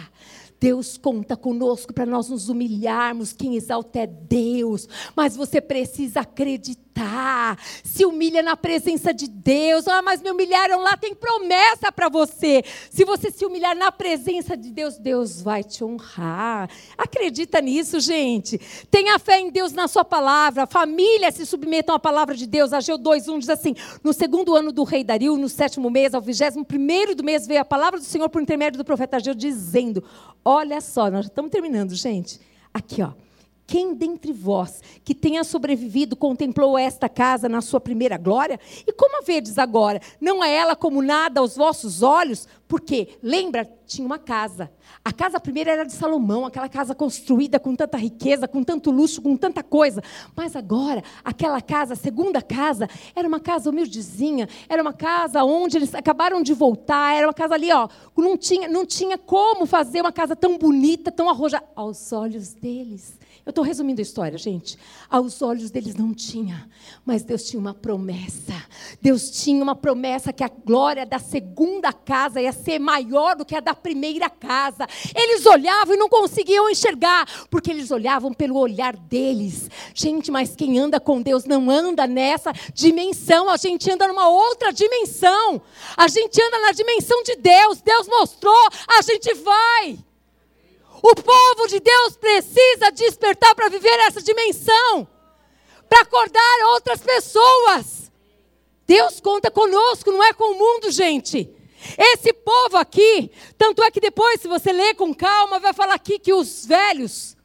Deus 0.60 0.98
conta 0.98 1.36
conosco 1.36 1.92
para 1.92 2.04
nós 2.04 2.28
nos 2.28 2.48
humilharmos. 2.48 3.32
Quem 3.32 3.54
exalta 3.54 4.00
é 4.00 4.06
Deus. 4.06 4.88
Mas 5.14 5.36
você 5.36 5.60
precisa 5.60 6.20
acreditar. 6.20 7.56
Se 7.84 8.04
humilha 8.04 8.42
na 8.42 8.56
presença 8.56 9.14
de 9.14 9.28
Deus. 9.28 9.86
Ah, 9.86 10.02
mas 10.02 10.20
me 10.20 10.30
humilharam 10.30 10.82
lá, 10.82 10.96
tem 10.96 11.14
promessa 11.14 11.92
para 11.92 12.08
você. 12.08 12.64
Se 12.90 13.04
você 13.04 13.30
se 13.30 13.46
humilhar 13.46 13.76
na 13.76 13.92
presença 13.92 14.56
de 14.56 14.70
Deus, 14.70 14.98
Deus 14.98 15.40
vai 15.40 15.62
te 15.62 15.84
honrar. 15.84 16.68
Acredita 16.96 17.60
nisso, 17.60 18.00
gente. 18.00 18.58
Tenha 18.90 19.16
fé 19.20 19.38
em 19.38 19.50
Deus 19.50 19.72
na 19.72 19.86
sua 19.86 20.04
palavra. 20.04 20.66
Família 20.66 21.30
se 21.30 21.46
submetam 21.46 21.94
à 21.94 22.00
palavra 22.00 22.34
de 22.34 22.48
Deus. 22.48 22.72
Ageu 22.72 22.98
2:1 22.98 23.38
diz 23.38 23.48
assim: 23.48 23.76
No 24.02 24.12
segundo 24.12 24.56
ano 24.56 24.72
do 24.72 24.82
rei 24.82 25.04
Dario, 25.04 25.36
no 25.36 25.48
sétimo 25.48 25.88
mês, 25.88 26.14
ao 26.14 26.20
vigésimo 26.20 26.64
primeiro 26.64 27.14
do 27.14 27.22
mês, 27.22 27.46
veio 27.46 27.60
a 27.60 27.64
palavra 27.64 28.00
do 28.00 28.04
Senhor 28.04 28.28
por 28.28 28.42
intermédio 28.42 28.78
do 28.78 28.84
profeta 28.84 29.18
Ageu, 29.18 29.34
dizendo: 29.34 30.02
Olha 30.50 30.80
só, 30.80 31.10
nós 31.10 31.26
estamos 31.26 31.50
terminando, 31.50 31.94
gente. 31.94 32.40
Aqui, 32.72 33.02
ó. 33.02 33.12
Quem 33.68 33.92
dentre 33.92 34.32
vós 34.32 34.80
que 35.04 35.14
tenha 35.14 35.44
sobrevivido 35.44 36.16
contemplou 36.16 36.78
esta 36.78 37.06
casa 37.06 37.50
na 37.50 37.60
sua 37.60 37.78
primeira 37.78 38.16
glória? 38.16 38.58
E 38.86 38.90
como 38.94 39.18
a 39.18 39.20
vedes 39.20 39.58
agora? 39.58 40.00
Não 40.18 40.42
é 40.42 40.50
ela 40.54 40.74
como 40.74 41.02
nada 41.02 41.40
aos 41.40 41.54
vossos 41.54 42.02
olhos? 42.02 42.48
Porque, 42.66 43.18
lembra, 43.22 43.70
tinha 43.86 44.06
uma 44.06 44.18
casa. 44.18 44.70
A 45.04 45.12
casa 45.12 45.38
primeira 45.38 45.70
era 45.70 45.84
de 45.84 45.92
Salomão, 45.92 46.46
aquela 46.46 46.66
casa 46.66 46.94
construída 46.94 47.60
com 47.60 47.76
tanta 47.76 47.98
riqueza, 47.98 48.48
com 48.48 48.64
tanto 48.64 48.90
luxo, 48.90 49.20
com 49.20 49.36
tanta 49.36 49.62
coisa. 49.62 50.02
Mas 50.34 50.56
agora, 50.56 51.04
aquela 51.22 51.60
casa, 51.60 51.92
a 51.92 51.96
segunda 51.96 52.40
casa, 52.40 52.88
era 53.14 53.28
uma 53.28 53.38
casa 53.38 53.68
humildezinha, 53.68 54.48
era 54.66 54.80
uma 54.80 54.94
casa 54.94 55.44
onde 55.44 55.76
eles 55.76 55.94
acabaram 55.94 56.42
de 56.42 56.54
voltar, 56.54 57.14
era 57.14 57.26
uma 57.26 57.34
casa 57.34 57.52
ali, 57.52 57.70
ó, 57.70 57.86
não 58.16 58.34
tinha, 58.38 58.66
não 58.66 58.86
tinha 58.86 59.18
como 59.18 59.66
fazer 59.66 60.00
uma 60.00 60.12
casa 60.12 60.34
tão 60.34 60.56
bonita, 60.56 61.12
tão 61.12 61.28
arrojada, 61.28 61.66
aos 61.76 62.14
olhos 62.14 62.54
deles 62.54 63.17
eu 63.48 63.50
estou 63.50 63.64
resumindo 63.64 63.98
a 63.98 64.02
história, 64.02 64.36
gente. 64.36 64.76
Aos 65.08 65.40
olhos 65.40 65.70
deles 65.70 65.94
não 65.94 66.12
tinha, 66.12 66.68
mas 67.02 67.22
Deus 67.22 67.44
tinha 67.44 67.58
uma 67.58 67.72
promessa. 67.72 68.52
Deus 69.00 69.30
tinha 69.30 69.62
uma 69.62 69.74
promessa 69.74 70.34
que 70.34 70.44
a 70.44 70.50
glória 70.50 71.06
da 71.06 71.18
segunda 71.18 71.90
casa 71.90 72.42
ia 72.42 72.52
ser 72.52 72.78
maior 72.78 73.34
do 73.36 73.46
que 73.46 73.56
a 73.56 73.60
da 73.60 73.72
primeira 73.72 74.28
casa. 74.28 74.86
Eles 75.14 75.46
olhavam 75.46 75.94
e 75.94 75.96
não 75.96 76.10
conseguiam 76.10 76.68
enxergar, 76.68 77.26
porque 77.48 77.70
eles 77.70 77.90
olhavam 77.90 78.34
pelo 78.34 78.58
olhar 78.58 78.94
deles. 78.94 79.70
Gente, 79.94 80.30
mas 80.30 80.54
quem 80.54 80.78
anda 80.78 81.00
com 81.00 81.22
Deus 81.22 81.46
não 81.46 81.70
anda 81.70 82.06
nessa 82.06 82.52
dimensão, 82.74 83.48
a 83.48 83.56
gente 83.56 83.90
anda 83.90 84.06
numa 84.06 84.28
outra 84.28 84.74
dimensão. 84.74 85.62
A 85.96 86.06
gente 86.06 86.38
anda 86.38 86.60
na 86.60 86.72
dimensão 86.72 87.22
de 87.22 87.34
Deus. 87.36 87.80
Deus 87.80 88.06
mostrou, 88.08 88.68
a 88.86 89.00
gente 89.00 89.32
vai. 89.36 90.07
O 91.02 91.14
povo 91.14 91.68
de 91.68 91.80
Deus 91.80 92.16
precisa 92.16 92.90
despertar 92.90 93.54
para 93.54 93.68
viver 93.68 93.98
essa 94.00 94.20
dimensão, 94.20 95.06
para 95.88 96.02
acordar 96.02 96.66
outras 96.74 97.00
pessoas. 97.00 98.10
Deus 98.86 99.20
conta 99.20 99.50
conosco, 99.50 100.10
não 100.10 100.24
é 100.24 100.32
com 100.32 100.52
o 100.52 100.58
mundo, 100.58 100.90
gente. 100.90 101.50
Esse 101.96 102.32
povo 102.32 102.76
aqui, 102.76 103.30
tanto 103.56 103.82
é 103.82 103.90
que 103.90 104.00
depois, 104.00 104.40
se 104.40 104.48
você 104.48 104.72
ler 104.72 104.94
com 104.94 105.14
calma, 105.14 105.60
vai 105.60 105.72
falar 105.72 105.94
aqui 105.94 106.18
que 106.18 106.32
os 106.32 106.66
velhos, 106.66 107.36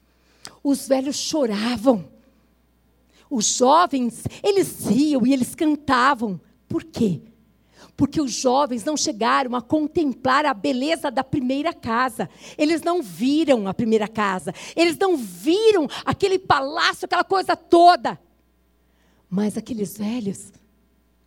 os 0.64 0.88
velhos 0.88 1.16
choravam. 1.16 2.12
Os 3.30 3.46
jovens, 3.46 4.24
eles 4.44 4.86
riam 4.88 5.26
e 5.26 5.34
eles 5.34 5.54
cantavam. 5.54 6.40
Por 6.68 6.84
quê? 6.84 7.22
Porque 7.96 8.20
os 8.20 8.32
jovens 8.32 8.84
não 8.84 8.98
chegaram 8.98 9.56
a 9.56 9.62
contemplar 9.62 10.46
a 10.46 10.54
beleza 10.54 11.12
da 11.12 11.24
primeira 11.24 11.74
casa. 11.74 12.30
Eles 12.58 12.82
não 12.82 13.02
viram 13.02 13.68
a 13.68 13.74
primeira 13.74 14.08
casa. 14.08 14.54
Eles 14.76 14.98
não 14.98 15.16
viram 15.16 15.88
aquele 16.04 16.40
palácio, 16.40 17.06
aquela 17.06 17.24
coisa 17.24 17.56
toda. 17.56 18.20
Mas 19.30 19.58
aqueles 19.58 19.98
velhos, 19.98 20.52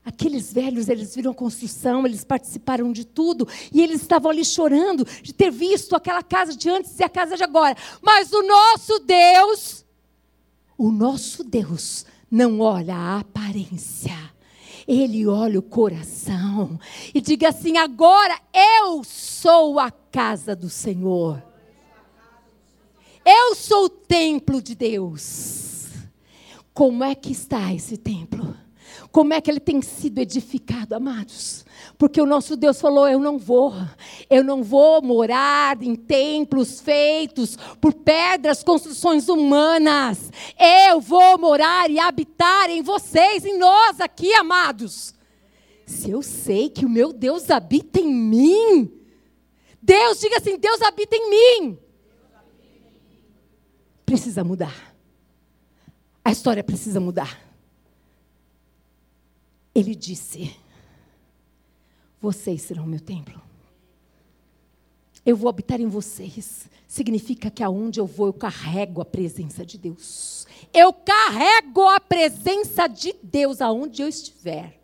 aqueles 0.05 0.53
velhos, 0.53 0.89
eles 0.89 1.15
viram 1.15 1.31
a 1.31 1.35
construção, 1.35 2.05
eles 2.05 2.25
participaram 2.25 2.93
de 2.93 3.05
tudo. 3.05 3.47
E 3.73 3.81
eles 3.81 4.03
estavam 4.03 4.31
ali 4.31 4.45
chorando 4.45 5.07
de 5.23 5.33
ter 5.33 5.53
visto 5.53 5.95
aquela 5.95 6.23
casa 6.23 6.57
de 6.57 6.69
antes 6.69 6.99
e 6.99 7.05
a 7.05 7.09
casa 7.09 7.37
de 7.37 7.45
agora. 7.45 7.77
Mas 8.03 8.33
o 8.33 8.43
nosso 8.43 8.99
Deus, 9.01 9.85
o 10.77 10.91
nosso 10.91 11.45
Deus, 11.45 12.05
não 12.29 12.59
olha 12.59 12.97
a 12.97 13.21
aparência 13.21 14.36
ele 14.87 15.27
olha 15.27 15.59
o 15.59 15.63
coração 15.63 16.79
e 17.15 17.21
diga 17.21 17.49
assim: 17.49 17.77
agora 17.77 18.39
eu 18.53 19.03
sou 19.05 19.79
a 19.79 19.91
casa 19.91 20.55
do 20.55 20.71
Senhor. 20.71 21.43
Eu 23.25 23.57
sou 23.57 23.87
o 23.87 23.89
templo 23.89 24.63
de 24.63 24.75
Deus. 24.75 25.89
Como 26.73 27.03
é 27.03 27.15
que 27.15 27.33
está 27.33 27.75
esse 27.75 27.97
templo? 27.97 28.57
Como 29.17 29.33
é 29.33 29.41
que 29.41 29.51
ele 29.51 29.61
tem 29.61 29.81
sido 29.81 30.19
edificado, 30.19 30.95
amados? 30.95 31.65
Porque 31.97 32.21
o 32.21 32.27
nosso 32.27 32.55
Deus 32.55 32.79
falou: 32.79 33.09
Eu 33.09 33.19
não 33.19 33.39
vou, 33.39 33.73
eu 34.29 34.45
não 34.45 34.63
vou 34.63 35.01
morar 35.01 35.83
em 35.83 35.97
templos 35.97 36.83
feitos 36.83 37.57
por 37.81 37.95
pedras, 37.95 38.63
construções 38.63 39.31
humanas. 39.31 40.31
Eu 40.61 41.01
vou 41.01 41.39
morar 41.39 41.91
e 41.91 41.99
habitar 41.99 42.69
em 42.69 42.83
vocês, 42.83 43.47
em 43.47 43.59
nós 43.59 44.03
aqui, 44.03 44.35
amados. 44.35 45.15
Se 45.87 46.11
eu 46.11 46.21
sei 46.21 46.69
que 46.69 46.85
o 46.85 46.91
meu 46.91 47.11
Deus 47.11 47.51
habita 47.51 47.99
em 47.99 48.13
mim, 48.13 48.93
Deus, 49.81 50.21
diga 50.21 50.37
assim: 50.37 50.59
Deus 50.59 50.83
habita 50.83 51.17
em 51.17 51.31
mim. 51.31 51.79
Precisa 54.05 54.45
mudar. 54.45 54.95
A 56.23 56.31
história 56.31 56.63
precisa 56.63 57.01
mudar. 57.01 57.46
Ele 59.77 59.95
disse: 59.95 60.57
Vocês 62.19 62.63
serão 62.63 62.87
meu 62.87 62.99
templo. 62.99 63.43
Eu 65.25 65.37
vou 65.37 65.51
habitar 65.51 65.79
em 65.83 65.87
vocês. 65.87 66.67
Significa 66.89 67.51
que 67.51 67.63
aonde 67.63 68.01
eu 68.01 68.07
vou, 68.07 68.29
eu 68.29 68.33
carrego 68.33 69.03
a 69.03 69.05
presença 69.05 69.67
de 69.67 69.77
Deus. 69.77 70.47
Eu 70.73 70.95
carrego 70.95 71.87
a 71.89 72.01
presença 72.01 72.87
de 72.87 73.15
Deus 73.23 73.61
aonde 73.61 74.01
eu 74.01 74.09
estiver. 74.09 74.81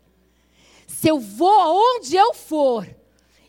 Se 0.85 1.07
eu 1.07 1.19
vou 1.19 1.59
aonde 1.59 2.15
eu 2.15 2.31
for, 2.35 2.87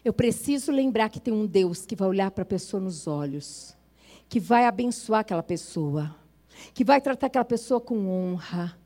eu 0.03 0.14
preciso 0.14 0.72
lembrar 0.72 1.11
que 1.11 1.20
tem 1.20 1.34
um 1.34 1.45
Deus 1.45 1.84
que 1.84 1.95
vai 1.95 2.09
olhar 2.09 2.30
para 2.30 2.40
a 2.40 2.47
pessoa 2.47 2.80
nos 2.80 3.07
olhos, 3.07 3.76
que 4.30 4.40
vai 4.40 4.64
abençoar 4.64 5.20
aquela 5.20 5.42
pessoa, 5.42 6.16
que 6.72 6.84
vai 6.84 7.03
tratar 7.03 7.26
aquela 7.26 7.45
pessoa 7.45 7.82
com 7.82 8.09
honra, 8.09 8.78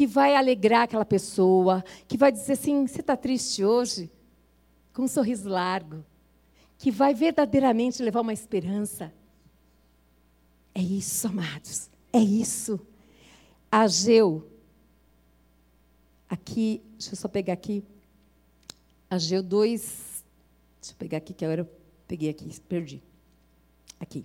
que 0.00 0.06
vai 0.06 0.34
alegrar 0.34 0.84
aquela 0.84 1.04
pessoa, 1.04 1.84
que 2.08 2.16
vai 2.16 2.32
dizer 2.32 2.54
assim: 2.54 2.86
você 2.86 3.02
está 3.02 3.14
triste 3.18 3.62
hoje? 3.62 4.10
Com 4.94 5.02
um 5.02 5.08
sorriso 5.08 5.46
largo, 5.46 6.02
que 6.78 6.90
vai 6.90 7.12
verdadeiramente 7.12 8.02
levar 8.02 8.22
uma 8.22 8.32
esperança. 8.32 9.12
É 10.74 10.80
isso, 10.80 11.28
amados, 11.28 11.90
é 12.14 12.18
isso. 12.18 12.80
Ageu, 13.70 14.50
aqui, 16.30 16.80
deixa 16.92 17.12
eu 17.12 17.16
só 17.18 17.28
pegar 17.28 17.52
aqui, 17.52 17.84
Ageu 19.10 19.42
2, 19.42 20.24
deixa 20.80 20.94
eu 20.94 20.96
pegar 20.96 21.18
aqui, 21.18 21.34
que 21.34 21.44
agora 21.44 21.60
eu 21.60 21.68
peguei 22.08 22.30
aqui, 22.30 22.58
perdi. 22.62 23.02
Aqui. 24.00 24.24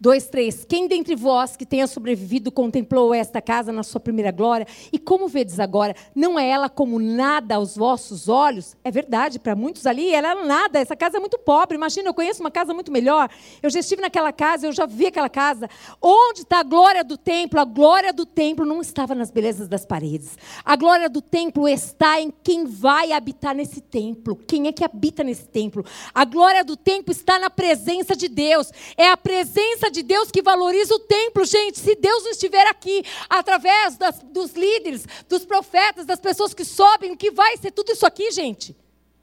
2, 0.00 0.26
3. 0.26 0.64
Quem 0.64 0.86
dentre 0.86 1.14
vós 1.14 1.56
que 1.56 1.66
tenha 1.66 1.86
sobrevivido 1.86 2.50
contemplou 2.50 3.14
esta 3.14 3.40
casa 3.40 3.72
na 3.72 3.82
sua 3.82 4.00
primeira 4.00 4.30
glória? 4.30 4.66
E 4.92 4.98
como 4.98 5.28
vedes 5.28 5.60
agora, 5.60 5.94
não 6.14 6.38
é 6.38 6.48
ela 6.48 6.68
como 6.68 6.98
nada 6.98 7.56
aos 7.56 7.76
vossos 7.76 8.28
olhos? 8.28 8.76
É 8.84 8.90
verdade, 8.90 9.38
para 9.38 9.54
muitos 9.54 9.86
ali, 9.86 10.14
ela 10.14 10.32
é 10.32 10.44
nada. 10.44 10.78
Essa 10.78 10.96
casa 10.96 11.16
é 11.16 11.20
muito 11.20 11.38
pobre. 11.38 11.76
Imagina, 11.76 12.08
eu 12.08 12.14
conheço 12.14 12.40
uma 12.42 12.50
casa 12.50 12.74
muito 12.74 12.92
melhor. 12.92 13.28
Eu 13.62 13.70
já 13.70 13.80
estive 13.80 14.02
naquela 14.02 14.32
casa, 14.32 14.66
eu 14.66 14.72
já 14.72 14.86
vi 14.86 15.06
aquela 15.06 15.28
casa. 15.28 15.68
Onde 16.00 16.40
está 16.40 16.60
a 16.60 16.62
glória 16.62 17.04
do 17.04 17.16
templo? 17.16 17.60
A 17.60 17.64
glória 17.64 18.12
do 18.12 18.26
templo 18.26 18.64
não 18.64 18.80
estava 18.80 19.14
nas 19.14 19.30
belezas 19.30 19.68
das 19.68 19.86
paredes. 19.86 20.36
A 20.64 20.76
glória 20.76 21.08
do 21.08 21.22
templo 21.22 21.68
está 21.68 22.20
em 22.20 22.32
quem 22.42 22.64
vai 22.64 23.12
habitar 23.12 23.54
nesse 23.54 23.80
templo. 23.80 24.36
Quem 24.36 24.66
é 24.66 24.72
que 24.72 24.84
habita 24.84 25.22
nesse 25.22 25.46
templo? 25.48 25.84
A 26.14 26.24
glória 26.24 26.64
do 26.64 26.76
templo 26.76 27.12
está 27.12 27.38
na 27.38 27.50
presença 27.50 28.16
de 28.16 28.28
Deus. 28.28 28.70
É 28.96 29.08
a 29.10 29.16
presença 29.16 29.83
presença 29.84 29.90
de 29.90 30.02
Deus 30.02 30.30
que 30.30 30.42
valoriza 30.42 30.94
o 30.94 30.98
templo, 30.98 31.44
gente. 31.44 31.78
Se 31.78 31.94
Deus 31.94 32.24
não 32.24 32.30
estiver 32.30 32.66
aqui, 32.66 33.04
através 33.28 33.96
das, 33.96 34.20
dos 34.20 34.52
líderes, 34.52 35.06
dos 35.28 35.44
profetas, 35.44 36.06
das 36.06 36.20
pessoas 36.20 36.54
que 36.54 36.64
sobem, 36.64 37.12
o 37.12 37.16
que 37.16 37.30
vai 37.30 37.56
ser 37.56 37.70
tudo 37.70 37.92
isso 37.92 38.06
aqui, 38.06 38.30
gente? 38.30 38.76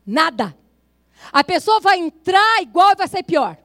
Nada. 0.06 0.56
A 1.32 1.44
pessoa 1.44 1.80
vai 1.80 2.00
entrar 2.00 2.62
igual 2.62 2.92
e 2.92 2.96
vai 2.96 3.08
sair 3.08 3.24
pior. 3.24 3.58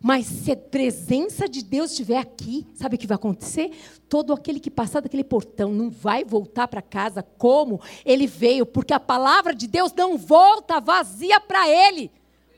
Mas 0.00 0.26
se 0.26 0.52
a 0.52 0.56
presença 0.56 1.48
de 1.48 1.64
Deus 1.64 1.90
estiver 1.90 2.18
aqui, 2.18 2.66
sabe 2.74 2.96
o 2.96 2.98
que 2.98 3.06
vai 3.06 3.16
acontecer? 3.16 3.70
Todo 4.08 4.32
aquele 4.32 4.60
que 4.60 4.70
passar 4.70 5.00
daquele 5.00 5.24
portão 5.24 5.72
não 5.72 5.90
vai 5.90 6.24
voltar 6.24 6.68
para 6.68 6.82
casa 6.82 7.22
como 7.22 7.80
ele 8.04 8.26
veio, 8.26 8.66
porque 8.66 8.92
a 8.92 9.00
palavra 9.00 9.54
de 9.54 9.66
Deus 9.66 9.92
não 9.92 10.16
volta 10.16 10.80
vazia 10.80 11.40
para 11.40 11.68
ele 11.68 12.10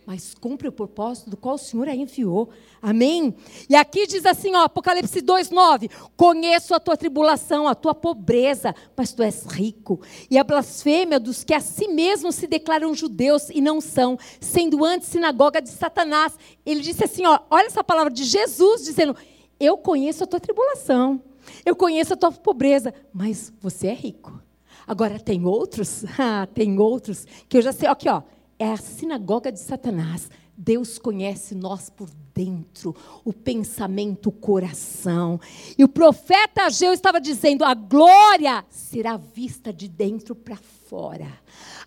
mas 0.08 0.32
cumpre 0.32 0.66
o 0.66 0.72
propósito 0.72 1.28
do 1.28 1.36
qual 1.36 1.56
o 1.56 1.58
Senhor 1.58 1.86
a 1.86 1.94
enviou. 1.94 2.48
Amém? 2.80 3.34
E 3.68 3.76
aqui 3.76 4.06
diz 4.06 4.24
assim, 4.24 4.56
ó, 4.56 4.62
Apocalipse 4.62 5.20
2:9, 5.20 5.90
conheço 6.16 6.74
a 6.74 6.80
tua 6.80 6.96
tribulação, 6.96 7.68
a 7.68 7.74
tua 7.74 7.94
pobreza, 7.94 8.74
mas 8.96 9.12
tu 9.12 9.22
és 9.22 9.44
rico. 9.44 10.00
E 10.30 10.38
a 10.38 10.44
blasfêmia 10.44 11.20
dos 11.20 11.44
que 11.44 11.52
a 11.52 11.60
si 11.60 11.88
mesmos 11.88 12.36
se 12.36 12.46
declaram 12.46 12.94
judeus 12.94 13.50
e 13.50 13.60
não 13.60 13.82
são, 13.82 14.18
sendo 14.40 14.82
antes 14.82 15.08
sinagoga 15.08 15.60
de 15.60 15.68
Satanás. 15.68 16.38
Ele 16.64 16.80
disse 16.80 17.04
assim, 17.04 17.26
ó, 17.26 17.40
olha 17.50 17.66
essa 17.66 17.84
palavra 17.84 18.10
de 18.10 18.24
Jesus 18.24 18.86
dizendo: 18.86 19.14
"Eu 19.60 19.76
conheço 19.76 20.24
a 20.24 20.26
tua 20.26 20.40
tribulação, 20.40 21.22
eu 21.66 21.76
conheço 21.76 22.14
a 22.14 22.16
tua 22.16 22.32
pobreza, 22.32 22.94
mas 23.12 23.52
você 23.60 23.88
é 23.88 23.94
rico." 23.94 24.42
Agora 24.86 25.20
tem 25.20 25.44
outros, 25.44 26.02
ah, 26.18 26.48
tem 26.54 26.78
outros 26.78 27.26
que 27.46 27.58
eu 27.58 27.60
já 27.60 27.72
sei, 27.72 27.86
aqui 27.86 28.08
ó, 28.08 28.22
é 28.58 28.70
a 28.70 28.76
sinagoga 28.76 29.52
de 29.52 29.60
Satanás. 29.60 30.30
Deus 30.56 30.98
conhece 30.98 31.54
nós 31.54 31.88
por 31.88 32.10
dentro, 32.34 32.94
o 33.24 33.32
pensamento, 33.32 34.28
o 34.28 34.32
coração. 34.32 35.40
E 35.76 35.84
o 35.84 35.88
profeta 35.88 36.62
Ageu 36.62 36.92
estava 36.92 37.20
dizendo: 37.20 37.64
a 37.64 37.74
glória 37.74 38.64
será 38.68 39.16
vista 39.16 39.72
de 39.72 39.88
dentro 39.88 40.34
para 40.34 40.56
fora. 40.56 41.28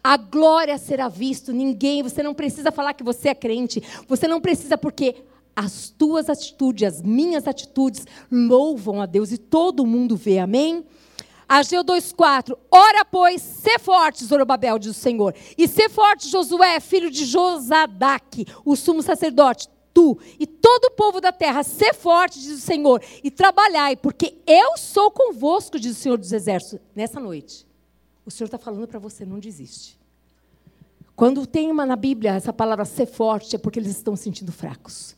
A 0.01 0.15
glória 0.15 0.77
será 0.77 1.09
vista. 1.09 1.51
Ninguém, 1.51 2.01
você 2.01 2.23
não 2.23 2.33
precisa 2.33 2.71
falar 2.71 2.93
que 2.93 3.03
você 3.03 3.29
é 3.29 3.35
crente. 3.35 3.83
Você 4.07 4.27
não 4.27 4.39
precisa, 4.39 4.77
porque 4.77 5.17
as 5.55 5.89
tuas 5.89 6.29
atitudes, 6.29 6.83
as 6.83 7.01
minhas 7.01 7.47
atitudes 7.47 8.07
louvam 8.31 9.01
a 9.01 9.05
Deus 9.05 9.31
e 9.31 9.37
todo 9.37 9.85
mundo 9.85 10.15
vê. 10.15 10.39
Amém? 10.39 10.85
Ageu 11.51 11.83
2,4. 11.83 12.57
Ora, 12.71 13.03
pois, 13.03 13.41
sê 13.41 13.77
forte, 13.77 14.23
Zorobabel, 14.23 14.79
diz 14.79 14.91
o 14.91 14.93
Senhor. 14.93 15.35
E 15.57 15.67
sê 15.67 15.89
forte, 15.89 16.29
Josué, 16.29 16.79
filho 16.79 17.11
de 17.11 17.25
Josadaque, 17.25 18.45
o 18.63 18.73
sumo 18.73 19.01
sacerdote. 19.01 19.67
Tu 19.93 20.17
e 20.39 20.47
todo 20.47 20.85
o 20.85 20.91
povo 20.91 21.19
da 21.19 21.33
terra, 21.33 21.61
sê 21.61 21.93
forte, 21.93 22.39
diz 22.39 22.53
o 22.53 22.61
Senhor, 22.61 23.03
e 23.21 23.29
trabalhai, 23.29 23.97
porque 23.97 24.37
eu 24.47 24.77
sou 24.77 25.11
convosco, 25.11 25.77
diz 25.77 25.97
o 25.97 25.99
Senhor 25.99 26.17
dos 26.17 26.31
Exércitos, 26.31 26.79
nessa 26.95 27.19
noite. 27.19 27.67
O 28.25 28.31
Senhor 28.31 28.45
está 28.45 28.57
falando 28.57 28.87
para 28.87 28.97
você, 28.97 29.25
não 29.25 29.37
desiste. 29.37 29.99
Quando 31.17 31.45
tem 31.45 31.69
uma 31.69 31.85
na 31.85 31.97
Bíblia 31.97 32.35
essa 32.35 32.53
palavra 32.53 32.85
ser 32.85 33.07
forte, 33.07 33.57
é 33.57 33.59
porque 33.59 33.77
eles 33.77 33.91
estão 33.91 34.15
sentindo 34.15 34.53
fracos. 34.53 35.17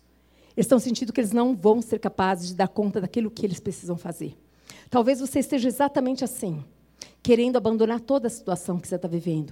Eles 0.58 0.66
estão 0.66 0.80
sentindo 0.80 1.14
que 1.14 1.22
eles 1.22 1.32
não 1.32 1.56
vão 1.56 1.80
ser 1.80 2.00
capazes 2.00 2.48
de 2.48 2.56
dar 2.56 2.70
conta 2.70 3.00
daquilo 3.00 3.30
que 3.30 3.46
eles 3.46 3.60
precisam 3.60 3.96
fazer. 3.96 4.36
Talvez 4.94 5.20
você 5.20 5.40
esteja 5.40 5.68
exatamente 5.68 6.24
assim, 6.24 6.64
querendo 7.24 7.58
abandonar 7.58 8.00
toda 8.00 8.28
a 8.28 8.30
situação 8.30 8.80
que 8.80 8.88
você 8.88 8.94
está 8.94 9.08
vivendo. 9.08 9.52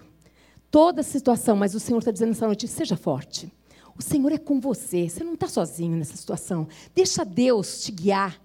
Toda 0.69 1.01
a 1.01 1.03
situação, 1.03 1.55
mas 1.55 1.73
o 1.73 1.79
Senhor 1.79 1.97
está 1.97 2.11
dizendo 2.11 2.33
essa 2.33 2.45
noite: 2.45 2.67
seja 2.67 2.95
forte. 2.95 3.51
O 3.97 4.03
Senhor 4.03 4.31
é 4.31 4.37
com 4.37 4.59
você, 4.59 5.09
você 5.09 5.23
não 5.23 5.33
está 5.33 5.47
sozinho 5.47 5.97
nessa 5.97 6.15
situação. 6.15 6.67
Deixa 6.93 7.25
Deus 7.25 7.83
te 7.83 7.91
guiar. 7.91 8.39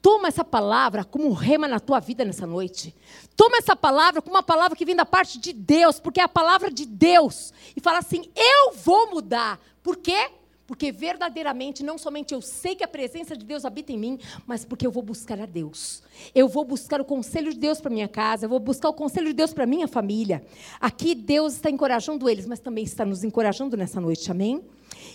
Toma 0.00 0.28
essa 0.28 0.44
palavra 0.44 1.04
como 1.04 1.26
um 1.26 1.32
rema 1.32 1.66
na 1.66 1.80
tua 1.80 1.98
vida 1.98 2.24
nessa 2.24 2.46
noite. 2.46 2.94
Toma 3.34 3.56
essa 3.56 3.74
palavra 3.74 4.22
como 4.22 4.36
uma 4.36 4.42
palavra 4.42 4.76
que 4.76 4.84
vem 4.84 4.94
da 4.94 5.04
parte 5.04 5.40
de 5.40 5.52
Deus, 5.52 5.98
porque 5.98 6.20
é 6.20 6.22
a 6.22 6.28
palavra 6.28 6.70
de 6.70 6.86
Deus. 6.86 7.52
E 7.74 7.80
fala 7.80 7.98
assim: 7.98 8.22
eu 8.36 8.72
vou 8.72 9.10
mudar. 9.10 9.58
Por 9.82 9.96
quê? 9.96 10.30
Porque 10.66 10.90
verdadeiramente, 10.90 11.84
não 11.84 11.96
somente 11.96 12.34
eu 12.34 12.42
sei 12.42 12.74
que 12.74 12.82
a 12.82 12.88
presença 12.88 13.36
de 13.36 13.44
Deus 13.44 13.64
habita 13.64 13.92
em 13.92 13.98
mim, 13.98 14.18
mas 14.46 14.64
porque 14.64 14.86
eu 14.86 14.90
vou 14.90 15.02
buscar 15.02 15.40
a 15.40 15.46
Deus. 15.46 16.02
Eu 16.34 16.48
vou 16.48 16.64
buscar 16.64 17.00
o 17.00 17.04
conselho 17.04 17.52
de 17.52 17.58
Deus 17.58 17.80
para 17.80 17.90
minha 17.90 18.08
casa, 18.08 18.46
eu 18.46 18.48
vou 18.48 18.58
buscar 18.58 18.88
o 18.88 18.94
conselho 18.94 19.28
de 19.28 19.34
Deus 19.34 19.52
para 19.52 19.66
minha 19.66 19.86
família. 19.86 20.44
Aqui 20.80 21.14
Deus 21.14 21.54
está 21.54 21.70
encorajando 21.70 22.28
eles, 22.28 22.46
mas 22.46 22.58
também 22.58 22.84
está 22.84 23.04
nos 23.04 23.22
encorajando 23.22 23.76
nessa 23.76 24.00
noite, 24.00 24.30
amém? 24.30 24.62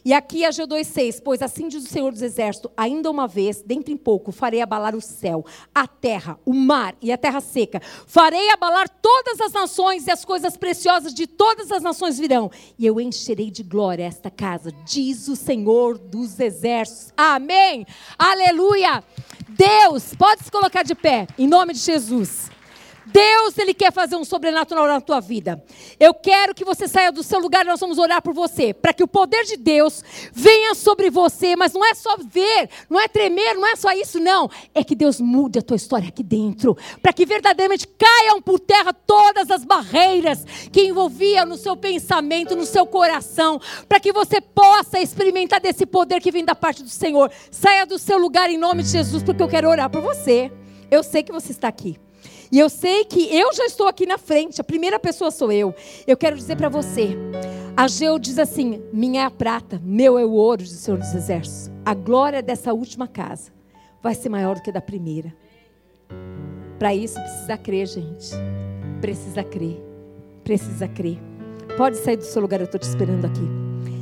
E 0.03 0.13
aqui 0.13 0.45
a 0.45 0.49
G2,6, 0.49 1.21
pois 1.23 1.41
assim 1.41 1.67
diz 1.67 1.83
o 1.83 1.87
Senhor 1.87 2.11
dos 2.11 2.21
Exércitos, 2.21 2.71
ainda 2.75 3.09
uma 3.09 3.27
vez, 3.27 3.61
dentro 3.61 3.91
em 3.93 3.97
pouco, 3.97 4.31
farei 4.31 4.61
abalar 4.61 4.95
o 4.95 5.01
céu, 5.01 5.45
a 5.73 5.87
terra, 5.87 6.39
o 6.45 6.53
mar 6.53 6.95
e 7.01 7.11
a 7.11 7.17
terra 7.17 7.41
seca. 7.41 7.81
Farei 8.05 8.49
abalar 8.49 8.89
todas 8.89 9.39
as 9.41 9.51
nações 9.53 10.07
e 10.07 10.11
as 10.11 10.25
coisas 10.25 10.57
preciosas 10.57 11.13
de 11.13 11.27
todas 11.27 11.71
as 11.71 11.83
nações 11.83 12.17
virão. 12.17 12.49
E 12.77 12.85
eu 12.85 12.99
encherei 12.99 13.51
de 13.51 13.63
glória 13.63 14.03
esta 14.03 14.29
casa, 14.29 14.71
diz 14.85 15.27
o 15.27 15.35
Senhor 15.35 15.97
dos 15.97 16.39
Exércitos. 16.39 17.13
Amém. 17.15 17.85
Aleluia. 18.17 19.03
Deus, 19.49 20.15
pode 20.15 20.43
se 20.43 20.51
colocar 20.51 20.83
de 20.83 20.95
pé, 20.95 21.27
em 21.37 21.47
nome 21.47 21.73
de 21.73 21.79
Jesus. 21.79 22.49
Deus, 23.05 23.57
Ele 23.57 23.73
quer 23.73 23.91
fazer 23.91 24.15
um 24.15 24.23
sobrenatural 24.23 24.87
na 24.87 25.01
tua 25.01 25.19
vida. 25.19 25.63
Eu 25.99 26.13
quero 26.13 26.53
que 26.53 26.63
você 26.63 26.87
saia 26.87 27.11
do 27.11 27.23
seu 27.23 27.39
lugar, 27.39 27.65
nós 27.65 27.79
vamos 27.79 27.97
orar 27.97 28.21
por 28.21 28.33
você, 28.33 28.73
para 28.73 28.93
que 28.93 29.03
o 29.03 29.07
poder 29.07 29.43
de 29.45 29.57
Deus 29.57 30.03
venha 30.31 30.75
sobre 30.75 31.09
você, 31.09 31.55
mas 31.55 31.73
não 31.73 31.85
é 31.85 31.93
só 31.93 32.15
ver, 32.17 32.69
não 32.89 32.99
é 32.99 33.07
tremer, 33.07 33.55
não 33.55 33.67
é 33.67 33.75
só 33.75 33.91
isso, 33.91 34.19
não. 34.19 34.49
É 34.73 34.83
que 34.83 34.95
Deus 34.95 35.19
mude 35.19 35.59
a 35.59 35.61
tua 35.61 35.75
história 35.75 36.07
aqui 36.07 36.23
dentro, 36.23 36.77
para 37.01 37.13
que 37.13 37.25
verdadeiramente 37.25 37.87
caiam 37.87 38.41
por 38.41 38.59
terra 38.59 38.93
todas 38.93 39.49
as 39.49 39.63
barreiras 39.63 40.45
que 40.71 40.83
envolviam 40.83 41.45
no 41.45 41.57
seu 41.57 41.75
pensamento, 41.75 42.55
no 42.55 42.65
seu 42.65 42.85
coração, 42.85 43.59
para 43.87 43.99
que 43.99 44.13
você 44.13 44.39
possa 44.39 44.99
experimentar 44.99 45.59
desse 45.59 45.85
poder 45.85 46.21
que 46.21 46.31
vem 46.31 46.45
da 46.45 46.55
parte 46.55 46.83
do 46.83 46.89
Senhor. 46.89 47.31
Saia 47.49 47.85
do 47.85 47.97
seu 47.97 48.17
lugar 48.17 48.49
em 48.49 48.57
nome 48.57 48.83
de 48.83 48.89
Jesus, 48.89 49.23
porque 49.23 49.41
eu 49.41 49.47
quero 49.47 49.69
orar 49.69 49.89
por 49.89 50.01
você. 50.01 50.51
Eu 50.89 51.03
sei 51.03 51.23
que 51.23 51.31
você 51.31 51.51
está 51.51 51.67
aqui. 51.67 51.97
E 52.51 52.59
eu 52.59 52.69
sei 52.69 53.05
que 53.05 53.33
eu 53.33 53.53
já 53.53 53.65
estou 53.65 53.87
aqui 53.87 54.05
na 54.05 54.17
frente, 54.17 54.59
a 54.59 54.63
primeira 54.63 54.99
pessoa 54.99 55.31
sou 55.31 55.51
eu. 55.51 55.73
Eu 56.05 56.17
quero 56.17 56.35
dizer 56.35 56.57
para 56.57 56.67
você, 56.67 57.15
Ageu 57.77 58.19
diz 58.19 58.37
assim: 58.37 58.81
minha 58.91 59.21
é 59.21 59.25
a 59.25 59.31
prata, 59.31 59.81
meu 59.83 60.19
é 60.19 60.25
o 60.25 60.31
ouro, 60.31 60.61
diz 60.61 60.73
o 60.73 60.77
Senhor 60.77 60.97
dos 60.97 61.13
Exércitos. 61.15 61.71
A 61.85 61.93
glória 61.93 62.41
dessa 62.41 62.73
última 62.73 63.07
casa 63.07 63.51
vai 64.03 64.13
ser 64.13 64.27
maior 64.29 64.55
do 64.55 64.61
que 64.61 64.69
a 64.69 64.73
da 64.73 64.81
primeira. 64.81 65.33
Para 66.77 66.93
isso 66.93 67.19
precisa 67.21 67.57
crer, 67.57 67.87
gente. 67.87 68.31
Precisa 68.99 69.43
crer. 69.43 69.81
Precisa 70.43 70.87
crer. 70.87 71.19
Pode 71.77 71.97
sair 71.97 72.17
do 72.17 72.23
seu 72.23 72.41
lugar, 72.41 72.59
eu 72.59 72.65
estou 72.65 72.79
te 72.79 72.87
esperando 72.87 73.25
aqui. 73.25 73.47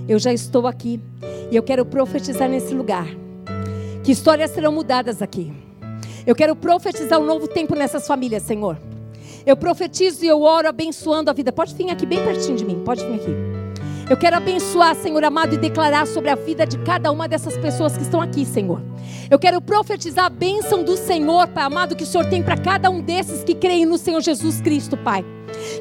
Eu 0.07 0.17
já 0.17 0.33
estou 0.33 0.65
aqui 0.65 0.99
e 1.51 1.55
eu 1.55 1.61
quero 1.61 1.85
profetizar 1.85 2.49
nesse 2.49 2.73
lugar. 2.73 3.05
Que 4.03 4.11
histórias 4.11 4.49
serão 4.51 4.71
mudadas 4.71 5.21
aqui. 5.21 5.53
Eu 6.25 6.35
quero 6.35 6.55
profetizar 6.55 7.19
um 7.19 7.25
novo 7.25 7.47
tempo 7.47 7.75
nessas 7.75 8.05
famílias, 8.05 8.43
Senhor. 8.43 8.77
Eu 9.45 9.55
profetizo 9.55 10.23
e 10.23 10.27
eu 10.27 10.41
oro 10.41 10.67
abençoando 10.67 11.29
a 11.29 11.33
vida. 11.33 11.51
Pode 11.51 11.73
vir 11.73 11.89
aqui 11.89 12.05
bem 12.05 12.23
pertinho 12.23 12.57
de 12.57 12.65
mim, 12.65 12.81
pode 12.83 13.05
vir 13.05 13.15
aqui. 13.15 13.35
Eu 14.09 14.17
quero 14.17 14.37
abençoar, 14.37 14.95
Senhor 14.95 15.23
amado, 15.23 15.53
e 15.53 15.57
declarar 15.57 16.07
sobre 16.07 16.29
a 16.31 16.35
vida 16.35 16.65
de 16.65 16.79
cada 16.79 17.11
uma 17.11 17.27
dessas 17.27 17.55
pessoas 17.57 17.95
que 17.95 18.01
estão 18.01 18.19
aqui, 18.19 18.43
Senhor. 18.43 18.81
Eu 19.29 19.37
quero 19.37 19.61
profetizar 19.61 20.25
a 20.25 20.29
bênção 20.29 20.83
do 20.83 20.97
Senhor, 20.97 21.47
Pai 21.47 21.63
amado, 21.63 21.95
que 21.95 22.03
o 22.03 22.07
Senhor 22.07 22.27
tem 22.27 22.41
para 22.41 22.57
cada 22.57 22.89
um 22.89 23.01
desses 23.01 23.43
que 23.43 23.53
creem 23.53 23.85
no 23.85 23.97
Senhor 23.97 24.21
Jesus 24.21 24.61
Cristo, 24.61 24.97
Pai 24.97 25.23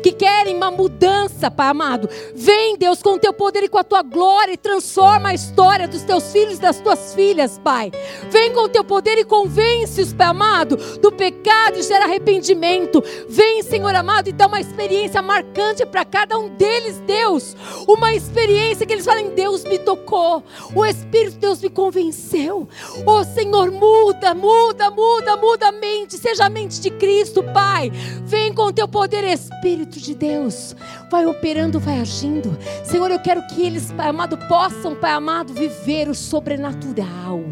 que 0.03 0.13
querem 0.13 0.55
uma 0.55 0.71
mudança, 0.71 1.51
Pai 1.51 1.69
amado. 1.69 2.09
Vem, 2.35 2.77
Deus, 2.77 3.03
com 3.03 3.15
o 3.15 3.19
teu 3.19 3.33
poder 3.33 3.65
e 3.65 3.69
com 3.69 3.79
a 3.79 3.85
tua 3.85 4.03
glória 4.03 4.53
e 4.53 4.57
transforma 4.57 5.31
a 5.31 5.35
história 5.35 5.89
dos 5.89 6.03
teus 6.03 6.33
filhos 6.33 6.59
e 6.59 6.61
das 6.61 6.81
tuas 6.81 7.15
filhas, 7.15 7.59
Pai. 7.59 7.91
Vem 8.31 8.53
com 8.53 8.61
o 8.61 8.69
teu 8.69 8.85
poder 8.85 9.19
e 9.19 9.25
convence-os, 9.25 10.13
Pai 10.13 10.29
amado, 10.29 10.77
do 11.01 11.11
pecado 11.13 11.79
e 11.79 11.83
gera 11.83 12.05
arrependimento. 12.05 13.03
Vem, 13.29 13.63
Senhor 13.63 13.95
amado, 13.95 14.29
e 14.29 14.33
dá 14.33 14.47
uma 14.47 14.61
experiência 14.61 15.21
marcante 15.21 15.85
para 15.87 16.05
cada 16.05 16.39
um 16.39 16.49
deles, 16.49 17.01
Deus. 17.01 17.57
Uma 17.87 18.15
experiência 18.15 18.87
que 18.87 18.93
eles 18.93 19.05
falem: 19.05 19.31
Deus 19.31 19.65
me 19.65 19.79
tocou, 19.79 20.43
o 20.75 20.85
Espírito 20.85 21.33
de 21.33 21.39
Deus 21.39 21.61
me 21.61 21.71
convenceu. 21.71 22.69
Oh, 23.07 23.25
Senhor, 23.25 23.71
muda, 23.71 24.35
muda, 24.35 24.91
muda, 24.91 25.37
muda 25.37 25.69
a 25.69 25.73
mente, 25.73 26.17
seja 26.17 26.47
a 26.47 26.51
mente 26.51 26.81
de 26.81 26.91
Cristo, 26.91 27.43
Pai. 27.43 27.91
Vem 28.25 28.53
com 28.53 28.63
o 28.63 28.73
teu 28.73 28.89
poder, 28.89 29.25
Espírito 29.25 29.58
Espírito 29.59 29.99
de 29.99 30.15
Deus 30.15 30.77
vai 31.11 31.27
operando, 31.27 31.81
vai 31.81 32.01
agindo. 32.01 32.57
Senhor, 32.85 33.11
eu 33.11 33.19
quero 33.19 33.45
que 33.49 33.61
eles, 33.61 33.91
Pai 33.91 34.09
amado, 34.09 34.39
possam, 34.47 34.95
Pai 34.95 35.11
amado, 35.11 35.53
viver 35.53 36.09
o 36.09 36.15
sobrenatural. 36.15 37.43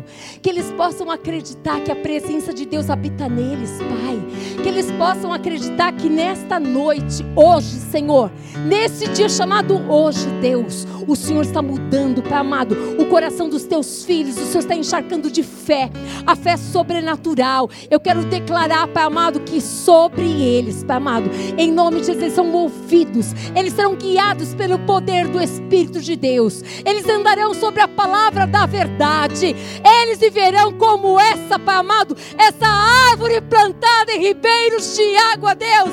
Que 0.40 0.48
eles 0.48 0.70
possam 0.72 1.10
acreditar 1.10 1.80
que 1.80 1.90
a 1.90 1.96
presença 1.96 2.54
de 2.54 2.64
Deus 2.64 2.90
habita 2.90 3.28
neles, 3.28 3.72
Pai. 3.78 4.62
Que 4.62 4.68
eles 4.68 4.88
possam 4.92 5.32
acreditar 5.32 5.92
que 5.94 6.08
nesta 6.08 6.60
noite, 6.60 7.26
hoje, 7.34 7.70
Senhor, 7.90 8.30
nesse 8.64 9.08
dia 9.08 9.28
chamado 9.28 9.74
hoje, 9.90 10.28
Deus, 10.40 10.86
O 11.08 11.14
Senhor 11.14 11.42
está 11.42 11.62
mudando, 11.62 12.22
Pai 12.22 12.38
amado, 12.38 12.76
o 12.98 13.06
coração 13.06 13.48
dos 13.48 13.64
teus 13.64 14.04
filhos. 14.04 14.36
O 14.36 14.44
Senhor 14.44 14.60
está 14.60 14.74
encharcando 14.74 15.30
de 15.30 15.42
fé, 15.42 15.90
a 16.26 16.34
fé 16.34 16.56
sobrenatural. 16.56 17.70
Eu 17.88 18.00
quero 18.00 18.24
declarar, 18.24 18.88
Pai 18.88 19.04
amado, 19.04 19.40
que 19.40 19.60
sobre 19.60 20.24
eles, 20.24 20.82
Pai 20.82 20.96
amado, 20.96 21.30
em 21.56 21.70
nome 21.72 21.95
de 22.00 22.06
Jesus, 22.06 22.22
eles 22.22 22.34
são 22.34 22.44
movidos, 22.44 23.26
eles 23.54 23.72
serão 23.72 23.94
guiados 23.94 24.54
pelo 24.54 24.78
poder 24.80 25.28
do 25.28 25.40
Espírito 25.40 26.00
de 26.00 26.16
Deus. 26.16 26.62
Eles 26.84 27.08
andarão 27.08 27.54
sobre 27.54 27.80
a 27.80 27.88
palavra 27.88 28.46
da 28.46 28.66
verdade. 28.66 29.54
Eles 30.02 30.18
viverão 30.18 30.72
como 30.72 31.18
essa, 31.18 31.58
Pai 31.58 31.76
amado, 31.76 32.16
essa 32.38 32.66
árvore 33.10 33.40
plantada 33.40 34.12
em 34.12 34.20
ribeiros 34.20 34.96
de 34.96 35.16
água, 35.16 35.54
Deus, 35.54 35.90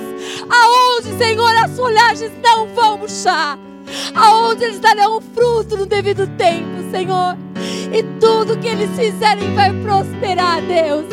aonde, 0.49 1.17
Senhor, 1.17 1.55
as 1.55 1.75
folhagens 1.75 2.31
não 2.41 2.67
vão 2.67 2.97
murchar 2.97 3.72
aonde 4.15 4.65
eles 4.65 4.79
darão 4.79 5.21
fruto 5.21 5.77
no 5.77 5.85
devido 5.85 6.27
tempo, 6.37 6.89
Senhor. 6.91 7.37
E 7.91 8.03
tudo 8.19 8.57
que 8.57 8.67
eles 8.67 8.89
fizerem 8.91 9.53
vai 9.53 9.71
prosperar, 9.81 10.61
Deus. 10.61 11.05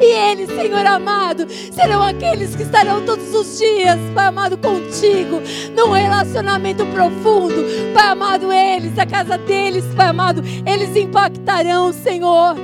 E 0.00 0.04
eles, 0.04 0.48
Senhor 0.48 0.84
amado, 0.86 1.46
serão 1.72 2.02
aqueles 2.02 2.54
que 2.54 2.62
estarão 2.62 3.04
todos 3.04 3.34
os 3.34 3.58
dias, 3.58 3.98
Pai 4.14 4.26
amado, 4.26 4.58
contigo, 4.58 5.40
num 5.74 5.92
relacionamento 5.92 6.84
profundo. 6.86 7.64
Pai 7.94 8.08
amado, 8.08 8.52
eles, 8.52 8.98
a 8.98 9.06
casa 9.06 9.38
deles, 9.38 9.84
Pai 9.96 10.08
amado, 10.08 10.42
eles 10.66 10.94
impactarão, 10.96 11.92
Senhor, 11.92 12.56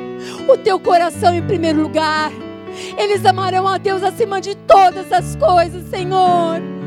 o 0.49 0.57
teu 0.59 0.79
coração 0.79 1.35
em 1.35 1.43
primeiro 1.43 1.83
lugar. 1.83 2.31
Eles 2.99 3.25
amarão 3.25 3.69
a 3.69 3.79
Deus 3.79 4.03
acima 4.03 4.41
de 4.41 4.55
todas 4.55 5.13
as 5.13 5.37
coisas, 5.37 5.89
Senhor. 5.89 6.82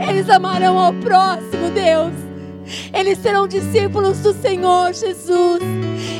Eles 0.00 0.28
amarão 0.28 0.78
ao 0.78 0.92
próximo, 0.94 1.70
Deus. 1.70 2.12
Eles 2.92 3.18
serão 3.18 3.46
discípulos 3.46 4.20
do 4.20 4.32
Senhor 4.32 4.92
Jesus. 4.92 5.60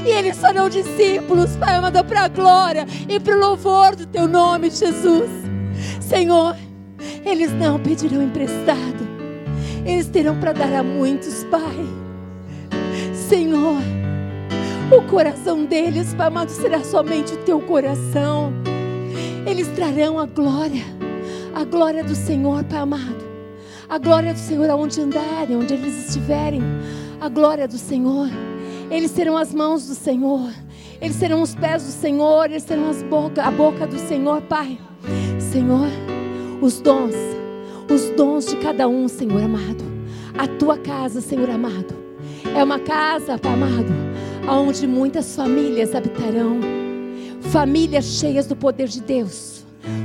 E 0.04 0.08
eles 0.08 0.36
serão 0.36 0.68
discípulos, 0.68 1.56
Pai 1.56 1.74
amado, 1.74 2.04
para 2.04 2.22
a 2.22 2.28
glória 2.28 2.86
e 3.08 3.18
para 3.18 3.36
o 3.36 3.40
louvor 3.40 3.96
do 3.96 4.06
Teu 4.06 4.28
nome, 4.28 4.70
Jesus. 4.70 5.30
Senhor, 6.00 6.56
eles 7.24 7.52
não 7.52 7.78
pedirão 7.78 8.22
emprestado. 8.22 9.04
Eles 9.84 10.06
terão 10.08 10.38
para 10.38 10.52
dar 10.52 10.72
a 10.72 10.82
muitos, 10.82 11.44
Pai. 11.44 11.60
Senhor, 13.14 13.80
o 14.90 15.02
coração 15.08 15.64
deles, 15.64 16.14
Pai 16.14 16.28
amado, 16.28 16.50
será 16.50 16.84
somente 16.84 17.32
o 17.32 17.38
Teu 17.38 17.60
coração. 17.60 18.52
Eles 19.46 19.68
trarão 19.68 20.18
a 20.18 20.26
glória, 20.26 20.84
a 21.54 21.64
glória 21.64 22.04
do 22.04 22.14
Senhor, 22.14 22.62
Pai 22.64 22.78
amado 22.78 23.33
a 23.94 23.98
glória 23.98 24.34
do 24.34 24.40
Senhor 24.40 24.68
aonde 24.68 25.00
andarem, 25.00 25.56
onde 25.56 25.72
eles 25.72 26.08
estiverem. 26.08 26.60
A 27.20 27.28
glória 27.28 27.68
do 27.68 27.78
Senhor. 27.78 28.28
Eles 28.90 29.12
serão 29.12 29.36
as 29.36 29.54
mãos 29.54 29.86
do 29.86 29.94
Senhor. 29.94 30.50
Eles 31.00 31.14
serão 31.14 31.40
os 31.40 31.54
pés 31.54 31.84
do 31.84 31.92
Senhor. 31.92 32.46
Eles 32.46 32.64
serão 32.64 32.90
as 32.90 33.04
boca, 33.04 33.40
a 33.40 33.52
boca 33.52 33.86
do 33.86 33.96
Senhor, 33.96 34.42
Pai. 34.42 34.80
Senhor, 35.38 35.86
os 36.60 36.80
dons, 36.80 37.14
os 37.88 38.10
dons 38.16 38.46
de 38.46 38.56
cada 38.56 38.88
um, 38.88 39.06
Senhor 39.06 39.40
amado. 39.40 39.84
A 40.36 40.48
tua 40.48 40.76
casa, 40.76 41.20
Senhor 41.20 41.48
amado. 41.48 41.94
É 42.52 42.64
uma 42.64 42.80
casa, 42.80 43.38
Pai 43.38 43.52
amado, 43.52 43.92
onde 44.50 44.88
muitas 44.88 45.36
famílias 45.36 45.94
habitarão. 45.94 46.58
Famílias 47.42 48.06
cheias 48.06 48.48
do 48.48 48.56
poder 48.56 48.88
de 48.88 49.00
Deus 49.00 49.53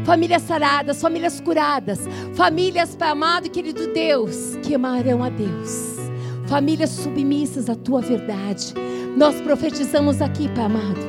famílias 0.05 0.41
saradas, 0.43 1.01
famílias 1.01 1.39
curadas, 1.39 1.99
famílias, 2.33 2.95
Pai 2.95 3.09
amado 3.09 3.47
e 3.47 3.49
querido 3.49 3.87
Deus, 3.93 4.57
que 4.63 4.75
amarão 4.75 5.23
a 5.23 5.29
Deus, 5.29 5.97
famílias 6.47 6.89
submissas 6.89 7.69
à 7.69 7.75
tua 7.75 8.01
verdade. 8.01 8.73
Nós 9.15 9.39
profetizamos 9.41 10.21
aqui, 10.21 10.47
Pai 10.49 10.65
amado, 10.65 10.99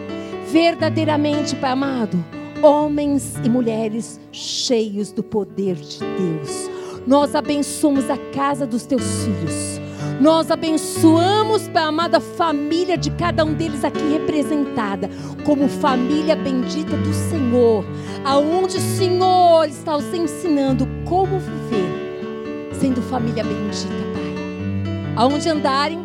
verdadeiramente, 0.50 1.56
Pai 1.56 1.70
amado, 1.70 2.22
homens 2.62 3.34
e 3.44 3.48
mulheres 3.48 4.20
cheios 4.32 5.12
do 5.12 5.22
poder 5.22 5.76
de 5.76 5.98
Deus. 5.98 6.70
Nós 7.06 7.34
abençoamos 7.34 8.10
a 8.10 8.16
casa 8.32 8.66
dos 8.66 8.84
teus 8.84 9.02
filhos. 9.24 9.79
Nós 10.20 10.50
abençoamos, 10.50 11.70
a 11.74 12.20
família 12.20 12.98
de 12.98 13.10
cada 13.12 13.42
um 13.42 13.54
deles 13.54 13.82
aqui 13.82 14.06
representada, 14.12 15.08
como 15.46 15.66
família 15.66 16.36
bendita 16.36 16.94
do 16.94 17.14
Senhor, 17.14 17.82
aonde 18.22 18.76
o 18.76 18.80
Senhor 18.80 19.66
está 19.66 19.96
os 19.96 20.12
ensinando 20.12 20.86
como 21.08 21.38
viver, 21.38 22.70
sendo 22.78 23.00
família 23.00 23.42
bendita, 23.42 23.88
Pai. 24.12 25.14
Aonde 25.16 25.48
andarem, 25.48 25.98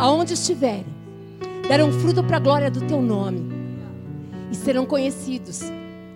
aonde 0.00 0.34
estiverem, 0.34 0.86
darão 1.68 1.92
fruto 1.92 2.24
para 2.24 2.38
a 2.38 2.40
glória 2.40 2.70
do 2.72 2.80
Teu 2.86 3.00
nome 3.00 3.52
e 4.50 4.56
serão 4.56 4.84
conhecidos 4.84 5.60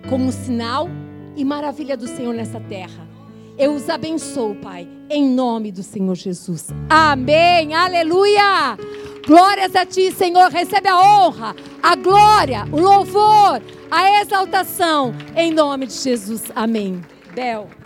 como 0.09 0.25
um 0.25 0.31
sinal 0.31 0.89
e 1.37 1.45
maravilha 1.45 1.95
do 1.95 2.05
Senhor 2.05 2.33
nessa 2.33 2.59
terra. 2.59 3.12
Eu 3.57 3.73
os 3.73 3.87
abençoo, 3.87 4.55
Pai, 4.55 4.87
em 5.09 5.29
nome 5.29 5.71
do 5.71 5.83
Senhor 5.83 6.15
Jesus. 6.15 6.69
Amém. 6.89 7.75
Aleluia. 7.75 8.77
Glórias 9.27 9.75
a 9.75 9.85
Ti, 9.85 10.11
Senhor. 10.11 10.49
Recebe 10.49 10.89
a 10.89 10.99
honra, 10.99 11.55
a 11.81 11.95
glória, 11.95 12.65
o 12.71 12.79
louvor, 12.79 13.61
a 13.91 14.21
exaltação, 14.21 15.13
em 15.35 15.53
nome 15.53 15.85
de 15.85 15.93
Jesus. 15.93 16.51
Amém. 16.55 16.99
Bel. 17.35 17.82